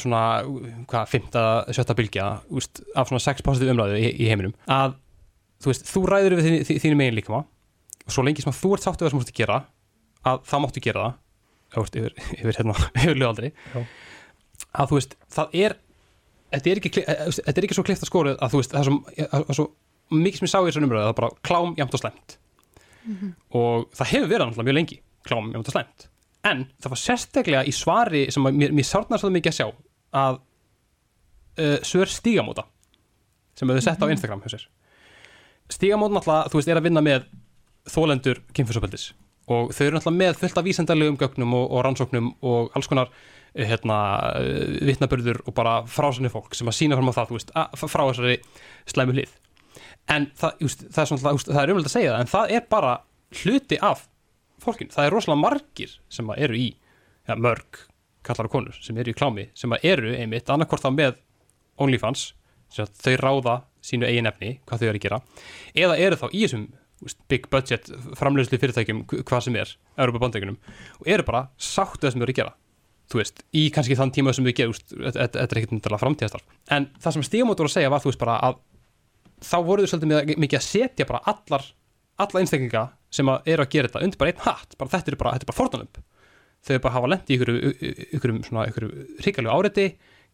[0.00, 0.42] svona,
[0.90, 1.42] hvað, fymta,
[1.74, 4.54] sjötta bylgja úst, af svona sex positive umræðu í, í heiminum.
[4.70, 4.96] Að
[5.62, 7.36] þú veist, þú ræður við þín, þínu megin líka
[8.04, 9.58] og svo lengi sem að þú ert sáttu það sem þú ert að gera
[10.24, 11.20] að þá máttu gera það.
[11.74, 13.50] Yfir, yfir, hérna, yfir lögaldri
[14.74, 15.76] að þú veist, það er
[16.54, 18.88] þetta er ekki, þetta er ekki svo klift að skóru að þú veist, það er
[18.88, 19.66] svo, það er svo
[20.14, 22.36] mikið sem ég sá í þessu umræðu, það er bara klám jæmt og slemt
[23.04, 23.32] mm -hmm.
[23.60, 26.08] og það hefur verið náttúrulega mjög lengi, klám jæmt og slemt
[26.44, 29.66] en það var sérstaklega í svari sem mér, mér sárnar svo mikið að sjá
[30.12, 30.40] að
[31.58, 32.64] uh, Sör Stígamóta
[33.54, 34.10] sem hefur sett á mhm.
[34.10, 34.42] Instagram
[35.68, 37.24] Stígamóta náttúrulega, þú veist, er að vinna með
[37.88, 39.14] þólendur kynfyrsopöldis
[39.50, 43.10] og þau eru náttúrulega með fullt af vísendarlegum gögnum og, og rannsóknum og alls konar
[43.54, 43.98] eh, hérna,
[44.40, 47.52] eh, vittnabörður og bara frásanir fólk sem að sína fram á það, veist,
[47.84, 48.38] frá þessari
[48.90, 49.34] slæmu hlið.
[50.12, 52.68] En það, just, það er svona, það er umhverfið að segja það en það er
[52.72, 52.94] bara
[53.40, 54.06] hluti af
[54.64, 56.70] fólkin, það er rosalega margir sem eru í,
[57.28, 57.84] ja, mörg
[58.24, 61.18] kallar og konur sem eru í klámi sem eru einmitt annarkort þá með
[61.80, 62.32] OnlyFans
[62.74, 65.20] þau ráða sínu eigin efni hvað þau eru að gera
[65.84, 66.64] eða eru þá í þessum
[67.30, 70.58] big budget framlegslu fyrirtækjum hvað sem er, Európa bandegunum
[71.00, 72.54] og eru bara sáttu það sem þau eru að gera.
[73.12, 76.88] Þú veist, í kannski þann tíma sem við gerum þetta er ekkert myndilega framtíðastarf en
[77.04, 78.60] það sem stígamótur að segja var þú veist bara að
[79.44, 81.66] þá voruðu svolítið mikið að setja bara allar,
[82.24, 84.76] alla einstaklinga sem að eru að gera þetta undir bara einn hatt.
[84.80, 86.00] Bara þetta er bara, bara forðanömp
[86.64, 87.52] þau bara hafa lendi í ykkur,
[88.16, 88.34] ykkur,
[88.70, 88.86] ykkur
[89.24, 89.86] ríkalegu áreiti,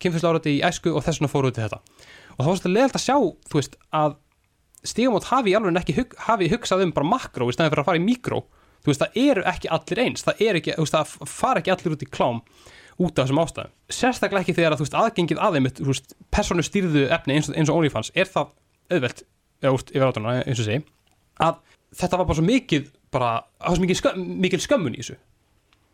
[0.03, 1.81] kynfyrslu áreiti í æsku og þess vegna fóruðu til þetta.
[2.37, 3.17] Og það var svolítið leðalt að sjá,
[3.51, 4.17] þú veist, að
[4.85, 8.01] stígamót hafi alveg ekki hug, hafi hugsað um bara makró í stæðin fyrir að fara
[8.01, 8.45] í mikró
[8.81, 10.27] þú veist, það eru ekki allir eins.
[10.27, 12.41] Það ekki, veist, það fara ekki allir út í klám
[13.01, 13.75] út af þessum ástæðum.
[13.97, 15.83] Sérstaklega ekki þegar að, veist, aðgengið aðeimitt
[16.33, 18.53] personu stýrðu efni eins og, eins og OnlyFans er það
[18.91, 19.25] auðvelt,
[19.63, 20.85] yfir átana eins og segi,
[21.41, 21.61] að
[21.97, 23.33] þetta var bara svo mikið bara,
[23.81, 25.19] mikið skömm, mikil skömmun í þessu.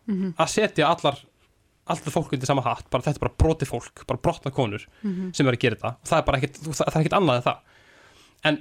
[0.06, 0.34] Mm -hmm.
[0.38, 1.18] að setja allar
[1.86, 5.12] alltaf fólk undir sama hatt, bara þetta er bara broti fólk bara brotna konur mm
[5.12, 5.34] -hmm.
[5.34, 5.92] sem verður að gera þetta.
[6.02, 7.58] Og það er bara ekkert, það, það er ekkert annað en það.
[8.44, 8.58] En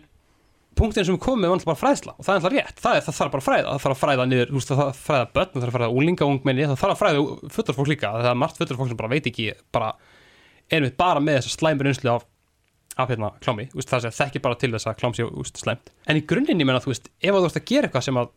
[0.75, 3.17] punktin sem með var alltaf bara fræðsla og það er alltaf rétt, það, er, það
[3.19, 5.27] þarf bara að fræða það þarf að fræða niður, þú veist það þarf að fræða
[5.35, 8.39] börn það þarf að fræða úlinga ungmenni, það þarf að fræða föturfólk líka, það er
[8.41, 9.91] margt föturfólk sem bara veit ekki bara,
[10.69, 12.27] erum við bara með þess að slæmur einslu af,
[12.95, 15.27] af hérna klámi, veist, það er ekki bara til þess að klám sé
[15.63, 18.19] slæmt, en í grunninn ég menna, þú veist, ef þú ert að gera eitthvað sem
[18.19, 18.31] að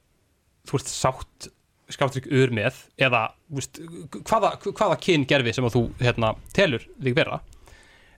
[0.69, 1.51] þú veist sátt
[1.89, 3.81] skáttrygg ur með eða veist,
[4.28, 7.40] hvaða, hvaða kyn gerfi sem þú hérna, telur þig vera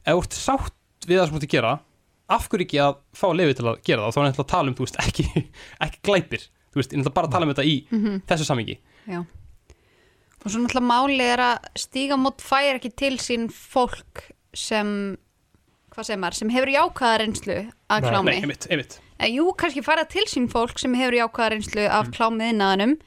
[0.02, 1.74] ef þú ert sátt við það sem þú ert að gera
[2.36, 4.70] af hverju ekki að fá lefi til að gera það þá er þetta að tala
[4.70, 5.26] um, þú veist, ekki,
[5.86, 8.22] ekki glæpir, þú veist, ég ætla bara að tala um þetta í mm -hmm.
[8.30, 9.20] þessu samingi Já.
[10.44, 15.16] og svo náttúrulega máli er að stíga mót fær ekki til sín fólk sem
[15.90, 17.58] hvað segir maður, sem hefur jákaða reynslu
[17.90, 19.00] að klámi Nei, einmitt, einmitt.
[19.20, 22.12] Jú, kannski fara til sín fólk sem hefur jákaða reynslu af mm.
[22.16, 22.98] klámiðinaðanum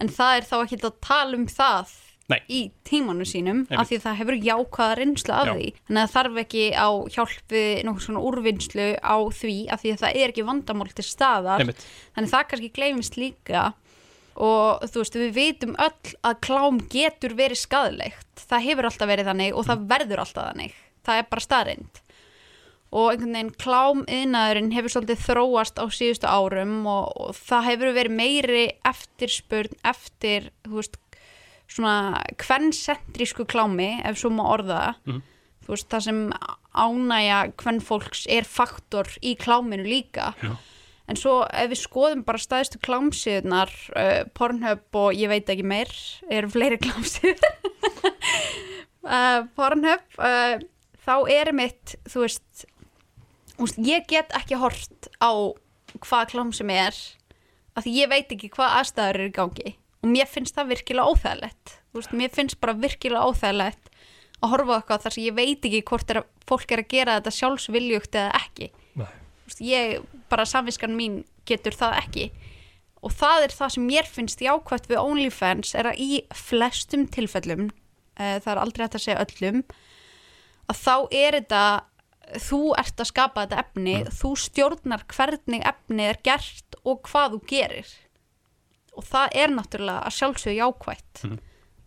[0.00, 1.94] en það er þá ekki að tala um það
[2.30, 2.38] Nei.
[2.48, 3.78] í tímanu sínum Einmitt.
[3.80, 5.52] af því það hefur jákvæða reynslu af Já.
[5.56, 10.02] því þannig að þarf ekki á hjálpi nokkur svona úrvinnslu á því af því að
[10.04, 11.82] það er ekki vandamál til staðar Einmitt.
[12.14, 13.64] þannig það kannski gleymist líka
[14.32, 19.28] og þú veist við veitum öll að klám getur verið skadilegt það hefur alltaf verið
[19.32, 22.02] þannig og það verður alltaf þannig það er bara staðrind
[22.92, 28.16] og einhvern veginn klámiðnaðurinn hefur svolítið þróast á síðustu árum og, og það hefur verið
[28.18, 30.98] meiri eftirspurn eftir veist,
[31.72, 35.22] svona kvennsentrísku klámi ef svo má orða mm.
[35.64, 36.20] þú veist það sem
[36.72, 40.52] ánægja hvern fólks er faktor í kláminu líka Já.
[41.08, 45.92] en svo ef við skoðum bara staðistu klámsíðunar uh, Pornhub og ég veit ekki meir
[46.30, 47.48] eru fleiri klámsíður
[49.06, 50.60] uh, Pornhub uh,
[51.02, 52.68] þá er mitt þú veist
[53.78, 55.30] ég get ekki hort á
[56.02, 56.96] hvað klám sem er
[57.76, 61.08] af því ég veit ekki hvað aðstæður eru í gangi og mér finnst það virkilega
[61.12, 61.74] óþægilegt.
[61.96, 63.90] Úst, mér finnst bara virkilega óþægilegt
[64.42, 67.34] að horfa okkar þar sem ég veit ekki hvort er fólk er að gera þetta
[67.38, 68.72] sjálfsviljugt eða ekki.
[69.46, 72.26] Úst, ég, bara samviskan mín getur það ekki.
[73.02, 77.70] Og það er það sem mér finnst jákvæmt við OnlyFans er að í flestum tilfellum
[78.18, 79.64] uh, það er aldrei hægt að segja öllum
[80.70, 81.64] að þá er þetta
[82.42, 84.12] þú ert að skapa þetta efni mm.
[84.20, 87.92] þú stjórnar hvernig efni er gert og hvað þú gerir
[88.92, 91.38] og það er náttúrulega að sjálfsögja jákvægt mm.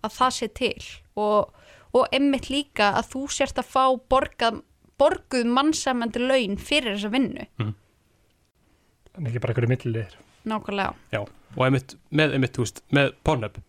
[0.08, 0.86] að það sé til.
[1.22, 1.66] Og,
[1.96, 4.62] og emmitt líka að þú sért að fá borgað
[5.00, 7.48] borguð mannsamandi laun fyrir þessa vinnu.
[9.16, 10.16] En ekki bara einhverju millilegir
[10.46, 10.94] nákvæmlega.
[11.12, 11.22] Já,
[11.56, 13.60] og einmitt, með, einmitt, veist, með Pornhub.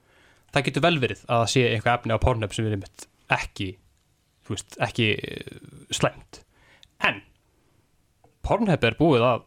[0.54, 3.06] Það getur vel verið að það sé eitthvað efni á Pornhub sem er einmitt
[3.36, 3.68] ekki
[4.50, 5.58] veist, ekki uh,
[5.94, 6.42] slæmt.
[7.06, 7.22] En
[8.46, 9.46] Pornhub er búið að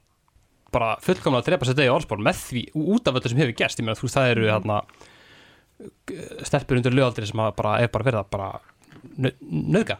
[0.73, 2.65] bara fullkomlega að drepa sér degi orðspor með því
[2.95, 4.81] út af öllu sem hefur gerst, ég meina þú það eru hérna
[6.47, 8.49] stelpur undir lögaldri sem bara er bara verið að bara
[9.39, 9.99] nöðga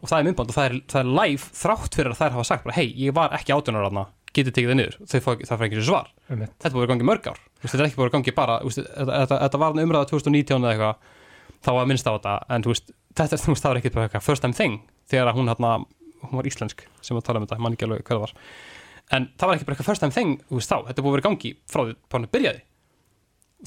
[0.00, 2.48] og það er myndband og það er, það er live þrátt fyrir að þær hafa
[2.48, 4.04] sagt bara hei, ég var ekki átjónar þarna,
[4.36, 4.98] getið tekið það niður.
[5.08, 6.10] Þau fá, það fær ekki sér svar.
[6.28, 7.40] Um þetta búið að gangi mörg ár.
[7.62, 11.10] Þetta er ekki búið að gangi bara þetta, þetta, þetta var umræða 2019 eða eitthvað
[11.62, 14.56] þá var minnst á þetta en veist, þetta það var ekki bara eitthvað first time
[14.58, 14.78] thing
[15.10, 15.72] þegar hún, hérna,
[16.26, 18.34] hún var íslensk sem að tala um þetta, ég man ekki alveg það var
[19.12, 21.26] en það var ekki bara eitthvað first time thing veist, þá, þetta búið að vera
[21.28, 22.62] gangi frá því hann byrjaði.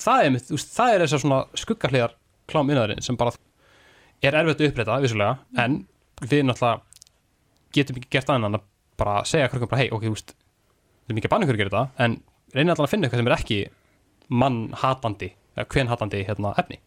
[0.06, 0.38] Það er,
[0.76, 2.16] það er þessar svona skuggahliðar
[2.52, 3.36] klám innæðurinn sem bara
[4.26, 5.38] er erfitt að uppræta, vissulega.
[5.62, 5.84] En
[6.22, 6.82] við náttúrulega
[7.76, 8.60] getum ekki gert en að
[9.00, 10.36] bara segja krökkum bara hei, ok, þú veist,
[11.06, 12.04] við erum ekki að banna ykkur að gera þetta.
[12.06, 12.18] En
[12.56, 13.62] reynir allan að finna eitthvað sem er ekki
[14.44, 16.80] mannhatandi eða kvenhatandi hérna, efni.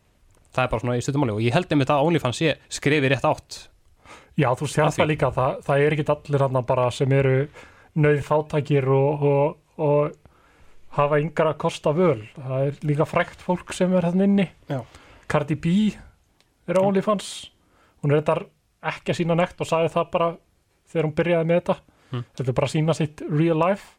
[0.57, 1.35] Það er bara svona í stundum máli.
[1.37, 3.59] Og ég held einmitt að OnlyFans sé skrifi rétt átt.
[4.39, 7.37] Já, þú sér það líka, það, það er ekki allir hann bara sem eru
[7.99, 10.17] nöð fátækir og, og, og
[10.97, 12.23] hafa yngra að kosta völ.
[12.37, 14.49] Það er líka frækt fólk sem er þannig inni.
[14.71, 14.81] Já.
[15.29, 15.75] Cardi B
[16.69, 17.31] er OnlyFans.
[18.03, 18.39] Hún er þetta
[18.89, 20.29] ekki að sína nekt og sagði það bara
[20.89, 21.79] þegar hún byrjaði með þetta.
[22.09, 22.27] Mm.
[22.39, 23.95] Þetta er bara að sína sitt real life.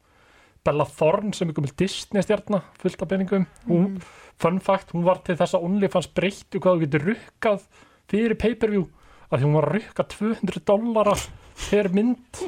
[0.65, 3.45] Bella Thorne sem er komið Disney stjarnar fullt af peningum.
[3.67, 3.99] Hún,
[4.41, 7.67] fun fact, hún var til þess að OnlyFans breyttu hvað þú getur rukkað
[8.09, 8.87] fyrir pay-per-view
[9.29, 11.15] að því hún var að rukka 200 dollara
[11.69, 12.39] per mynd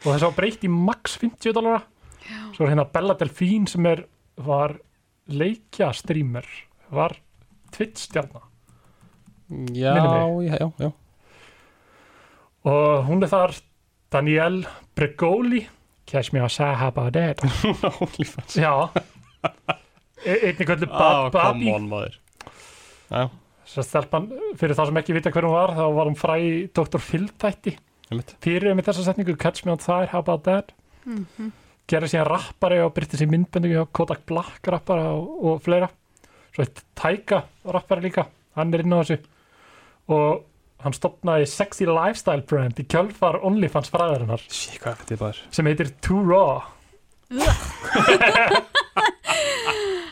[0.00, 1.82] og þess að breytt í max 50 dollara.
[2.54, 4.04] Svo er hérna Bella Delfín sem er
[4.40, 4.76] var
[5.30, 6.46] leikja streamer
[6.90, 7.14] var
[7.70, 8.50] Twitch stjarnar
[9.74, 9.94] já,
[10.42, 10.92] já, já, já.
[12.64, 13.54] og hún er þar
[14.10, 15.66] Danielle Bregoli.
[16.06, 17.38] Catch me outside, how about that?
[18.48, 18.90] Já.
[20.26, 21.70] E- einnig kvöldu ah, Babi.
[21.70, 22.16] come on maður.
[23.10, 23.28] Já,
[23.86, 24.26] stelpan,
[24.58, 26.98] fyrir þá sem ekki vita hver hún var þá var hún fræ í Dr.
[26.98, 27.76] Phil einmitt
[28.42, 30.72] fyrir með þessa setningu Catch me outside, how about that?
[31.06, 31.52] Mhm.
[31.90, 35.88] gerði síðan rappari og byrti sér myndböndu hjá Kodak Black rappara og, og fleira.
[36.54, 39.18] Svo eitt Taika rappari líka hann er inn á þessu.
[40.10, 40.44] Og
[40.84, 44.42] hann stopnaði Sexy Lifestyle brand í kjölfar OnlyFans fræðarinnar.
[44.46, 46.62] Er sem heitir Too Raw.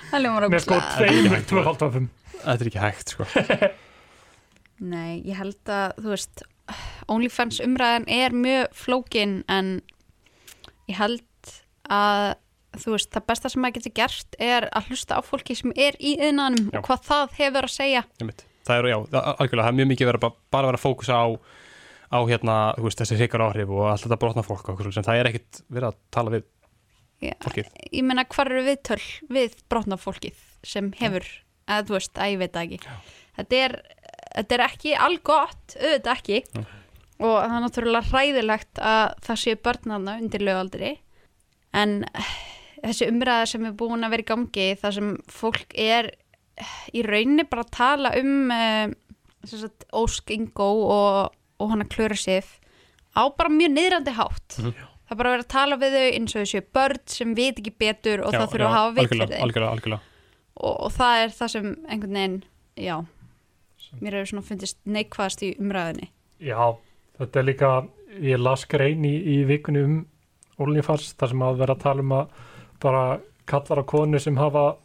[0.09, 2.07] Það ljómar með sko tveimur tvöfaldtöfum
[2.39, 3.27] þetta er ekki hægt sko.
[4.93, 6.45] Nei, ég held að, þú veist,
[7.09, 9.79] OnlyFans umræðan er mjög flókin en
[10.89, 11.53] ég held
[11.89, 12.35] að,
[12.77, 15.97] þú veist, það besta sem maður getur gert er að hlusta á fólki sem er
[16.01, 16.81] í yðnanum Já.
[16.81, 18.05] og hvað það hefur að segja.
[18.69, 21.27] það er, já, algjörlega, það er mjög mikið verið bara, bara vera að fókusa á
[22.09, 25.29] á hérna, veist, þessi hrikar áhrif og allt þetta brotna fólk okkur sem það er
[25.29, 26.47] ekkit verið að tala við
[27.19, 29.01] Já, fólkið ég meina, hvar eru viðtöl
[29.35, 31.27] við brotna fólkið sem hefur,
[31.69, 32.79] að þú veist, að ég veit ekki.
[33.39, 33.75] Þetta er,
[34.37, 36.65] þetta er ekki algott, auðvitað ekki Já.
[37.19, 40.93] Og það er náttúrulega hræðilegt að það séu börnarna undir lögaldri.
[41.77, 42.33] En eh,
[42.85, 46.13] þessi umræða sem er búin að vera í gangi þar sem fólk er
[46.59, 48.95] eh, í rauninni bara að tala um uh,
[49.49, 52.57] sagt, Ósk Ingo og, og hana Klöru Sif
[53.19, 54.59] á bara mjög niðrandi hátt.
[54.63, 54.75] Mhm.
[55.09, 57.59] það er bara að vera að tala við þau eins og þessu börn sem veit
[57.59, 59.45] ekki betur og Já, það þurfa að hafa veit fyrir algjörlega, þeim.
[59.47, 60.01] algjörlega, algjörlega.
[60.61, 62.37] og, og það er það sem einhvern veginn
[62.79, 62.97] já,
[64.03, 66.11] mér hefur svona fundist neikvæðast í umræðinni
[66.45, 66.61] Já,
[67.19, 67.71] þetta er líka,
[68.21, 70.07] ég las grein í, í vikunni um
[70.59, 72.29] OnlyFans þar sem að vera að tala um að
[72.83, 73.03] bara
[73.47, 74.77] kallar á konu sem hafa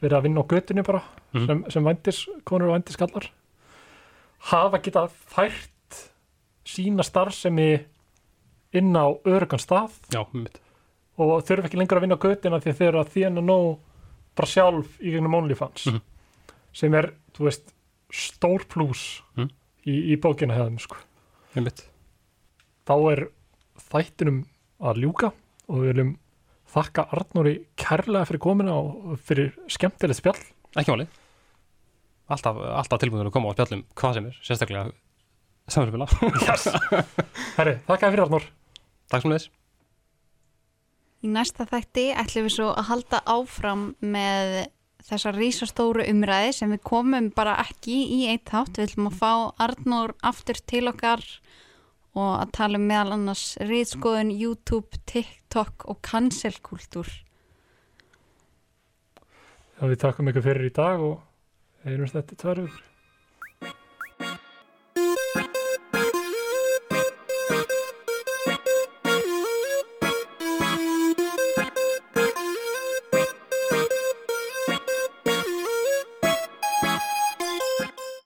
[0.00, 1.02] verið að vinna á götunni bara
[1.34, 1.46] Mhm.
[1.46, 3.26] sem, sem vændis, konur og vændis kallar
[4.48, 6.06] hafa getað fært
[6.64, 7.84] sína starfsemi
[8.72, 10.22] inn á örugan stað já,
[11.18, 13.78] og þurfa ekki lengur að vinna á götuna því að þeir eru að þjána nóg
[14.38, 16.00] bara sjálf í gegnum OnlyFans Mhm.
[16.72, 17.72] sem er, þú veist,
[18.12, 19.50] stór plús Mhm.
[19.86, 20.96] í, í bókina hefðum sko
[21.60, 21.84] einmitt.
[22.88, 23.24] þá er
[23.88, 24.42] þættinum
[24.78, 25.32] að ljúka
[25.68, 26.12] og við viljum
[26.68, 30.40] þakka Arnóri kærlega fyrir komina og fyrir skemmtilegt spjall.
[30.76, 31.08] Ekki máli
[32.32, 34.90] alltaf, alltaf tilbúinur að koma á spjallum hvað sem er, sérstaklega
[35.68, 36.08] samfélagspila,
[36.48, 36.66] yes.
[37.58, 38.48] Herri, þakka fyrir Arnór.
[39.08, 39.48] Takk sem leðis
[41.18, 44.68] Í næsta þætti ætlum við svo að halda áfram með
[45.08, 48.78] þessa rísastóru umræði sem við komum bara ekki í eitt þátt.
[48.78, 49.32] Við ætlum að fá
[49.66, 51.24] Arnór aftur til okkar
[52.18, 57.08] og að tala um meðal annars rýtskoðun, YouTube, TikTok og cancelkultúr.
[59.78, 61.20] Já, við takkum ykkur fyrir í dag og
[61.84, 62.87] tvær vikur